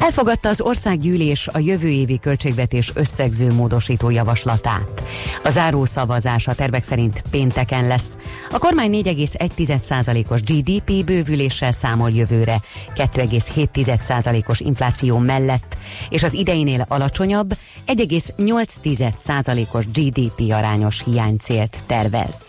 Elfogadta 0.00 0.48
az 0.48 0.60
országgyűlés 0.60 1.48
a 1.48 1.58
jövő 1.58 1.88
évi 1.88 2.18
költségvetés 2.18 2.92
összegző 2.94 3.52
módosító 3.52 4.10
javaslatát. 4.10 5.02
A 5.42 5.48
záró 5.48 5.84
szavazás 5.84 6.48
a 6.48 6.54
tervek 6.54 6.82
szerint 6.82 7.22
pénteken 7.30 7.86
lesz. 7.86 8.16
A 8.50 8.58
kormány 8.58 9.00
4,1%-os 9.04 10.42
GDP 10.42 11.04
bővüléssel 11.04 11.72
számol 11.72 12.10
jövőre, 12.10 12.60
2,7%-os 12.94 14.60
infláció 14.60 15.18
mellett, 15.18 15.76
és 16.08 16.22
az 16.22 16.34
ideinél 16.34 16.86
alacsonyabb 16.88 17.54
1,8%-os 17.86 19.86
GDP 19.86 20.52
arányos 20.52 21.02
hiánycélt 21.04 21.76
tervez. 21.86 22.46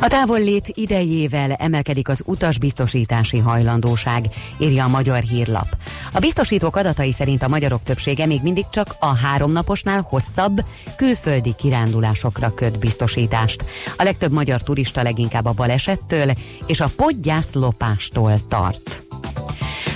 A 0.00 0.06
távollét 0.08 0.68
idejével 0.74 1.52
emelkedik 1.52 2.08
az 2.08 2.22
utasbiztosítási 2.24 3.38
hajlandóság, 3.38 4.24
írja 4.58 4.84
a 4.84 4.88
Magyar 4.88 5.22
Hírlap. 5.22 5.76
A 6.12 6.18
biztosítók 6.18 6.76
adatai 6.76 7.12
szerint 7.12 7.42
a 7.42 7.48
magyarok 7.48 7.82
többsége 7.82 8.26
még 8.26 8.42
mindig 8.42 8.64
csak 8.70 8.96
a 8.98 9.14
háromnaposnál 9.14 10.06
hosszabb 10.08 10.64
külföldi 10.96 11.54
kirándulásokra 11.58 12.54
köt 12.54 12.78
biztosítást. 12.78 13.64
A 13.96 14.02
legtöbb 14.02 14.32
magyar 14.32 14.62
turista 14.62 15.02
leginkább 15.02 15.44
a 15.44 15.52
balesettől 15.52 16.30
és 16.66 16.80
a 16.80 16.90
podgyászlopástól 16.96 18.34
tart. 18.48 19.04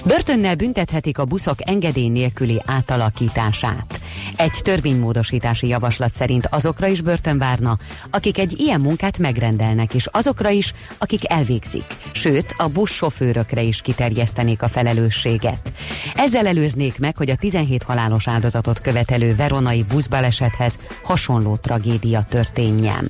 Börtönnel 0.05 0.55
büntethetik 0.55 1.19
a 1.19 1.25
buszok 1.25 1.69
engedély 1.69 2.09
nélküli 2.09 2.63
átalakítását. 2.67 4.01
Egy 4.37 4.59
törvénymódosítási 4.63 5.69
javaslat 5.69 6.13
szerint 6.13 6.47
azokra 6.51 6.87
is 6.87 7.01
börtön 7.01 7.39
várna, 7.39 7.79
akik 8.11 8.39
egy 8.39 8.61
ilyen 8.61 8.81
munkát 8.81 9.19
megrendelnek, 9.19 9.95
és 9.95 10.07
azokra 10.07 10.49
is, 10.49 10.75
akik 10.99 11.31
elvégzik. 11.31 11.85
Sőt, 12.13 12.55
a 12.57 12.69
buszsofőrökre 12.69 13.63
is 13.63 13.81
kiterjesztenék 13.81 14.63
a 14.63 14.69
felelősséget. 14.69 15.73
Ezzel 16.15 16.47
előznék 16.47 16.99
meg, 16.99 17.17
hogy 17.17 17.31
a 17.31 17.37
17 17.37 17.83
halálos 17.83 18.29
áldozatot 18.29 18.81
követelő 18.81 19.35
veronai 19.35 19.83
buszbalesethez 19.83 20.79
hasonló 21.03 21.57
tragédia 21.57 22.25
történjen. 22.29 23.09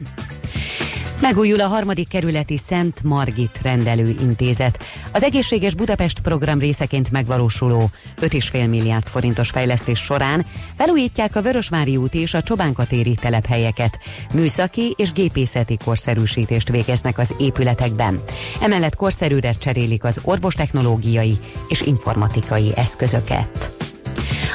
Megújul 1.20 1.60
a 1.60 1.66
harmadik 1.66 2.08
kerületi 2.08 2.56
Szent 2.56 3.02
Margit 3.02 3.58
rendelőintézet. 3.62 4.84
Az 5.12 5.22
Egészséges 5.22 5.74
Budapest 5.74 6.20
program 6.20 6.58
részeként 6.58 7.10
megvalósuló 7.10 7.90
5,5 8.20 8.68
milliárd 8.68 9.06
forintos 9.06 9.50
fejlesztés 9.50 9.98
során 9.98 10.46
felújítják 10.76 11.36
a 11.36 11.42
Vörösvári 11.42 11.96
út 11.96 12.14
és 12.14 12.34
a 12.34 12.42
Csobánkatéri 12.42 13.14
telephelyeket. 13.14 13.98
Műszaki 14.34 14.94
és 14.96 15.12
gépészeti 15.12 15.76
korszerűsítést 15.84 16.68
végeznek 16.68 17.18
az 17.18 17.34
épületekben. 17.38 18.20
Emellett 18.60 18.96
korszerűre 18.96 19.52
cserélik 19.52 20.04
az 20.04 20.20
orvostechnológiai 20.24 21.38
és 21.68 21.80
informatikai 21.80 22.72
eszközöket. 22.76 23.79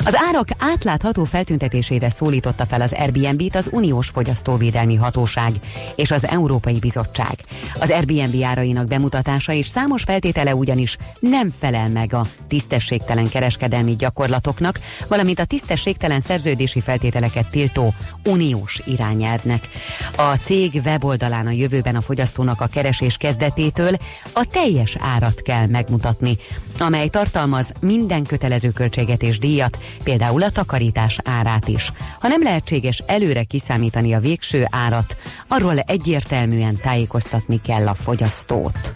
Az 0.04 0.18
árak 0.28 0.48
átlátható 0.58 1.24
feltüntetésére 1.24 2.10
szólította 2.10 2.66
fel 2.66 2.82
az 2.82 2.94
Airbnb-t 2.94 3.56
az 3.56 3.70
Uniós 3.72 4.08
Fogyasztóvédelmi 4.10 4.96
Hatóság 4.96 5.54
és 5.96 6.12
az 6.12 6.28
Európai 6.28 6.80
Bizottság. 6.80 7.36
Az 7.80 7.90
Airbnb 7.90 8.44
árainak 8.44 8.88
bemutatása 8.88 9.54
és 9.54 9.68
számos 9.68 10.04
feltétele 10.04 10.56
ugyanis 10.56 10.98
nem 11.20 11.54
felel 11.60 11.90
meg 11.90 12.14
a 12.14 12.28
tisztességtelen 12.48 13.30
kereskedelmi 13.30 13.96
gyakorlatoknak, 13.96 14.80
valamint 15.08 15.40
a 15.40 15.46
tisztességtelen 15.46 16.22
szerződési 16.22 16.80
feltételeket 16.80 17.50
tiltó 17.50 17.94
uniós 18.26 18.82
irányelvnek. 18.86 19.68
A 20.16 20.36
cég 20.36 20.82
weboldalán 20.86 21.48
a 21.48 21.52
jövőben 21.52 21.96
a 21.96 22.02
fogyasztónak 22.02 22.62
a 22.62 22.68
keresés 22.68 23.18
kezdetétől 23.18 23.98
a 24.34 24.46
teljes 24.46 24.96
árat 25.00 25.42
kell 25.42 25.66
megmutatni, 25.66 26.38
amely 26.80 27.08
tartalmaz 27.08 27.72
minden 27.82 28.24
kötelező 28.24 28.70
költséget 28.70 29.24
és 29.24 29.40
díjat, 29.40 29.78
például 30.04 30.44
a 30.44 30.50
takarítás 30.50 31.18
árát 31.24 31.68
is. 31.68 31.92
Ha 32.20 32.28
nem 32.28 32.44
lehetséges 32.44 33.04
előre 33.06 33.44
kiszámítani 33.44 34.14
a 34.14 34.20
végső 34.20 34.68
árat, 34.70 35.18
arról 35.48 35.80
egyértelműen 35.80 36.76
tájékoztatni 36.76 37.62
kell 37.62 37.88
a 37.88 37.94
fogyasztót. 37.94 38.96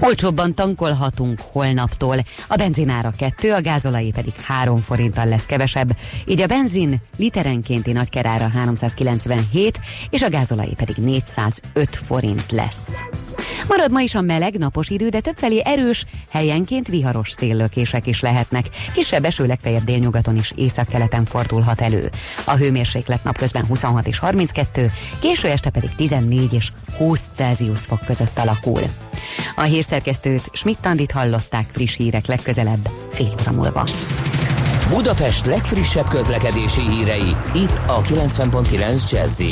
Olcsóbban 0.00 0.54
tankolhatunk 0.54 1.40
holnaptól. 1.52 2.16
A 2.48 2.56
benzinára 2.56 3.12
2, 3.16 3.52
a 3.52 3.60
gázolai 3.60 4.10
pedig 4.10 4.32
3 4.42 4.80
forinttal 4.80 5.26
lesz 5.26 5.46
kevesebb, 5.46 5.96
így 6.26 6.40
a 6.40 6.46
benzin 6.46 6.96
literenkénti 7.16 7.92
nagykerára 7.92 8.48
397, 8.48 9.80
és 10.10 10.22
a 10.22 10.28
gázolai 10.28 10.74
pedig 10.76 10.96
405 10.96 11.96
forint 11.96 12.50
lesz. 12.50 13.00
Marad 13.68 13.90
ma 13.90 14.00
is 14.00 14.14
a 14.14 14.20
meleg, 14.20 14.58
napos 14.58 14.88
idő, 14.88 15.08
de 15.08 15.20
többfelé 15.20 15.62
erős, 15.64 16.04
helyenként 16.30 16.88
viharos 16.88 17.30
széllökések 17.30 18.06
is 18.06 18.20
lehetnek. 18.20 18.68
Kisebb 18.94 19.24
eső 19.24 19.46
legfeljebb 19.46 19.84
délnyugaton 19.84 20.36
is 20.36 20.52
északkeleten 20.56 21.24
fordulhat 21.24 21.80
elő. 21.80 22.10
A 22.44 22.54
hőmérséklet 22.56 23.24
napközben 23.24 23.66
26 23.66 24.06
és 24.06 24.18
32, 24.18 24.92
késő 25.20 25.48
este 25.48 25.70
pedig 25.70 25.94
14 25.96 26.52
és 26.52 26.72
20 26.96 27.30
Celsius 27.32 27.80
fok 27.80 28.04
között 28.04 28.38
alakul. 28.38 28.82
A 29.56 29.62
hírszerkesztőt 29.88 30.50
Schmidt-Tandit 30.52 31.12
hallották 31.12 31.66
friss 31.72 31.96
hírek 31.96 32.26
legközelebb 32.26 32.88
fél 33.12 33.32
óra 33.40 33.52
múlva. 33.52 33.88
Budapest 34.88 35.46
legfrissebb 35.46 36.08
közlekedési 36.08 36.80
hírei 36.80 37.36
itt 37.54 37.82
a 37.86 38.00
90.9 38.00 39.10
jazz 39.10 39.42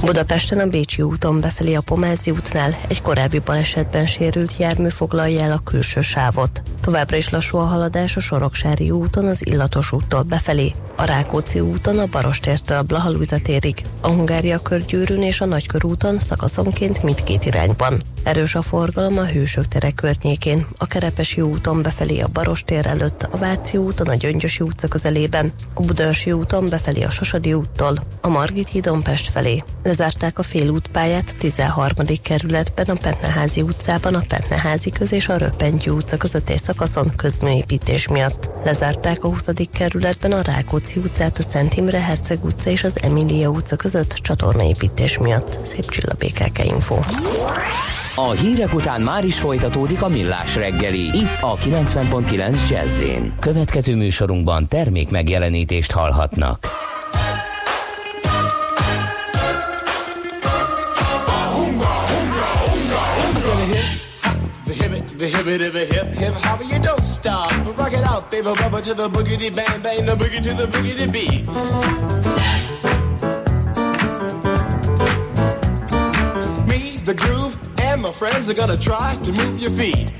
Budapesten 0.00 0.58
a 0.58 0.66
Bécsi 0.66 1.02
úton 1.02 1.40
befelé 1.40 1.74
a 1.74 1.80
Pomázi 1.80 2.30
útnál 2.30 2.76
egy 2.88 3.02
korábbi 3.02 3.38
balesetben 3.38 4.06
sérült 4.06 4.56
jármű 4.56 4.88
foglalja 4.88 5.42
el 5.42 5.52
a 5.52 5.60
külső 5.64 6.00
sávot. 6.00 6.62
Továbbra 6.80 7.16
is 7.16 7.28
lassú 7.28 7.58
a 7.58 7.64
haladás 7.64 8.16
a 8.16 8.20
Soroksári 8.20 8.90
úton 8.90 9.26
az 9.26 9.46
Illatos 9.46 9.92
úttól 9.92 10.22
befelé, 10.22 10.74
a 10.96 11.04
Rákóczi 11.04 11.60
úton 11.60 11.98
a 11.98 12.06
Barostértől 12.06 12.76
a 12.76 12.82
Blahalújza 12.82 13.38
térig, 13.38 13.84
a 14.00 14.08
Hungária 14.08 14.58
körgyűrűn 14.58 15.22
és 15.22 15.40
a 15.40 15.44
Nagykörúton 15.44 16.18
szakaszonként 16.18 17.02
mindkét 17.02 17.44
irányban. 17.44 18.02
Erős 18.22 18.54
a 18.54 18.62
forgalom 18.62 19.18
a 19.18 19.24
Hősök 19.26 19.68
tere 19.68 19.90
környékén, 19.90 20.66
a 20.78 20.86
Kerepesi 20.86 21.40
úton 21.40 21.82
befelé 21.82 22.20
a 22.20 22.28
Barostér 22.32 22.86
előtt, 22.86 23.28
a 23.30 23.36
Váci 23.36 23.76
úton 23.76 24.08
a 24.08 24.14
Gyöngyösi 24.14 24.62
utca 24.62 24.88
közelében, 24.88 25.52
a 25.74 25.82
Budaörsi 25.82 26.32
úton 26.32 26.68
befelé 26.68 27.02
a 27.02 27.10
Sosadi 27.10 27.52
úttól, 27.52 27.98
a 28.20 28.28
Margit 28.28 28.68
hídon 28.68 29.02
Pest 29.02 29.30
felé. 29.30 29.64
Lezárták 29.82 30.38
a 30.38 30.42
félútpályát 30.42 31.30
a 31.30 31.38
13. 31.38 32.06
kerületben 32.22 32.86
a 32.86 33.00
Pentneházi 33.02 33.62
utcában, 33.62 34.14
a 34.14 34.24
Pentneházi 34.28 34.90
köz 34.90 35.12
és 35.12 35.28
a 35.28 35.36
Röppentyű 35.36 35.90
utca 35.90 36.16
közötti 36.16 36.52
szakaszon 36.70 37.10
közműépítés 37.16 38.08
miatt. 38.08 38.50
Lezárták 38.64 39.24
a 39.24 39.28
20. 39.28 39.48
kerületben 39.72 40.32
a 40.32 40.40
Rákóczi 40.42 40.98
utcát, 40.98 41.38
a 41.38 41.42
Szent 41.42 41.74
Imre 41.74 42.00
Herceg 42.00 42.44
utca 42.44 42.70
és 42.70 42.84
az 42.84 43.02
Emília 43.02 43.48
utca 43.48 43.76
között 43.76 44.12
csatornaépítés 44.12 45.18
miatt. 45.18 45.58
Szép 45.64 45.90
csilla 45.90 46.14
BKK 46.18 46.64
Info. 46.64 46.98
A 48.14 48.30
hírek 48.30 48.74
után 48.74 49.00
már 49.00 49.24
is 49.24 49.38
folytatódik 49.38 50.02
a 50.02 50.08
millás 50.08 50.56
reggeli, 50.56 51.18
itt 51.18 51.40
a 51.40 51.56
90.9 51.56 52.68
jazz 52.68 53.02
Következő 53.40 53.96
műsorunkban 53.96 54.68
termék 54.68 55.10
megjelenítést 55.10 55.92
hallhatnak. 55.92 56.66
Hippie 65.40 65.58
dippy 65.58 65.84
hip 65.86 66.06
hip 66.06 66.34
hop, 66.34 66.60
you 66.70 66.78
don't 66.78 67.04
stop. 67.04 67.50
Rock 67.78 67.92
it 67.92 68.04
out, 68.04 68.30
baby, 68.30 68.46
rubber 68.46 68.82
to 68.82 68.94
the 68.94 69.08
boogity 69.08 69.54
bang 69.54 69.80
bang, 69.80 70.06
the 70.06 70.14
boogie 70.16 70.42
to 70.42 70.54
the 70.54 70.66
boogity 70.66 71.10
beat. 71.10 71.46
Me, 76.66 76.96
the 77.04 77.14
groove, 77.14 77.58
and 77.80 78.02
my 78.02 78.12
friends 78.12 78.50
are 78.50 78.54
gonna 78.54 78.76
try 78.76 79.14
to 79.22 79.32
move 79.32 79.60
your 79.60 79.70
feet. 79.70 80.12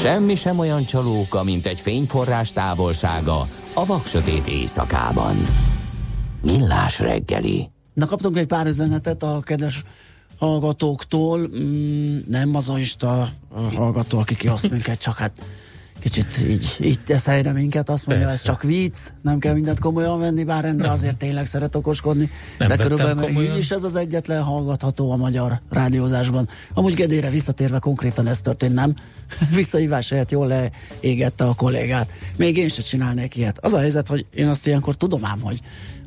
Semmi 0.00 0.34
sem 0.34 0.58
olyan 0.58 0.84
csalóka, 0.84 1.42
mint 1.42 1.66
egy 1.66 1.80
fényforrás 1.80 2.52
távolsága 2.52 3.46
a 3.74 3.86
vaksötét 3.86 4.48
éjszakában. 4.48 5.36
Millás 6.42 6.98
reggeli. 6.98 7.70
Na 7.94 8.06
kaptunk 8.06 8.36
egy 8.36 8.46
pár 8.46 8.66
üzenetet 8.66 9.22
a 9.22 9.40
kedves 9.40 9.84
hallgatóktól, 10.38 11.38
mm, 11.38 12.18
nem 12.26 12.48
mazoista 12.48 13.20
a 13.48 13.60
hallgató, 13.74 14.18
aki 14.18 14.36
kioszt 14.36 14.70
minket, 14.70 14.98
csak 14.98 15.16
hát 15.16 15.40
kicsit 16.10 16.48
így, 16.48 16.76
így 16.80 17.00
tesz 17.00 17.26
helyre 17.26 17.52
minket, 17.52 17.88
azt 17.88 18.06
mondja, 18.06 18.26
Persze. 18.26 18.40
ez 18.40 18.46
csak 18.46 18.62
vicc, 18.62 18.96
nem 19.22 19.38
kell 19.38 19.54
mindent 19.54 19.78
komolyan 19.78 20.18
venni, 20.18 20.44
bár 20.44 20.64
Endre 20.64 20.86
nem. 20.86 20.94
azért 20.94 21.16
tényleg 21.16 21.46
szeret 21.46 21.74
okoskodni, 21.74 22.30
nem 22.58 22.68
de 22.68 22.76
körülbelül 22.76 23.14
meg 23.14 23.42
így 23.42 23.56
is 23.56 23.70
ez 23.70 23.84
az 23.84 23.96
egyetlen 23.96 24.42
hallgatható 24.42 25.10
a 25.10 25.16
magyar 25.16 25.60
rádiózásban. 25.70 26.48
Amúgy 26.74 26.94
Gedére 26.94 27.30
visszatérve 27.30 27.78
konkrétan 27.78 28.26
ez 28.26 28.40
történt, 28.40 28.74
nem? 28.74 28.94
Visszahívás 29.54 30.10
helyett 30.10 30.30
jól 30.30 30.46
leégette 30.46 31.44
a 31.44 31.54
kollégát. 31.54 32.10
Még 32.36 32.56
én 32.56 32.68
se 32.68 32.82
csinálnék 32.82 33.36
ilyet. 33.36 33.58
Az 33.64 33.72
a 33.72 33.78
helyzet, 33.78 34.08
hogy 34.08 34.26
én 34.34 34.48
azt 34.48 34.66
ilyenkor 34.66 34.96
tudom 34.96 35.24
ám, 35.24 35.40
hogy, 35.40 35.60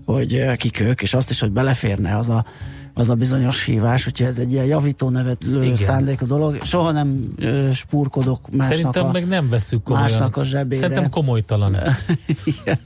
hogy 0.06 0.56
kik 0.56 0.80
ők, 0.80 1.02
és 1.02 1.14
azt 1.14 1.30
is, 1.30 1.40
hogy 1.40 1.52
beleférne 1.52 2.18
az 2.18 2.30
a 2.30 2.46
az 2.94 3.10
a 3.10 3.16
bizonyos 3.16 3.66
hívás, 3.66 4.04
hogyha 4.04 4.26
ez 4.26 4.38
egy 4.38 4.52
ilyen 4.52 4.66
javító 4.66 5.10
nevetlő 5.10 5.76
szándékú 5.76 6.26
dolog. 6.26 6.64
Soha 6.64 6.92
nem 6.92 7.34
ö, 7.38 7.70
spurkodok 7.74 8.50
másnak 8.52 8.76
Szerintem 8.76 9.06
a, 9.06 9.12
meg 9.12 9.28
nem 9.28 9.50
veszük 9.50 9.84
komolyan. 9.84 10.10
Másnak 10.10 10.38
a 10.38 10.44
zsebére. 10.44 10.82
Szerintem 10.82 11.10
komolytalan. 11.10 11.76
Igen. 12.62 12.80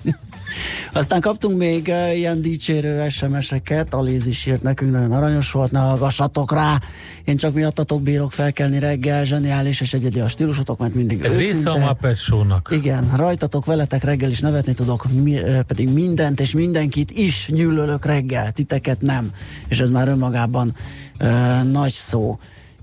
Aztán 0.94 1.22
kaptunk 1.22 1.58
még 1.58 1.94
ilyen 2.14 2.42
dicsérő 2.42 3.10
SMS-eket, 3.10 3.94
Aléz 3.94 4.28
is 4.28 4.46
írt 4.46 4.62
nekünk, 4.62 4.92
nagyon 4.92 5.12
aranyos 5.12 5.52
volt, 5.52 5.72
ne 5.72 5.80
hallgassatok 5.80 6.52
rá, 6.52 6.80
én 7.24 7.38
csak 7.38 7.54
miattatok 7.54 8.02
bírok 8.02 8.32
felkelni 8.32 8.80
reggel, 8.80 9.26
zseniális 9.26 9.82
és 9.82 9.94
egyedi 9.94 10.20
a 10.20 10.28
stílusotok, 10.28 10.80
mert 10.80 10.94
mindig 10.94 11.24
Ez 11.24 11.32
őszinte. 11.32 11.54
része 11.54 11.70
a 11.70 11.78
Muppet 11.78 12.18
Show-nak. 12.18 12.70
Igen, 12.72 13.12
rajtatok, 13.16 13.66
veletek 13.66 14.04
reggel 14.04 14.30
is 14.30 14.40
nevetni 14.40 14.74
tudok, 14.74 15.06
mi, 15.22 15.38
pedig 15.68 15.90
mindent 15.90 16.40
és 16.40 16.52
mindenkit 16.52 17.12
is 17.12 17.50
gyűlölök 17.54 18.06
reggel, 18.06 18.52
titeket 18.52 19.02
nem, 19.02 19.32
és 19.68 19.80
ez 19.80 19.90
már 19.90 20.08
önmagában 20.08 20.76
uh, 21.20 21.72
nagy 21.72 21.92
szó. 21.92 22.40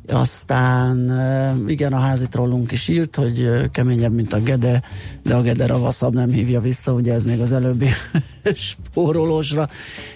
Aztán 0.09 1.13
igen, 1.67 1.93
a 1.93 1.99
házi 1.99 2.27
trollunk 2.29 2.73
is 2.73 2.89
írt, 2.89 3.17
hogy 3.17 3.71
keményebb, 3.71 4.13
mint 4.13 4.33
a 4.33 4.41
Gede, 4.41 4.83
de 5.23 5.35
a 5.35 5.43
Gede 5.43 5.67
ravaszabb 5.67 6.15
nem 6.15 6.31
hívja 6.31 6.61
vissza, 6.61 6.93
ugye 6.93 7.13
ez 7.13 7.23
még 7.23 7.41
az 7.41 7.53
előbbi 7.53 7.89
spórolósra. 8.55 9.69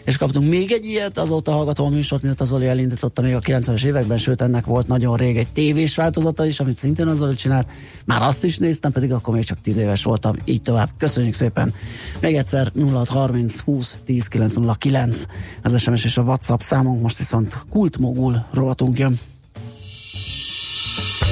És 0.05 0.17
kaptunk 0.17 0.49
még 0.49 0.73
egy 0.73 0.85
ilyet, 0.85 1.19
azóta 1.19 1.53
hallgatom 1.53 1.87
a 1.87 1.91
műsort, 1.91 2.23
miatt 2.23 2.41
az 2.41 2.53
Oli 2.53 2.67
elindította 2.67 3.23
még 3.23 3.35
a 3.35 3.41
90-es 3.41 3.85
években, 3.85 4.19
sőt 4.19 4.41
ennek 4.41 4.65
volt 4.65 4.87
nagyon 4.89 5.17
rég 5.17 5.37
egy 5.37 5.49
tévés 5.53 5.97
változata 5.97 6.47
is, 6.47 6.61
amit 6.61 6.77
szintén 6.77 7.07
az 7.07 7.23
Oli 7.23 7.35
csinált. 7.35 7.71
Már 8.05 8.23
azt 8.23 8.45
is 8.45 8.59
néztem, 8.59 8.93
pedig 8.93 9.13
akkor 9.13 9.35
még 9.35 9.45
csak 9.45 9.61
10 9.61 9.77
éves 9.77 10.05
voltam, 10.05 10.37
így 10.45 10.63
tovább. 10.63 10.89
Köszönjük 10.99 11.35
szépen. 11.35 11.75
Még 12.21 12.37
egyszer 12.37 12.73
0630 12.93 13.61
20 13.61 13.97
10 14.05 14.27
909 14.27 15.25
az 15.63 15.81
SMS 15.81 16.05
és 16.05 16.17
a 16.17 16.23
WhatsApp 16.23 16.61
számunk, 16.61 17.03
most 17.03 17.19
viszont 17.19 17.65
kultmogul 17.71 18.47
rovatunk 18.53 18.99
jön. 18.99 19.19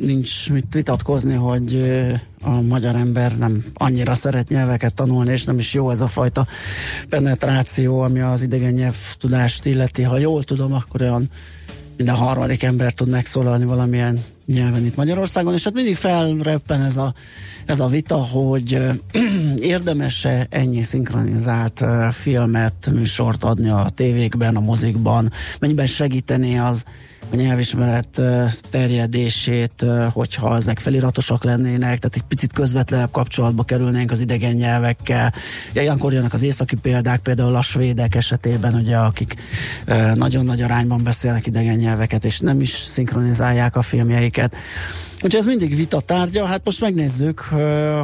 nincs 0.00 0.50
mit 0.50 0.74
vitatkozni, 0.74 1.34
hogy 1.34 1.82
a 2.40 2.60
magyar 2.60 2.94
ember 2.94 3.38
nem 3.38 3.64
annyira 3.74 4.14
szeret 4.14 4.48
nyelveket 4.48 4.94
tanulni, 4.94 5.30
és 5.30 5.44
nem 5.44 5.58
is 5.58 5.74
jó 5.74 5.90
ez 5.90 6.00
a 6.00 6.06
fajta 6.06 6.46
penetráció, 7.08 8.00
ami 8.00 8.20
az 8.20 8.42
idegen 8.42 8.72
nyelv 8.72 8.96
tudást 9.18 9.64
illeti. 9.64 10.02
Ha 10.02 10.18
jól 10.18 10.44
tudom, 10.44 10.72
akkor 10.72 11.02
olyan 11.02 11.30
minden 11.96 12.14
harmadik 12.14 12.62
ember 12.62 12.92
tud 12.92 13.08
megszólalni 13.08 13.64
valamilyen 13.64 14.24
nyelven 14.46 14.84
itt 14.84 14.96
Magyarországon, 14.96 15.54
és 15.54 15.64
hát 15.64 15.74
mindig 15.74 15.96
felreppen 15.96 16.82
ez 16.82 16.96
a, 16.96 17.14
ez 17.66 17.80
a 17.80 17.86
vita, 17.86 18.16
hogy 18.16 18.78
érdemese 19.60 20.46
ennyi 20.50 20.82
szinkronizált 20.82 21.84
filmet, 22.10 22.90
műsort 22.92 23.44
adni 23.44 23.68
a 23.68 23.90
tévékben, 23.94 24.56
a 24.56 24.60
mozikban, 24.60 25.32
mennyiben 25.60 25.86
segíteni 25.86 26.58
az 26.58 26.84
nyelvismeret 27.30 28.20
terjedését, 28.70 29.84
hogyha 30.12 30.56
ezek 30.56 30.78
feliratosak 30.78 31.44
lennének, 31.44 31.98
tehát 31.98 32.16
egy 32.16 32.22
picit 32.28 32.52
közvetlenebb 32.52 33.10
kapcsolatba 33.10 33.62
kerülnénk 33.62 34.10
az 34.10 34.20
idegen 34.20 34.54
nyelvekkel. 34.54 35.32
Ilyenkor 35.72 36.12
jönnek 36.12 36.32
az 36.32 36.42
északi 36.42 36.76
példák, 36.76 37.20
például 37.20 37.56
a 37.56 37.62
svédek 37.62 38.14
esetében, 38.14 38.74
ugye, 38.74 38.96
akik 38.96 39.34
nagyon 40.14 40.44
nagy 40.44 40.62
arányban 40.62 41.02
beszélnek 41.02 41.46
idegen 41.46 41.76
nyelveket, 41.76 42.24
és 42.24 42.40
nem 42.40 42.60
is 42.60 42.70
szinkronizálják 42.70 43.76
a 43.76 43.82
filmjeiket. 43.82 44.54
Úgyhogy 45.16 45.34
ez 45.34 45.46
mindig 45.46 45.76
vita 45.76 46.00
tárgya, 46.00 46.44
hát 46.44 46.60
most 46.64 46.80
megnézzük, 46.80 47.40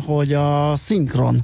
hogy 0.04 0.32
a 0.32 0.72
szinkron 0.76 1.40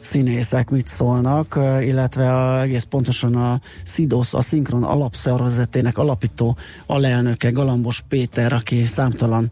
színészek 0.00 0.70
mit 0.70 0.86
szólnak, 0.86 1.58
illetve 1.80 2.34
a, 2.34 2.60
egész 2.60 2.82
pontosan 2.82 3.34
a 3.34 3.60
SZIDOSZ, 3.84 4.34
a 4.34 4.40
Szinkron 4.40 4.82
alapszervezetének 4.82 5.98
alapító 5.98 6.56
alelnöke 6.86 7.50
Galambos 7.50 8.02
Péter, 8.08 8.52
aki 8.52 8.84
számtalan 8.84 9.50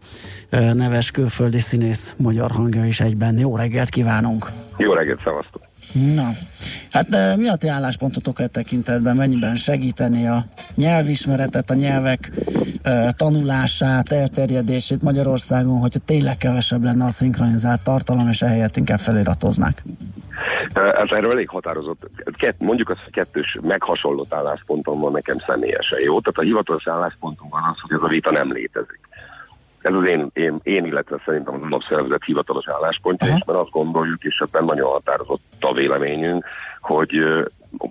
neves 0.49 1.11
külföldi 1.11 1.59
színész 1.59 2.13
magyar 2.17 2.51
hangja 2.51 2.85
is 2.85 2.99
egyben. 2.99 3.37
Jó 3.37 3.55
reggelt 3.55 3.89
kívánunk! 3.89 4.51
Jó 4.77 4.93
reggelt, 4.93 5.19
szevasztok! 5.23 5.70
Na, 5.93 6.29
hát 6.91 7.09
de 7.09 7.35
mi 7.35 7.47
a 7.47 7.55
ti 7.55 7.67
álláspontotok 7.67 8.39
e 8.39 8.47
tekintetben? 8.47 9.15
Mennyiben 9.15 9.55
segíteni 9.55 10.27
a 10.27 10.45
nyelvismeretet, 10.75 11.69
a 11.69 11.73
nyelvek 11.73 12.31
e, 12.81 13.11
tanulását, 13.11 14.11
elterjedését 14.11 15.01
Magyarországon, 15.01 15.79
hogyha 15.79 15.99
tényleg 15.99 16.37
kevesebb 16.37 16.83
lenne 16.83 17.05
a 17.05 17.09
szinkronizált 17.09 17.83
tartalom, 17.83 18.27
és 18.27 18.41
ehelyett 18.41 18.77
inkább 18.77 18.99
feliratoznák? 18.99 19.83
Ez 20.73 21.09
erről 21.09 21.31
elég 21.31 21.49
határozott, 21.49 22.09
mondjuk 22.57 22.89
azt, 22.89 22.99
hogy 23.03 23.13
kettős 23.13 23.57
meghasonlott 23.61 24.33
álláspontom 24.33 24.99
van 24.99 25.11
nekem 25.11 25.37
személyesen, 25.47 25.99
jó? 25.99 26.19
Tehát 26.19 26.39
a 26.39 26.41
hivatalos 26.41 26.87
álláspontom 26.87 27.49
van 27.49 27.63
az, 27.63 27.79
hogy 27.81 27.91
ez 27.97 28.03
a 28.03 28.07
vita 28.07 28.31
nem 28.31 28.51
létezik. 28.51 29.00
Ez 29.81 29.93
az 29.93 30.07
én, 30.07 30.29
én, 30.33 30.59
én 30.63 30.85
illetve 30.85 31.21
szerintem 31.25 31.53
az 31.53 31.61
alapszervezet 31.61 32.23
hivatalos 32.25 32.67
álláspontja, 32.67 33.27
és 33.27 33.43
mert 33.45 33.59
azt 33.59 33.69
gondoljuk, 33.69 34.23
és 34.23 34.43
ebben 34.45 34.65
nagyon 34.65 34.91
határozott 34.91 35.41
a 35.59 35.73
véleményünk, 35.73 36.45
hogy 36.81 37.23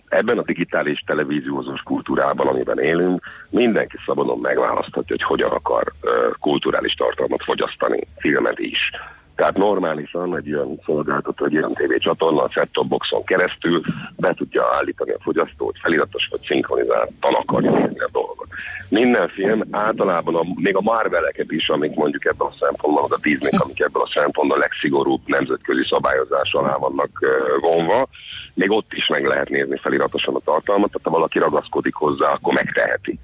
ebben 0.09 0.38
a 0.38 0.43
digitális 0.43 1.03
televíziózós 1.07 1.80
kultúrában, 1.80 2.47
amiben 2.47 2.78
élünk, 2.78 3.24
mindenki 3.51 3.97
szabadon 4.07 4.38
megválaszthatja, 4.38 5.16
hogy 5.16 5.22
hogyan 5.22 5.51
akar 5.51 5.93
kulturális 6.41 6.95
tartalmat 6.95 7.43
fogyasztani, 7.45 8.07
filmet 8.16 8.59
is. 8.59 8.91
Tehát 9.34 9.57
normálisan 9.57 10.36
egy 10.36 10.47
ilyen 10.47 10.80
szolgáltató, 10.84 11.45
egy 11.45 11.53
ilyen 11.53 11.72
tévécsatorna 11.72 12.43
a 12.43 12.51
set 12.51 12.88
boxon 12.88 13.24
keresztül 13.24 13.80
be 14.16 14.34
tudja 14.34 14.62
állítani 14.78 15.11
a 15.11 15.20
fogyasztót, 15.20 15.78
feliratos 15.82 16.28
vagy 16.30 16.41
szinkronizáltan 16.47 17.34
akarja 17.34 17.70
nézni 17.70 18.01
a 18.01 18.09
dolgot. 18.12 18.39
Minden 18.88 19.28
film 19.28 19.62
általában, 19.70 20.34
a, 20.34 20.42
még 20.54 20.76
a 20.76 20.80
Marveleket 20.80 21.52
is, 21.52 21.68
amik 21.68 21.94
mondjuk 21.94 22.24
ebben 22.24 22.46
a 22.46 22.56
szempontból, 22.61 23.06
a 23.08 23.18
Disney, 23.22 23.50
amik 23.58 23.80
ebben 23.80 24.02
a 24.02 24.11
szempontból 24.14 24.56
a 24.56 24.61
legszigorúbb 24.61 25.20
nemzetközi 25.26 25.82
szabályozás 25.90 26.52
alá 26.52 26.76
vannak 26.76 27.11
vonva, 27.61 28.08
még 28.54 28.70
ott 28.70 28.92
is 28.92 29.06
meg 29.06 29.24
lehet 29.24 29.48
nézni 29.48 29.78
feliratosan 29.82 30.34
a 30.34 30.40
tartalmat, 30.44 30.90
tehát 30.90 31.06
ha 31.06 31.11
valaki 31.11 31.38
ragaszkodik 31.38 31.94
hozzá, 31.94 32.32
akkor 32.32 32.54
megteheti. 32.54 33.18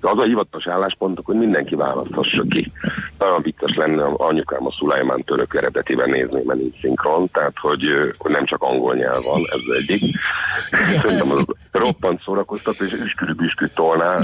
De 0.00 0.08
az 0.10 0.18
a 0.18 0.22
hivatalos 0.22 0.66
álláspontok, 0.66 1.26
hogy 1.26 1.36
mindenki 1.36 1.74
választhassa 1.74 2.42
ki. 2.48 2.72
Nagyon 3.18 3.42
vicces 3.42 3.74
lenne 3.76 4.04
anyukám 4.04 4.66
a 4.66 4.72
Szulajmán 4.78 5.22
török 5.24 5.54
eredetiben 5.54 6.10
nézni, 6.10 6.42
mert 6.44 6.58
nincs 6.58 6.80
szinkron, 6.80 7.28
tehát 7.32 7.54
hogy, 7.60 7.82
hogy 8.18 8.30
nem 8.30 8.44
csak 8.44 8.62
angol 8.62 8.94
nyelv 8.94 9.22
van, 9.24 9.40
ez 9.52 9.76
egyik. 9.78 10.16
Szerintem 10.70 11.30
az 11.30 11.44
roppant 11.72 12.22
szórakoztató, 12.22 12.84
és 12.84 12.92
üskürű 12.92 13.32
tolná. 13.74 14.18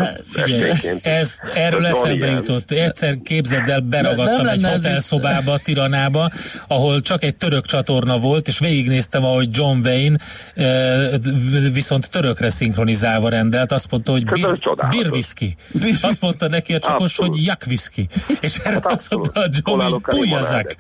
ez, 1.03 1.39
erről 1.55 1.87
eszembe 1.87 2.27
jutott. 2.27 2.71
Egyszer 2.71 3.17
képzeld 3.25 3.69
el, 3.69 3.81
beragadtam 3.81 4.47
egy 4.47 4.65
hotelszobába, 4.65 5.59
Tiranába, 5.59 6.31
ahol 6.69 7.01
csak 7.01 7.23
egy 7.23 7.37
török 7.37 7.65
csatorna 7.65 8.19
volt, 8.19 8.49
és 8.49 8.59
végignéztem, 8.59 9.25
ahogy 9.25 9.49
John 9.57 9.79
Wayne 9.87 10.19
viszont 11.73 12.11
törökre 12.11 12.51
szinkronizálva 12.51 13.29
rendelt. 13.29 13.73
Azt 13.73 13.91
mondta, 13.91 14.13
hogy 14.13 14.25
bir, 14.25 14.59
birviszki 14.89 15.57
Azt 16.03 16.21
mondta 16.21 16.49
neki 16.49 16.75
a 16.75 16.79
csapos, 16.79 17.03
abszolút. 17.03 17.33
hogy 17.33 17.45
jak 17.45 17.63
whisky. 17.67 18.07
És 18.41 18.57
erre 18.57 18.75
hát 18.75 18.87
azt 18.87 19.15
mondta 19.15 19.41
a 19.41 19.49
Johnny, 19.65 19.91
hogy 19.91 20.01
pujjazák. 20.03 20.77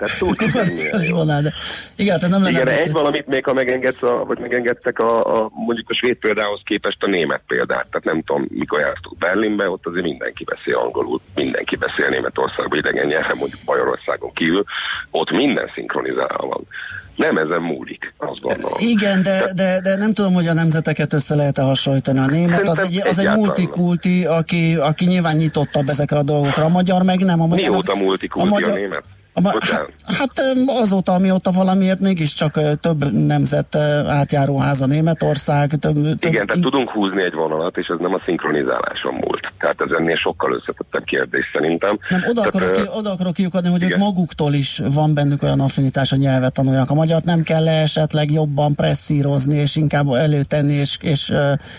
Igen, 1.97 2.13
hát 2.13 2.23
ez 2.23 2.31
nem 2.31 2.43
lenne. 2.43 2.61
Igen, 2.61 2.69
egy 2.69 2.93
valamit 2.93 3.27
még, 3.27 3.45
ha 3.45 3.53
megengedsz, 3.53 4.03
a, 4.03 4.25
vagy 4.25 4.39
megengedtek 4.39 4.99
a, 4.99 5.43
a, 5.43 5.51
mondjuk 5.55 5.91
a 5.91 5.95
svéd 5.95 6.15
példához 6.15 6.61
képest 6.65 7.03
a 7.03 7.07
német 7.07 7.43
példát. 7.47 7.87
Tehát 7.91 8.05
nem 8.05 8.23
tudom, 8.23 8.47
mikor 8.49 8.81
jártuk 8.81 9.19
Berlinbe, 9.19 9.71
ott 9.71 9.87
azért 9.87 10.05
mindenki 10.05 10.45
beszél 10.45 10.77
angolul, 10.77 11.21
mindenki 11.35 11.77
beszél 11.77 12.09
Németországban 12.09 12.79
idegen 12.79 13.07
nyelven, 13.07 13.37
mondjuk 13.37 13.61
Magyarországon 13.65 14.33
kívül, 14.33 14.65
ott 15.11 15.31
minden 15.31 15.71
szinkronizálva 15.75 16.47
van 16.47 16.67
nem 17.17 17.37
ezen 17.37 17.63
múlik, 17.63 18.15
azt 18.17 18.41
gondolom. 18.41 18.79
Igen, 18.79 19.23
de, 19.23 19.53
de, 19.55 19.81
de 19.81 19.97
nem 19.97 20.13
tudom, 20.13 20.33
hogy 20.33 20.47
a 20.47 20.53
nemzeteket 20.53 21.13
össze 21.13 21.35
lehet-e 21.35 21.63
hasonlítani. 21.63 22.19
A 22.19 22.27
német 22.27 22.69
az 22.69 22.79
egy, 22.79 23.03
az 23.07 23.19
egy 23.19 23.37
multikulti, 23.37 24.25
aki, 24.25 24.75
aki 24.75 25.05
nyilván 25.05 25.37
nyitottabb 25.37 25.89
ezekre 25.89 26.17
a 26.17 26.23
dolgokra. 26.23 26.65
A 26.65 26.69
magyar 26.69 27.03
meg 27.03 27.21
nem. 27.21 27.41
A 27.41 27.47
magyar, 27.47 27.71
Mióta 27.71 27.95
multikulti 27.95 28.49
a, 28.49 28.51
magyar, 28.51 28.71
a 28.71 28.75
német? 28.75 29.05
Hát, 29.35 29.91
hát 30.19 30.31
azóta, 30.67 31.13
amióta 31.13 31.51
valamiért 31.51 32.01
mégiscsak 32.01 32.61
több 32.81 33.13
nemzet 33.13 33.77
átjáró 34.09 34.59
háza 34.59 34.87
Németország. 34.87 35.69
Több, 35.69 35.95
több 35.95 36.33
Igen, 36.33 36.47
tehát 36.47 36.63
tudunk 36.63 36.91
húzni 36.91 37.23
egy 37.23 37.35
vonalat, 37.35 37.77
és 37.77 37.87
ez 37.87 37.99
nem 38.01 38.15
a 38.15 38.21
szinkronizáláson 38.25 39.15
múlt. 39.15 39.53
Tehát 39.59 39.81
ez 39.81 39.91
ennél 39.99 40.17
sokkal 40.17 40.53
összetettebb 40.53 41.05
kérdés 41.05 41.51
szerintem. 41.53 41.99
Nem, 42.09 42.21
oda, 42.29 42.41
tehát, 42.41 42.55
akarok, 42.55 42.97
oda 42.97 43.11
akarok 43.11 43.35
kiukadni, 43.35 43.71
hogy 43.71 43.83
ők 43.83 43.97
maguktól 43.97 44.53
is 44.53 44.81
van 44.95 45.15
bennük 45.15 45.43
olyan 45.43 45.61
affinitás, 45.61 46.13
a 46.13 46.17
nyelvet 46.17 46.53
tanuljak. 46.53 46.91
A 46.91 46.95
magyart 46.95 47.25
nem 47.25 47.43
kell 47.43 47.69
-e 47.69 47.83
esetleg 47.83 48.31
jobban 48.31 48.75
presszírozni, 48.75 49.57
és 49.57 49.77
inkább 49.77 50.13
előtenni, 50.13 50.73
és, 50.73 50.99
és 51.01 51.33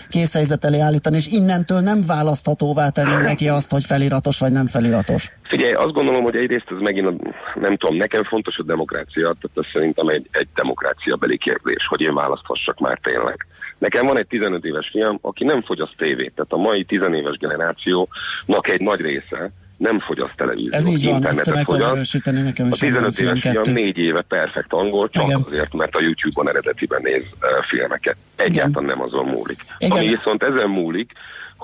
készhelyzet 0.08 0.64
elé 0.64 0.78
állítani, 0.78 1.16
és 1.16 1.26
innentől 1.26 1.80
nem 1.80 2.02
választhatóvá 2.06 2.88
tenni 2.88 3.22
neki 3.22 3.48
azt, 3.48 3.70
hogy 3.70 3.84
feliratos 3.84 4.38
vagy 4.38 4.52
nem 4.52 4.66
feliratos. 4.66 5.32
Figyelj, 5.42 5.72
azt 5.72 5.92
gondolom, 5.92 6.22
hogy 6.22 6.36
egyrészt 6.36 6.66
ez 6.70 6.80
megint 6.80 7.08
a 7.08 7.14
nem 7.54 7.76
tudom, 7.76 7.96
nekem 7.96 8.22
fontos 8.22 8.58
a 8.58 8.62
demokrácia, 8.62 9.22
tehát 9.22 9.50
ez 9.54 9.66
szerintem 9.72 10.08
egy, 10.08 10.28
egy 10.30 10.48
demokrácia 10.54 11.16
beli 11.16 11.38
kérdés, 11.38 11.86
hogy 11.86 12.00
én 12.00 12.14
választhassak 12.14 12.78
már 12.78 12.98
tényleg. 13.02 13.46
Nekem 13.78 14.06
van 14.06 14.18
egy 14.18 14.26
15 14.26 14.64
éves 14.64 14.88
fiam, 14.88 15.18
aki 15.20 15.44
nem 15.44 15.62
fogyaszt 15.62 15.94
tévét, 15.96 16.32
tehát 16.34 16.52
a 16.52 16.56
mai 16.56 16.84
10 16.84 17.00
éves 17.12 17.36
generációnak 17.36 18.68
egy 18.68 18.80
nagy 18.80 19.00
része 19.00 19.50
nem 19.76 19.98
fogyaszt 19.98 20.36
televíziót, 20.36 20.74
Ez 20.74 20.86
így 20.86 21.04
van, 21.04 21.26
ezt 21.26 21.54
meg 21.54 21.64
fogyaszt. 21.64 22.24
nekem 22.24 22.66
is. 22.66 22.72
A 22.72 22.76
15 22.76 23.18
éves 23.18 23.40
fiam 23.40 23.62
négy 23.72 23.98
éve 23.98 24.20
perfekt 24.20 24.72
angol, 24.72 25.08
csak 25.08 25.24
Igen. 25.24 25.44
azért, 25.46 25.72
mert 25.72 25.94
a 25.94 26.00
YouTube-on 26.00 26.48
eredetiben 26.48 27.00
néz 27.02 27.22
uh, 27.22 27.64
filmeket. 27.68 28.16
Egyáltalán 28.36 28.84
Igen. 28.84 28.96
nem 28.98 29.06
azon 29.06 29.24
múlik. 29.24 29.64
Igen. 29.78 29.98
Ami 29.98 30.08
viszont 30.08 30.42
ezen 30.42 30.70
múlik, 30.70 31.12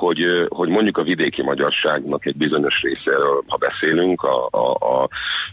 hogy, 0.00 0.46
hogy 0.48 0.68
mondjuk 0.68 0.98
a 0.98 1.02
vidéki 1.02 1.42
magyarságnak 1.42 2.26
egy 2.26 2.36
bizonyos 2.36 2.80
részéről, 2.82 3.42
ha 3.46 3.56
beszélünk, 3.56 4.22
a, 4.22 4.48
a, 4.50 4.70
a 4.70 5.08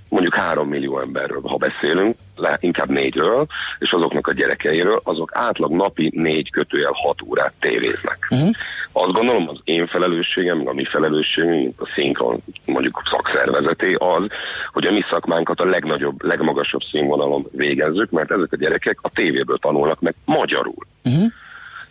mondjuk 0.09 0.35
három 0.35 0.67
millió 0.67 0.99
emberről, 0.99 1.41
ha 1.43 1.57
beszélünk, 1.57 2.15
le, 2.35 2.57
inkább 2.59 2.89
négyről, 2.89 3.45
és 3.79 3.91
azoknak 3.91 4.27
a 4.27 4.33
gyerekeiről, 4.33 4.99
azok 5.03 5.29
átlag 5.33 5.71
napi 5.71 6.11
négy 6.15 6.51
kötőjel 6.51 6.91
hat 6.93 7.21
órát 7.21 7.53
tévéznek. 7.59 8.27
Uh-huh. 8.29 8.49
Azt 8.91 9.11
gondolom, 9.11 9.49
az 9.49 9.59
én 9.63 9.87
felelősségem, 9.87 10.67
a 10.67 10.73
mi 10.73 10.85
felelősségünk, 10.85 11.81
a 11.81 11.91
szinkron 11.95 12.43
mondjuk 12.65 13.01
szakszervezeté 13.09 13.93
az, 13.93 14.25
hogy 14.73 14.85
a 14.85 14.91
mi 14.91 15.01
szakmánkat 15.09 15.59
a 15.59 15.65
legnagyobb, 15.65 16.23
legmagasabb 16.23 16.81
színvonalon 16.91 17.47
végezzük, 17.51 18.09
mert 18.09 18.31
ezek 18.31 18.51
a 18.51 18.57
gyerekek 18.57 18.99
a 19.01 19.09
tévéből 19.09 19.57
tanulnak 19.57 19.99
meg 19.99 20.15
magyarul. 20.25 20.87
Uh-huh. 21.03 21.31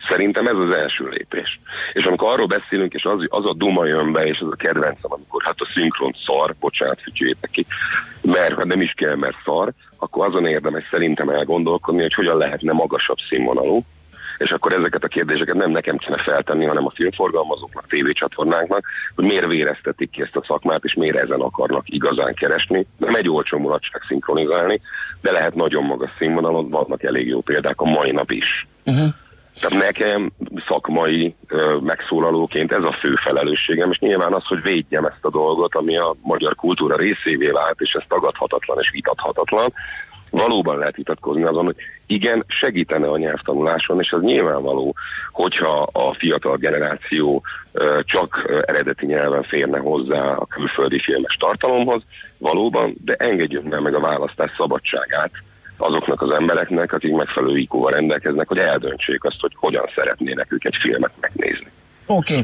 Szerintem 0.09 0.47
ez 0.47 0.55
az 0.55 0.71
első 0.71 1.07
lépés. 1.09 1.59
És 1.93 2.03
amikor 2.05 2.31
arról 2.31 2.45
beszélünk, 2.45 2.93
és 2.93 3.03
az, 3.03 3.25
az 3.27 3.45
a 3.45 3.53
duma 3.53 3.85
jön 3.85 4.11
be, 4.11 4.25
és 4.25 4.39
az 4.39 4.51
a 4.51 4.55
kedvencem, 4.55 5.11
amikor 5.11 5.43
hát 5.43 5.55
a 5.57 5.69
szinkron 5.73 6.15
szar, 6.25 6.55
bocsánat, 6.59 7.01
fütyüljétek 7.01 7.49
ki, 7.49 7.65
mert 8.21 8.53
ha 8.53 8.65
nem 8.65 8.81
is 8.81 8.91
kell, 8.91 9.15
mert 9.15 9.37
szar, 9.45 9.73
akkor 9.97 10.27
azon 10.27 10.45
érdemes 10.45 10.83
szerintem 10.91 11.29
elgondolkodni, 11.29 12.01
hogy 12.01 12.13
hogyan 12.13 12.37
lehetne 12.37 12.73
magasabb 12.73 13.17
színvonalú, 13.29 13.85
és 14.37 14.49
akkor 14.49 14.73
ezeket 14.73 15.03
a 15.03 15.07
kérdéseket 15.07 15.55
nem 15.55 15.71
nekem 15.71 15.97
kéne 15.97 16.17
feltenni, 16.17 16.65
hanem 16.65 16.85
a 16.85 16.91
filmforgalmazóknak, 16.95 17.87
tévécsatornáknak, 17.87 18.85
hogy 19.15 19.25
miért 19.25 19.45
véreztetik 19.45 20.09
ki 20.09 20.21
ezt 20.21 20.35
a 20.35 20.43
szakmát, 20.47 20.83
és 20.83 20.93
miért 20.93 21.17
ezen 21.17 21.41
akarnak 21.41 21.83
igazán 21.85 22.33
keresni. 22.33 22.85
Nem 22.97 23.15
egy 23.15 23.29
olcsó 23.29 23.57
mulatság 23.57 24.01
szinkronizálni, 24.07 24.81
de 25.21 25.31
lehet 25.31 25.55
nagyon 25.55 25.83
magas 25.83 26.09
színvonalon, 26.17 26.69
vannak 26.69 27.03
elég 27.03 27.27
jó 27.27 27.41
példák 27.41 27.81
a 27.81 27.85
mai 27.85 28.11
nap 28.11 28.31
is. 28.31 28.67
Uh-huh. 28.85 29.07
Tehát 29.59 29.85
nekem 29.85 30.31
szakmai 30.67 31.35
megszólalóként 31.81 32.71
ez 32.71 32.83
a 32.83 32.97
fő 32.99 33.13
felelősségem, 33.15 33.91
és 33.91 33.99
nyilván 33.99 34.33
az, 34.33 34.45
hogy 34.45 34.61
védjem 34.61 35.05
ezt 35.05 35.25
a 35.25 35.29
dolgot, 35.29 35.75
ami 35.75 35.97
a 35.97 36.15
magyar 36.21 36.55
kultúra 36.55 36.95
részévé 36.95 37.47
vált, 37.47 37.81
és 37.81 37.91
ez 37.91 38.03
tagadhatatlan 38.07 38.77
és 38.81 38.89
vitathatatlan. 38.91 39.73
Valóban 40.29 40.77
lehet 40.77 40.95
vitatkozni 40.95 41.43
azon, 41.43 41.65
hogy 41.65 41.75
igen, 42.05 42.43
segítene 42.47 43.07
a 43.07 43.17
nyelvtanuláson, 43.17 43.99
és 43.99 44.11
az 44.11 44.21
nyilvánvaló, 44.21 44.95
hogyha 45.31 45.87
a 45.91 46.13
fiatal 46.13 46.57
generáció 46.57 47.43
csak 48.01 48.61
eredeti 48.65 49.05
nyelven 49.05 49.43
férne 49.43 49.77
hozzá 49.77 50.33
a 50.33 50.45
külföldi 50.45 50.99
filmes 50.99 51.35
tartalomhoz, 51.39 52.01
valóban, 52.37 52.95
de 53.03 53.13
engedjünk 53.13 53.79
meg 53.79 53.95
a 53.95 53.99
választás 53.99 54.51
szabadságát, 54.57 55.31
azoknak 55.77 56.21
az 56.21 56.31
embereknek, 56.31 56.93
akik 56.93 57.11
megfelelő 57.11 57.57
ikóval 57.57 57.91
rendelkeznek, 57.91 58.47
hogy 58.47 58.57
eldöntsék 58.57 59.23
azt, 59.23 59.39
hogy 59.39 59.51
hogyan 59.55 59.89
szeretnének 59.95 60.51
ők 60.51 60.65
egy 60.65 60.75
filmet 60.75 61.11
megnézni. 61.19 61.67
Oké. 62.05 62.33
Okay. 62.33 62.43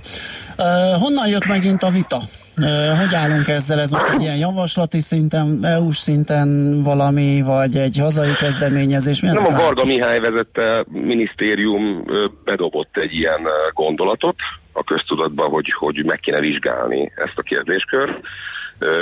Uh, 0.58 1.02
honnan 1.02 1.28
jött 1.28 1.48
megint 1.48 1.84
a 1.84 1.90
vita? 1.90 2.22
Uh, 2.58 3.00
hogy 3.00 3.14
állunk 3.16 3.48
ezzel? 3.48 3.80
Ez 3.80 3.92
most 3.92 4.14
egy 4.14 4.22
ilyen 4.22 4.38
javaslati 4.38 5.00
szinten, 5.00 5.60
EU-s 5.62 5.98
szinten 5.98 6.82
valami, 6.84 7.42
vagy 7.42 7.76
egy 7.76 7.98
hazai 8.00 8.34
kezdeményezés? 8.34 9.22
Milyen 9.22 9.36
Nem 9.36 9.46
a 9.46 9.58
Varga 9.58 9.86
Mihály 9.86 10.20
vezette 10.20 10.86
minisztérium 10.88 12.06
bedobott 12.44 12.98
egy 12.98 13.14
ilyen 13.14 13.42
gondolatot 13.74 14.36
a 14.72 14.84
köztudatba, 14.84 15.44
hogy, 15.44 15.74
hogy 15.78 16.04
meg 16.06 16.20
kéne 16.20 16.40
vizsgálni 16.40 17.12
ezt 17.16 17.34
a 17.36 17.42
kérdéskört 17.42 18.20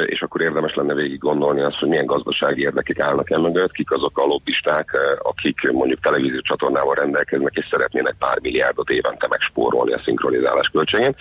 és 0.06 0.22
akkor 0.22 0.42
érdemes 0.42 0.76
lenne 0.76 0.94
végig 0.94 1.20
gondolni 1.20 1.62
azt, 1.62 1.78
hogy 1.78 1.90
milyen 1.90 2.06
gazdasági 2.06 2.62
érdekek 2.62 3.00
állnak 3.00 3.32
el 3.32 3.40
mögött, 3.40 3.72
kik 3.72 3.92
azok 3.92 4.18
a 4.18 4.26
lobbisták, 4.26 4.98
akik 5.22 5.72
mondjuk 5.72 6.00
televíziós 6.00 6.42
csatornával 6.42 6.96
rendelkeznek, 6.96 7.54
és 7.56 7.68
szeretnének 7.72 8.16
pár 8.20 8.40
milliárdot 8.42 8.90
évente 8.90 9.28
megspórolni 9.30 9.94
a 9.94 10.02
szinkronizálás 10.04 10.68
költségén. 10.68 11.16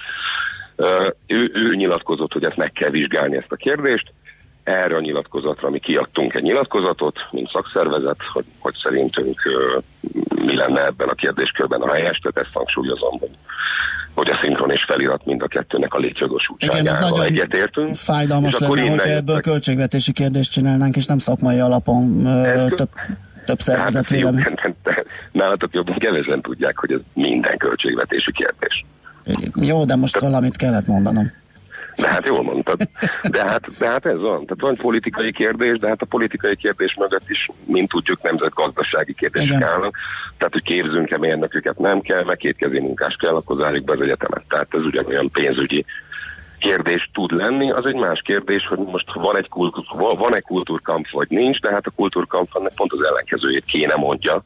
Ő, 1.26 1.50
ő 1.54 1.74
nyilatkozott, 1.74 2.32
hogy 2.32 2.44
ezt 2.44 2.56
meg 2.56 2.72
kell 2.72 2.90
vizsgálni 2.90 3.36
ezt 3.36 3.52
a 3.52 3.56
kérdést, 3.56 4.12
erre 4.64 4.96
a 4.96 5.00
nyilatkozatra 5.00 5.70
mi 5.70 5.78
kiadtunk 5.78 6.34
egy 6.34 6.42
nyilatkozatot, 6.42 7.16
mint 7.30 7.50
szakszervezet, 7.50 8.18
hogy, 8.32 8.44
hogy 8.58 8.74
szerintünk 8.82 9.40
mi 10.44 10.56
lenne 10.56 10.84
ebben 10.84 11.08
a 11.08 11.14
kérdéskörben 11.14 11.80
a 11.80 11.92
helyes, 11.92 12.18
tehát 12.18 12.46
ezt 12.46 12.56
hangsúlyozom, 12.56 13.18
hogy 13.18 13.30
hogy 14.14 14.28
a 14.28 14.38
szinkron 14.42 14.70
és 14.70 14.84
felirat 14.88 15.24
mind 15.24 15.42
a 15.42 15.46
kettőnek 15.46 15.94
a 15.94 15.98
létjogosultságával 15.98 17.24
egyetértünk. 17.24 17.94
Fájdalmas 17.94 18.58
lenne, 18.58 18.90
hogyha 18.90 19.08
ebből 19.08 19.34
jöttek. 19.34 19.42
költségvetési 19.42 20.12
kérdést 20.12 20.52
csinálnánk, 20.52 20.96
és 20.96 21.06
nem 21.06 21.18
szakmai 21.18 21.58
alapon 21.58 22.26
ö, 22.26 22.66
több, 22.68 22.88
több 23.46 23.58
szervezet 23.58 24.08
hát, 24.08 24.18
vélemény. 24.18 24.44
Nálatok 25.32 25.74
jobban 25.74 25.98
kevesen 25.98 26.40
tudják, 26.40 26.78
hogy 26.78 26.92
ez 26.92 27.00
minden 27.12 27.56
költségvetési 27.56 28.32
kérdés. 28.32 28.84
Jó, 29.54 29.84
de 29.84 29.96
most 29.96 30.20
valamit 30.20 30.56
kellett 30.56 30.86
mondanom. 30.86 31.32
De 32.00 32.08
hát 32.08 32.26
jól 32.26 32.42
mondtad. 32.42 32.80
De 33.30 33.40
hát, 33.46 33.78
de 33.78 33.88
hát 33.88 34.06
ez 34.06 34.20
van. 34.20 34.46
Tehát 34.46 34.60
van 34.60 34.76
politikai 34.76 35.32
kérdés, 35.32 35.78
de 35.78 35.88
hát 35.88 36.02
a 36.02 36.06
politikai 36.06 36.56
kérdés 36.56 36.94
mögött 36.94 37.28
is, 37.28 37.50
mint 37.64 37.88
tudjuk, 37.88 38.22
nemzetgazdasági 38.22 39.14
kérdések 39.14 39.62
állnak. 39.62 39.96
Tehát, 40.38 40.52
hogy 40.52 40.62
képzünk-e 40.62 41.18
mérnököket, 41.18 41.78
nem 41.78 42.00
kell, 42.00 42.24
meg 42.24 42.36
kétkezi 42.36 42.80
munkás 42.80 43.16
kell, 43.16 43.34
akkor 43.34 43.56
zárjuk 43.56 43.84
be 43.84 43.92
az 43.92 44.00
egyetemet. 44.00 44.42
Tehát 44.48 44.66
ez 44.70 44.84
ugyanolyan 44.84 45.30
pénzügyi 45.30 45.84
kérdés 46.58 47.10
tud 47.12 47.32
lenni, 47.32 47.70
az 47.70 47.86
egy 47.86 47.94
más 47.94 48.20
kérdés, 48.24 48.66
hogy 48.66 48.78
most 48.78 49.12
van 49.12 49.36
egy, 49.36 49.48
kultúr, 49.48 49.84
van 50.18 50.34
egy 50.34 50.42
kultúrkamp, 50.42 51.10
vagy 51.10 51.26
nincs, 51.30 51.60
de 51.60 51.70
hát 51.70 51.86
a 51.86 51.90
kultúrkamp 51.90 52.48
pont 52.74 52.92
az 52.92 53.02
ellenkezőjét 53.02 53.64
kéne 53.64 53.94
mondja. 53.94 54.44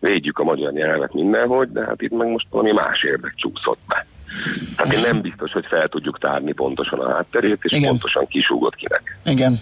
Védjük 0.00 0.38
a 0.38 0.44
magyar 0.44 0.72
nyelvet 0.72 1.12
mindenhogy, 1.12 1.72
de 1.72 1.84
hát 1.84 2.02
itt 2.02 2.10
meg 2.10 2.28
most 2.28 2.46
valami 2.50 2.72
más 2.72 3.02
érdek 3.02 3.34
csúszott 3.36 3.78
be. 3.88 4.06
Tehát 4.76 4.92
én 4.92 5.00
nem 5.10 5.20
biztos, 5.20 5.52
hogy 5.52 5.66
fel 5.68 5.88
tudjuk 5.88 6.18
tárni 6.18 6.52
pontosan 6.52 6.98
a 6.98 7.12
hátterét, 7.12 7.58
és 7.62 7.72
Igen. 7.72 7.88
pontosan 7.88 8.26
kisúgott 8.26 8.74
kinek. 8.74 9.18
Igen. 9.24 9.58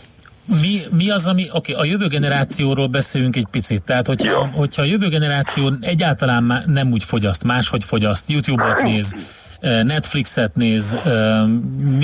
Mi, 0.62 0.80
mi 0.90 1.10
az, 1.10 1.26
ami, 1.26 1.46
oké, 1.52 1.72
okay, 1.72 1.88
a 1.88 1.90
jövő 1.90 2.06
generációról 2.06 2.86
beszélünk 2.86 3.36
egy 3.36 3.46
picit, 3.50 3.82
tehát 3.82 4.06
hogyha, 4.06 4.30
ja. 4.30 4.50
hogyha 4.54 4.82
a 4.82 4.84
jövő 4.84 5.08
generáció 5.08 5.72
egyáltalán 5.80 6.62
nem 6.66 6.92
úgy 6.92 7.04
fogyaszt, 7.04 7.44
máshogy 7.44 7.84
fogyaszt, 7.84 8.30
YouTube-ot 8.30 8.82
néz, 8.82 9.16
Netflixet 9.60 10.56
néz, 10.56 10.98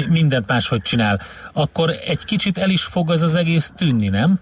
mindent 0.09 0.49
máshogy 0.49 0.83
csinál, 0.83 1.21
akkor 1.53 1.91
egy 2.07 2.25
kicsit 2.25 2.59
el 2.59 2.71
is 2.71 2.85
fog 2.85 3.11
az 3.11 3.23
az 3.23 3.35
egész 3.35 3.73
tűnni, 3.77 4.09
nem? 4.09 4.41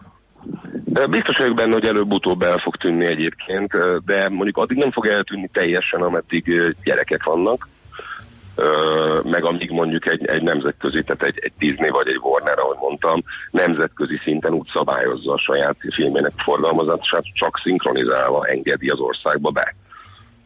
Biztos 1.10 1.36
vagyok 1.36 1.56
benne, 1.56 1.72
hogy 1.72 1.86
előbb-utóbb 1.86 2.42
el 2.42 2.58
fog 2.58 2.76
tűnni 2.76 3.04
egyébként, 3.04 3.72
de 4.04 4.28
mondjuk 4.28 4.56
addig 4.56 4.76
nem 4.76 4.92
fog 4.92 5.06
eltűnni 5.06 5.48
teljesen, 5.52 6.00
ameddig 6.00 6.74
gyerekek 6.84 7.24
vannak 7.24 7.68
meg 9.22 9.44
amíg 9.44 9.70
mondjuk 9.70 10.10
egy, 10.10 10.26
egy 10.26 10.42
nemzetközi, 10.42 11.02
tehát 11.02 11.22
egy, 11.22 11.38
egy 11.42 11.52
Disney 11.58 11.88
vagy 11.88 12.08
egy 12.08 12.20
Warner, 12.22 12.58
ahogy 12.58 12.76
mondtam, 12.80 13.22
nemzetközi 13.50 14.20
szinten 14.24 14.52
úgy 14.52 14.68
szabályozza 14.72 15.32
a 15.32 15.38
saját 15.38 15.76
filmének 15.90 16.32
forgalmazását, 16.36 17.24
csak 17.32 17.58
szinkronizálva 17.62 18.46
engedi 18.46 18.88
az 18.88 18.98
országba 18.98 19.50
be. 19.50 19.74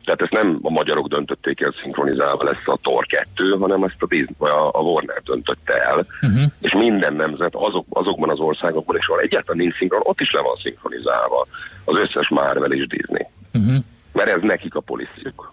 Tehát 0.05 0.23
ezt 0.23 0.43
nem 0.43 0.59
a 0.63 0.71
magyarok 0.71 1.09
döntötték 1.09 1.61
el 1.61 1.75
szinkronizálva 1.83 2.45
lesz 2.45 2.67
a 2.67 2.79
Thor 2.83 3.07
2, 3.07 3.51
hanem 3.51 3.83
ezt 3.83 4.03
a, 4.03 4.07
Disney, 4.07 4.49
a, 4.49 4.69
a 4.73 4.81
Warner 4.81 5.23
döntötte 5.23 5.75
el, 5.75 6.07
uh-huh. 6.23 6.43
és 6.61 6.73
minden 6.73 7.15
nemzet 7.15 7.55
azok, 7.55 7.87
azokban 7.89 8.31
az 8.31 8.39
országokban, 8.39 8.97
és 8.97 9.07
ahol 9.07 9.21
egyáltalán 9.21 9.61
nincs 9.61 9.77
szinkron, 9.77 10.01
ott 10.05 10.21
is 10.21 10.31
le 10.31 10.41
van 10.41 10.57
szinkronizálva 10.63 11.47
az 11.85 12.01
összes 12.01 12.29
Marvel 12.29 12.73
és 12.73 12.87
Disney. 12.87 13.27
Uh-huh. 13.53 13.85
Mert 14.13 14.29
ez 14.29 14.43
nekik 14.43 14.75
a 14.75 14.81
policyjuk. 14.81 15.53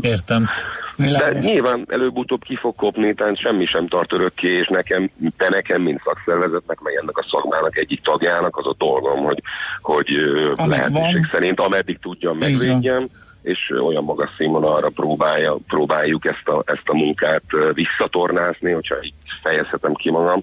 Értem. 0.00 0.48
De 0.96 1.32
nyilván 1.40 1.84
előbb-utóbb 1.88 2.42
ki 2.42 2.56
fog 2.56 2.74
kopni, 2.74 3.14
tehát 3.14 3.38
semmi 3.38 3.66
sem 3.66 3.86
tart 3.86 4.12
örökké, 4.12 4.48
és 4.48 4.68
nekem, 4.68 5.10
te 5.36 5.48
nekem, 5.48 5.82
mint 5.82 6.00
szakszervezetnek, 6.04 6.80
meg 6.80 6.94
ennek 6.94 7.18
a 7.18 7.26
szakmának 7.30 7.76
egyik 7.76 8.02
tagjának 8.02 8.56
az 8.56 8.66
a 8.66 8.74
dolgom, 8.78 9.24
hogy, 9.24 9.42
hogy 9.80 10.06
lehetőség 10.54 10.92
van. 10.92 11.28
szerint 11.32 11.60
ameddig 11.60 11.98
tudjam, 11.98 12.36
megvédjem, 12.38 13.06
és 13.42 13.72
olyan 13.86 14.04
magas 14.04 14.30
színvonalra 14.36 14.88
próbálja, 14.94 15.56
próbáljuk 15.66 16.24
ezt 16.24 16.48
a, 16.48 16.62
ezt 16.66 16.88
a 16.88 16.96
munkát 16.96 17.42
visszatornázni, 17.72 18.72
hogyha 18.72 18.94
így 19.02 19.14
fejezhetem 19.42 19.94
ki 19.94 20.10
magam, 20.10 20.42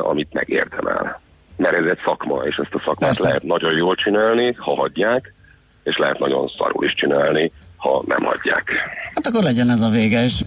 amit 0.00 0.32
megérdemel. 0.32 1.20
Mert 1.56 1.76
ez 1.76 1.84
egy 1.84 2.00
szakma, 2.04 2.42
és 2.42 2.56
ezt 2.56 2.74
a 2.74 2.82
szakmát 2.84 3.08
Persze. 3.08 3.26
lehet 3.26 3.42
nagyon 3.42 3.76
jól 3.76 3.94
csinálni, 3.94 4.52
ha 4.58 4.74
hagyják, 4.74 5.34
és 5.82 5.96
lehet 5.96 6.18
nagyon 6.18 6.48
szarul 6.58 6.84
is 6.84 6.94
csinálni, 6.94 7.52
ha 7.80 8.02
nem 8.06 8.22
hagyják. 8.22 8.72
Hát 9.14 9.26
akkor 9.26 9.42
legyen 9.42 9.70
ez 9.70 9.80
a 9.80 9.88
vége, 9.88 10.22
és 10.22 10.44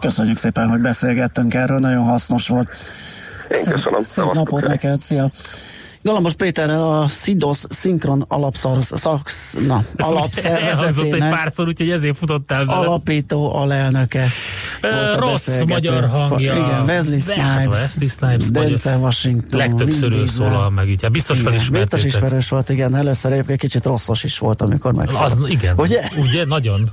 köszönjük 0.00 0.36
szépen, 0.36 0.68
hogy 0.68 0.80
beszélgettünk 0.80 1.54
erről, 1.54 1.78
nagyon 1.78 2.04
hasznos 2.04 2.48
volt. 2.48 2.68
Én 3.48 3.64
köszönöm. 3.64 4.02
Szép 4.02 4.32
napot 4.32 4.66
neked, 4.66 5.00
szia! 5.00 5.30
Galambos 6.02 6.34
Péter 6.34 6.70
a 6.70 7.08
SIDOS 7.08 7.58
szinkron 7.68 8.24
alapszaksz, 8.28 9.56
na, 9.66 9.84
alapszervezetének. 9.96 11.22
egy 11.22 11.28
párszor, 11.28 11.66
úgyhogy 11.66 11.90
ezért 11.90 12.16
futottál 12.16 12.64
bele. 12.64 12.78
Alapító 12.78 13.54
alelnöke. 13.54 14.26
Uh, 14.82 15.18
rossz 15.18 15.48
magyar 15.66 16.08
hangja. 16.08 16.54
Igen, 16.54 16.82
Wesley 16.86 17.18
Snipes, 17.18 17.66
Wesley 17.66 18.08
Snipes 18.08 18.50
Denzel 18.50 18.98
Washington. 18.98 19.58
Legtöbbször 19.58 20.12
ő 20.12 20.26
szólal 20.26 20.70
meg, 20.70 20.88
így. 20.88 21.02
Hát 21.02 21.12
biztos 21.12 21.40
igen, 21.40 21.60
Biztos 21.70 22.04
ismerős 22.04 22.48
volt, 22.48 22.68
igen. 22.68 22.94
Először 22.96 23.32
egyébként 23.32 23.58
kicsit 23.58 23.84
rosszos 23.84 24.24
is 24.24 24.38
volt, 24.38 24.62
amikor 24.62 24.92
megszólalt. 24.92 25.32
Az, 25.32 25.48
igen. 25.48 25.74
Ugye? 25.78 26.08
Ugye? 26.16 26.44
Nagyon. 26.44 26.90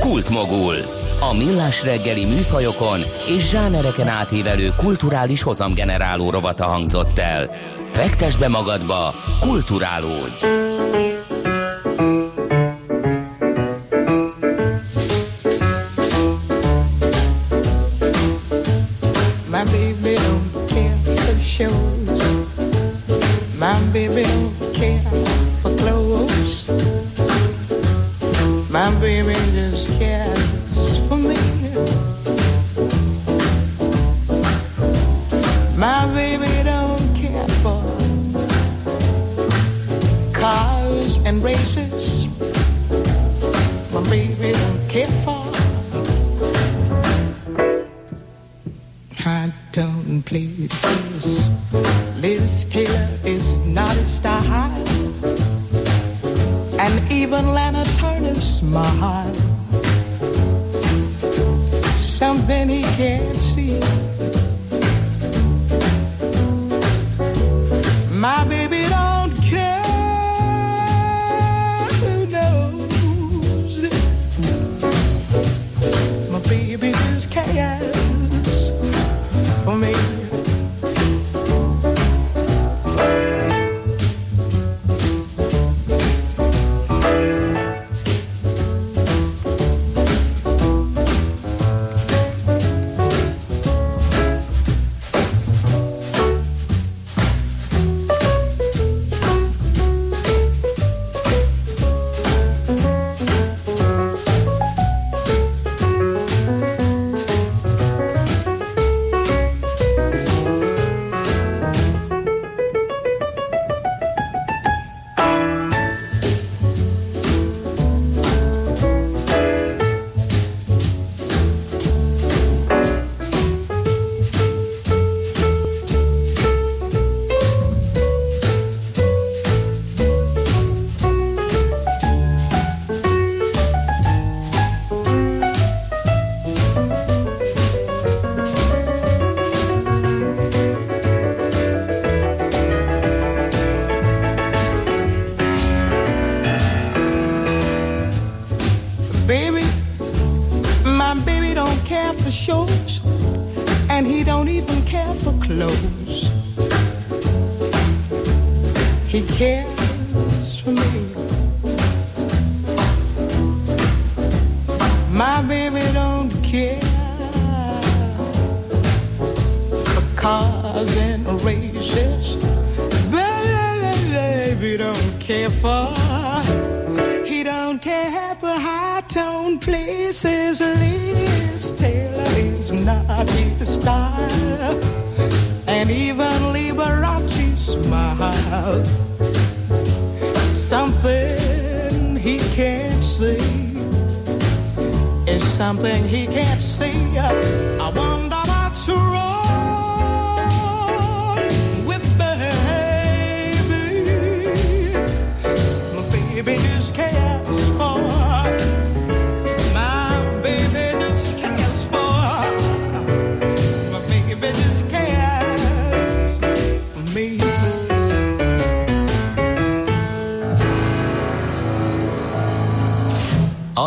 Kultmogul. 0.00 0.74
A 1.20 1.36
millás 1.36 1.84
reggeli 1.84 2.24
műfajokon 2.24 3.00
és 3.26 3.48
zsánereken 3.48 4.08
átívelő 4.08 4.72
kulturális 4.76 5.42
hozamgeneráló 5.42 6.30
rovata 6.30 6.64
hangzott 6.64 7.18
el. 7.18 7.50
Fektes 7.92 8.36
be 8.38 8.48
magadba, 8.48 9.12
kulturálódj! 9.40 11.31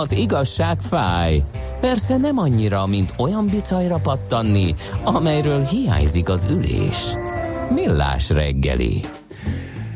Az 0.05 0.11
igazság 0.11 0.79
fáj. 0.81 1.43
Persze 1.79 2.17
nem 2.17 2.37
annyira, 2.37 2.85
mint 2.85 3.13
olyan 3.17 3.47
bicajra 3.47 3.97
pattanni, 4.03 4.75
amelyről 5.03 5.63
hiányzik 5.63 6.29
az 6.29 6.47
ülés. 6.49 6.97
Millás 7.69 8.29
reggeli. 8.29 9.01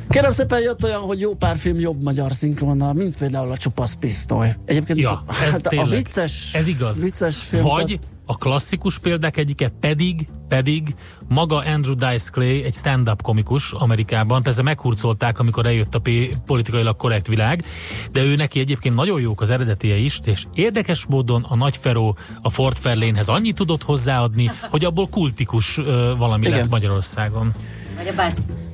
Kérem 0.09 0.31
szépen 0.31 0.59
jött 0.61 0.83
olyan, 0.83 1.01
hogy 1.01 1.19
jó 1.19 1.35
pár 1.35 1.57
film 1.57 1.79
jobb 1.79 2.03
magyar 2.03 2.33
szinkronnal, 2.33 2.93
mint 2.93 3.17
például 3.17 3.51
a 3.51 3.57
Csupasz 3.57 3.93
Pisztoly. 3.93 4.55
Egyébként 4.65 4.99
Ja, 4.99 5.23
ez 5.29 5.51
hát 5.51 5.65
a 5.65 5.69
tényleg. 5.69 5.97
vicces, 6.03 6.53
Ez 6.53 6.67
igaz. 6.67 7.01
vicces 7.01 7.37
film. 7.37 7.63
Vagy 7.63 7.99
a 8.25 8.35
klasszikus 8.35 8.99
példák 8.99 9.37
egyike 9.37 9.69
pedig, 9.79 10.27
pedig 10.47 10.95
maga 11.27 11.57
Andrew 11.57 11.95
Dice 11.95 12.29
Clay, 12.31 12.63
egy 12.63 12.73
stand-up 12.73 13.21
komikus 13.21 13.71
Amerikában, 13.73 14.43
persze 14.43 14.61
meghurcolták, 14.61 15.39
amikor 15.39 15.65
eljött 15.65 15.95
a 15.95 15.99
P- 15.99 16.37
politikailag 16.45 16.95
korrekt 16.95 17.27
világ, 17.27 17.63
de 18.11 18.23
ő 18.23 18.35
neki 18.35 18.59
egyébként 18.59 18.95
nagyon 18.95 19.21
jók 19.21 19.41
az 19.41 19.49
eredetie 19.49 19.97
is, 19.97 20.19
és 20.25 20.45
érdekes 20.53 21.05
módon 21.05 21.45
a 21.49 21.55
Nagy 21.55 21.77
Feró 21.77 22.17
a 22.41 22.49
Ford 22.49 22.77
Fairlanehez 22.77 23.27
annyit 23.27 23.55
tudott 23.55 23.83
hozzáadni, 23.83 24.51
hogy 24.69 24.85
abból 24.85 25.07
kultikus 25.07 25.77
ö, 25.77 26.13
valami 26.17 26.45
Igen. 26.45 26.59
lett 26.59 26.69
Magyarországon. 26.69 27.53
Vagy 27.97 28.07
a 28.07 28.13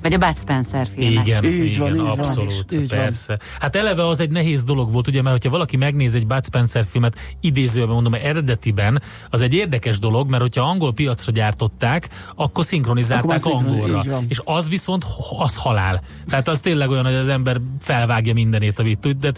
vagy 0.06 0.14
a 0.14 0.18
Bud 0.18 0.38
Spencer 0.38 0.88
filmek. 0.96 1.26
Igen, 1.28 1.44
Így 1.44 1.66
igen, 1.66 1.80
van, 1.80 1.96
így 1.96 2.02
van. 2.02 2.20
abszolút, 2.20 2.66
van. 2.72 2.88
persze. 2.88 3.40
Hát 3.60 3.76
eleve 3.76 4.08
az 4.08 4.20
egy 4.20 4.30
nehéz 4.30 4.64
dolog 4.64 4.92
volt, 4.92 5.08
ugye, 5.08 5.22
mert 5.22 5.36
hogyha 5.36 5.50
valaki 5.50 5.78
megnéz 5.78 6.16
egy 6.16 6.28
Bud 6.28 6.46
Spencer 6.46 6.86
filmet, 6.90 7.16
idézőben 7.42 7.94
mondom, 7.94 8.14
eredetiben, 8.14 9.02
az 9.30 9.42
egy 9.42 9.54
érdekes 9.54 10.00
dolog, 10.00 10.30
mert 10.30 10.42
hogyha 10.42 10.64
angol 10.70 10.94
piacra 10.94 11.32
gyártották, 11.32 12.10
akkor 12.36 12.66
szinkronizálták 12.66 13.24
Akkor 13.40 13.40
szinkron- 13.40 13.96
angolra. 13.96 14.22
És 14.28 14.40
az 14.44 14.70
viszont, 14.70 15.06
az 15.38 15.56
halál. 15.56 16.02
Tehát 16.30 16.48
az 16.48 16.60
tényleg 16.60 16.90
olyan, 16.90 17.06
hogy 17.06 17.14
az 17.14 17.28
ember 17.28 17.58
felvágja 17.80 18.34
mindenét, 18.34 18.80
amit 18.80 19.00
tud, 19.00 19.18
de 19.18 19.32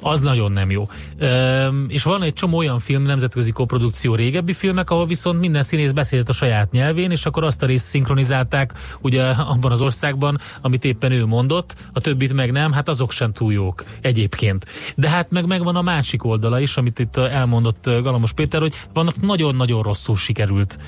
az 0.00 0.20
nagyon 0.20 0.52
nem 0.52 0.70
jó. 0.70 0.88
Üm, 1.20 1.86
és 1.88 2.02
van 2.02 2.22
egy 2.22 2.32
csomó 2.32 2.56
olyan 2.56 2.78
film, 2.78 3.02
nemzetközi 3.02 3.50
koprodukció 3.52 4.14
régebbi 4.14 4.52
filmek, 4.52 4.90
ahol 4.90 5.06
viszont 5.06 5.40
minden 5.40 5.62
színész 5.62 5.90
beszélt 5.90 6.28
a 6.28 6.32
saját 6.32 6.70
nyelvén, 6.70 7.10
és 7.10 7.26
akkor 7.26 7.44
azt 7.44 7.62
a 7.62 7.66
részt 7.66 7.86
szinkronizálták 7.86 8.72
ugye 9.00 9.22
abban 9.24 9.72
az 9.72 9.80
országban, 9.80 10.12
amit 10.60 10.84
éppen 10.84 11.12
ő 11.12 11.26
mondott, 11.26 11.74
a 11.92 12.00
többit 12.00 12.32
meg 12.32 12.52
nem, 12.52 12.72
hát 12.72 12.88
azok 12.88 13.10
sem 13.10 13.32
túl 13.32 13.52
jók 13.52 13.84
egyébként. 14.00 14.66
De 14.94 15.08
hát 15.08 15.30
meg 15.30 15.46
megvan 15.46 15.76
a 15.76 15.82
másik 15.82 16.24
oldala 16.24 16.60
is, 16.60 16.76
amit 16.76 16.98
itt 16.98 17.16
elmondott 17.16 17.84
Galamos 17.84 18.32
Péter, 18.32 18.60
hogy 18.60 18.74
vannak 18.92 19.20
nagyon-nagyon 19.20 19.82
rosszul 19.82 20.16
sikerült 20.16 20.78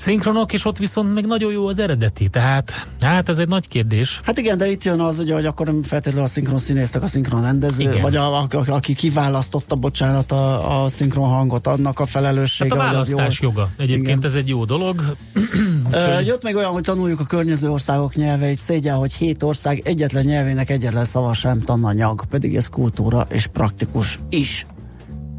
szinkronok, 0.00 0.52
és 0.52 0.64
ott 0.64 0.78
viszont 0.78 1.14
még 1.14 1.26
nagyon 1.26 1.52
jó 1.52 1.66
az 1.66 1.78
eredeti. 1.78 2.28
Tehát, 2.28 2.86
hát 3.00 3.28
ez 3.28 3.38
egy 3.38 3.48
nagy 3.48 3.68
kérdés. 3.68 4.20
Hát 4.24 4.38
igen, 4.38 4.58
de 4.58 4.70
itt 4.70 4.84
jön 4.84 5.00
az, 5.00 5.18
ugye, 5.18 5.34
hogy 5.34 5.46
akkor 5.46 5.66
nem 5.66 5.82
feltétlenül 5.82 6.24
a 6.26 6.28
szinkron 6.30 6.58
színésztek, 6.58 7.02
a 7.02 7.06
szinkron 7.06 7.42
rendező, 7.42 7.82
Igen. 7.82 8.00
vagy 8.02 8.16
a, 8.16 8.40
a, 8.40 8.46
a, 8.50 8.62
aki 8.66 8.94
kiválasztotta, 8.94 9.74
bocsánat, 9.74 10.32
a, 10.32 10.82
a 10.84 10.88
szinkron 10.88 11.28
hangot, 11.28 11.66
annak 11.66 11.98
a 11.98 12.02
Hát 12.02 12.10
felelőssége. 12.10 12.74
a 12.74 12.76
hogy 12.78 12.86
az 12.86 12.92
választás 12.92 13.40
jól- 13.40 13.52
joga. 13.54 13.68
Egyébként 13.76 14.06
Igen. 14.06 14.24
ez 14.24 14.34
egy 14.34 14.48
jó 14.48 14.64
dolog. 14.64 15.16
Ö, 15.90 16.20
Jött 16.20 16.42
még 16.42 16.56
olyan, 16.56 16.70
hogy 16.70 16.82
tanuljuk 16.82 17.20
a 17.20 17.24
környező 17.24 17.70
országok 17.70 18.14
nyelveit. 18.14 18.58
Szégyen, 18.58 18.96
hogy 18.96 19.12
hét 19.12 19.42
ország 19.42 19.80
egyetlen 19.84 20.24
nyelvének 20.24 20.70
egyetlen 20.70 21.04
szava 21.04 21.32
sem 21.32 21.60
tananyag, 21.60 22.24
pedig 22.30 22.56
ez 22.56 22.68
kultúra 22.68 23.26
és 23.30 23.46
praktikus 23.46 24.18
is. 24.28 24.66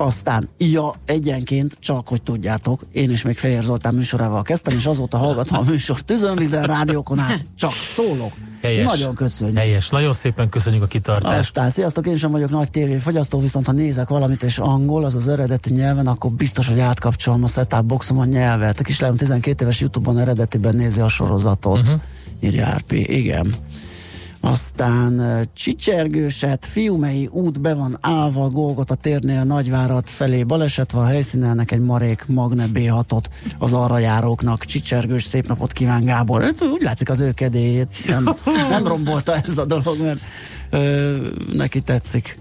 Aztán, 0.02 0.49
ja, 0.58 0.93
egyenként, 1.06 1.78
csak 1.80 2.08
hogy 2.08 2.22
tudjátok, 2.22 2.86
én 2.91 3.10
is 3.10 3.22
még 3.22 3.38
Fehér 3.38 3.64
Zoltán 3.64 3.93
műsorával 3.93 4.41
kezdtem, 4.41 4.78
és 4.78 4.86
azóta 4.86 5.18
hallgatom 5.18 5.58
a 5.58 5.64
műsort 5.70 6.06
tűzönvizen, 6.06 6.64
rádiókon 6.64 7.20
át, 7.20 7.45
csak 7.58 7.72
szólok. 7.72 8.32
Helyes. 8.62 8.86
Nagyon 8.86 9.16
köszönjük. 9.16 9.58
Helyes. 9.58 9.89
Nagyon 9.89 10.14
szépen 10.14 10.49
köszönjük 10.49 10.84
a 10.84 10.88
kitartást. 10.88 11.38
Aztán, 11.38 11.70
sziasztok, 11.70 12.08
én 12.08 12.18
sem 12.18 12.32
vagyok 12.32 12.49
nagy 12.49 12.72
tévéfogyasztó, 12.72 13.39
viszont 13.39 13.66
ha 13.66 13.72
nézek 13.72 14.08
valamit 14.08 14.43
és 14.43 14.58
angol, 14.58 15.04
az 15.04 15.16
az 15.16 15.28
eredeti 15.28 15.74
nyelven, 15.74 16.08
akkor 16.08 16.32
biztos, 16.32 16.68
hogy 16.68 16.80
átkapcsolom 16.80 17.43
a 17.43 17.47
setup 17.47 17.86
boxom 17.86 18.20
a 18.20 18.26
nyelvet. 18.26 18.80
A 18.80 18.84
kislányom 18.84 19.18
12 19.18 19.64
éves 19.64 19.80
Youtube-on 19.80 20.20
eredetiben 20.20 20.76
nézi 20.76 21.02
a 21.02 21.08
sorozatot. 21.08 21.78
Uh-huh. 21.78 22.02
Írja 22.39 22.76
RP, 22.78 22.91
igen. 22.91 23.54
Aztán 24.42 25.22
Csicsergőset, 25.54 26.66
Fiumei 26.66 27.30
út 27.32 27.62
be 27.62 27.74
van 27.74 27.98
állva, 28.02 28.50
Golgot 28.50 28.92
a 28.92 28.96
térnél 28.96 29.44
Nagyvárat 29.44 30.10
felé 30.10 30.44
baleset 30.44 30.92
van, 30.92 31.06
helyszínelnek 31.06 31.72
egy 31.72 31.80
marék 31.80 32.26
Magne 32.28 32.66
B6-ot 32.74 33.24
az 33.60 33.74
arra 33.74 33.98
járóknak. 33.98 34.66
Csicsergős, 34.66 35.24
szép 35.24 35.48
napot 35.48 35.72
kíván 35.72 36.06
Gábor. 36.06 36.42
Hát, 36.42 36.62
Úgy 36.62 36.82
látszik 36.82 37.10
az 37.10 37.20
ő 37.20 37.32
kedélyét. 37.32 37.88
Nem, 38.08 38.30
nem 38.70 38.88
rombolta 38.88 39.36
ez 39.36 39.58
a 39.58 39.66
dolog, 39.66 40.02
mert 40.02 40.20
ö, 40.70 41.18
neki 41.54 41.82
tetszik 41.82 42.38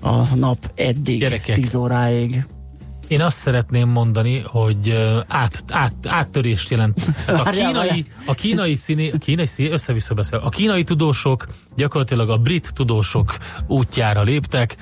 a 0.00 0.34
nap 0.34 0.70
eddig, 0.74 1.18
Gyerekek. 1.18 1.54
10 1.54 1.74
óráig. 1.74 2.46
Én 3.08 3.22
azt 3.22 3.36
szeretném 3.36 3.88
mondani, 3.88 4.42
hogy 4.46 4.90
át, 5.28 5.64
át, 5.68 5.94
áttörést 6.06 6.70
jelent. 6.70 7.00
Tehát 7.26 7.46
a 7.46 7.50
kínai, 7.50 8.06
a 8.26 8.34
kínai 8.34 8.74
színé, 8.74 9.10
a 9.10 9.18
kínai 9.18 9.46
színé, 9.46 9.70
össze-vissza 9.70 10.14
beszél. 10.14 10.38
A 10.38 10.48
kínai 10.48 10.84
tudósok 10.84 11.46
gyakorlatilag 11.76 12.30
a 12.30 12.36
brit 12.36 12.70
tudósok 12.74 13.36
útjára 13.66 14.22
léptek. 14.22 14.76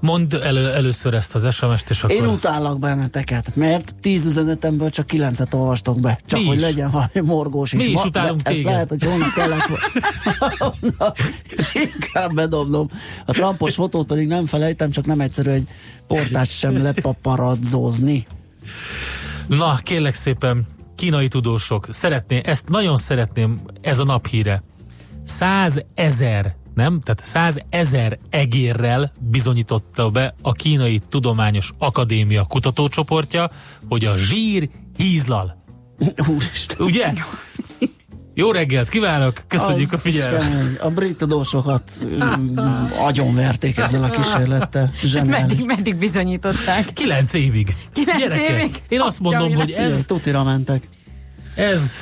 Mondd 0.00 0.34
elő, 0.34 0.72
először 0.72 1.14
ezt 1.14 1.34
az 1.34 1.54
SMS-t, 1.54 1.90
és 1.90 2.02
akkor... 2.02 2.16
Én 2.16 2.26
utállak 2.26 2.78
benneteket, 2.78 3.56
mert 3.56 3.94
10 4.00 4.26
üzenetemből 4.26 4.90
csak 4.90 5.06
9-et 5.12 5.54
olvastok 5.54 6.00
be. 6.00 6.18
Csak 6.26 6.40
Mi 6.40 6.46
hogy 6.46 6.56
is. 6.56 6.62
legyen 6.62 6.90
valami 6.90 7.20
morgós 7.22 7.72
is. 7.72 7.84
Mi 7.84 7.90
is 7.90 8.04
utálunk 8.04 8.40
de 8.40 8.50
Ezt 8.50 8.58
téged. 8.58 8.72
lehet, 8.72 8.88
hogy 8.88 9.04
holnap 9.04 9.32
kellett 9.34 9.66
volna. 9.66 11.12
Inkább 11.92 12.34
bedobnom. 12.34 12.90
A 13.26 13.32
Trumpos 13.32 13.74
fotót 13.74 14.06
pedig 14.06 14.26
nem 14.26 14.46
felejtem, 14.46 14.90
csak 14.90 15.06
nem 15.06 15.20
egyszerű 15.20 15.50
egy 15.50 15.68
portást 16.06 16.52
sem 16.58 16.82
lepaparadzózni. 16.82 18.26
Na, 19.46 19.76
kérlek 19.82 20.14
szépen, 20.14 20.66
kínai 20.96 21.28
tudósok, 21.28 21.86
szeretné, 21.90 22.40
ezt 22.44 22.68
nagyon 22.68 22.96
szeretném, 22.96 23.60
ez 23.80 23.98
a 23.98 24.04
naphíre. 24.04 24.62
Százezer, 25.24 26.56
nem? 26.78 27.00
Tehát 27.00 27.24
százezer 27.24 28.18
egérrel 28.30 29.12
bizonyította 29.20 30.10
be 30.10 30.34
a 30.42 30.52
Kínai 30.52 31.00
Tudományos 31.08 31.72
Akadémia 31.78 32.44
kutatócsoportja, 32.44 33.50
hogy 33.88 34.04
a 34.04 34.16
zsír 34.16 34.68
hízlal. 34.96 35.64
Úristen. 36.28 36.86
Ugye? 36.86 37.12
Jó 38.34 38.50
reggelt 38.50 38.88
kívánok, 38.88 39.42
köszönjük 39.48 39.92
Az 39.92 39.92
a 39.92 39.98
figyelmet. 39.98 40.80
A 40.80 40.90
brit 40.90 41.16
tudósokat 41.16 41.82
mm, 42.04 42.58
agyonverték 42.98 43.76
ezzel 43.76 44.04
a 44.04 44.10
kísérlettel. 44.10 44.90
Ezt 44.92 45.06
Zseniális. 45.06 45.48
meddig, 45.48 45.66
meddig 45.66 45.96
bizonyították? 45.96 46.92
Kilenc 46.92 47.32
évig. 47.32 47.74
Kilenc 47.92 48.18
Gyerekek, 48.18 48.48
évig? 48.48 48.82
Én 48.88 49.00
azt 49.00 49.20
mondom, 49.20 49.46
Atya, 49.46 49.56
hogy 49.56 49.70
ez, 49.70 50.06
Tutira 50.06 50.42
mentek. 50.42 50.88
Ez 51.58 51.92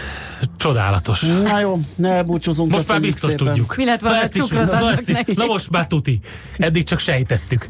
csodálatos. 0.56 1.20
Na 1.20 1.60
jó, 1.60 1.80
ne 1.94 2.10
elbúcsúzunk. 2.10 2.70
Most 2.70 2.88
már 2.88 3.00
biztos 3.00 3.30
szépen. 3.30 3.46
tudjuk. 3.46 3.76
Mi 3.76 3.84
lett 3.84 4.00
volna, 4.00 4.20
ezt 4.20 4.32
cukrot 4.32 4.70
na, 4.70 4.76
adnak 4.76 4.92
ezt 4.92 5.12
neki? 5.12 5.32
Na 5.36 5.44
most 5.44 5.70
már 5.70 5.86
tuti. 5.86 6.20
Eddig 6.58 6.84
csak 6.84 6.98
sejtettük. 6.98 7.66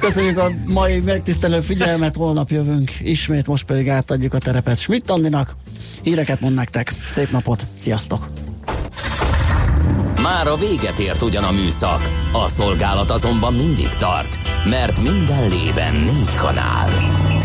Köszönjük 0.00 0.38
a 0.38 0.50
mai 0.64 1.00
megtisztelő 1.00 1.60
figyelmet, 1.60 2.16
holnap 2.16 2.50
jövünk 2.50 2.92
ismét, 3.00 3.46
most 3.46 3.64
pedig 3.64 3.88
átadjuk 3.88 4.34
a 4.34 4.38
terepet 4.38 4.78
Schmidt 4.78 5.10
Andinak. 5.10 5.56
Híreket 6.02 6.40
mond 6.40 6.54
nektek. 6.54 6.94
Szép 7.08 7.30
napot, 7.30 7.66
sziasztok! 7.78 8.28
Már 10.22 10.46
a 10.46 10.56
véget 10.56 10.98
ért 10.98 11.22
ugyan 11.22 11.44
a 11.44 11.50
műszak, 11.50 12.10
a 12.32 12.48
szolgálat 12.48 13.10
azonban 13.10 13.54
mindig 13.54 13.88
tart, 13.88 14.38
mert 14.64 15.00
minden 15.00 15.48
lében 15.48 15.94
négy 15.94 16.34
kanál. 16.34 16.90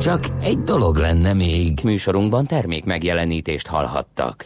Csak 0.00 0.24
egy 0.40 0.58
dolog 0.58 0.96
lenne 0.96 1.32
még. 1.32 1.78
Műsorunkban 1.84 2.46
termék 2.46 2.84
megjelenítést 2.84 3.66
hallhattak. 3.66 4.36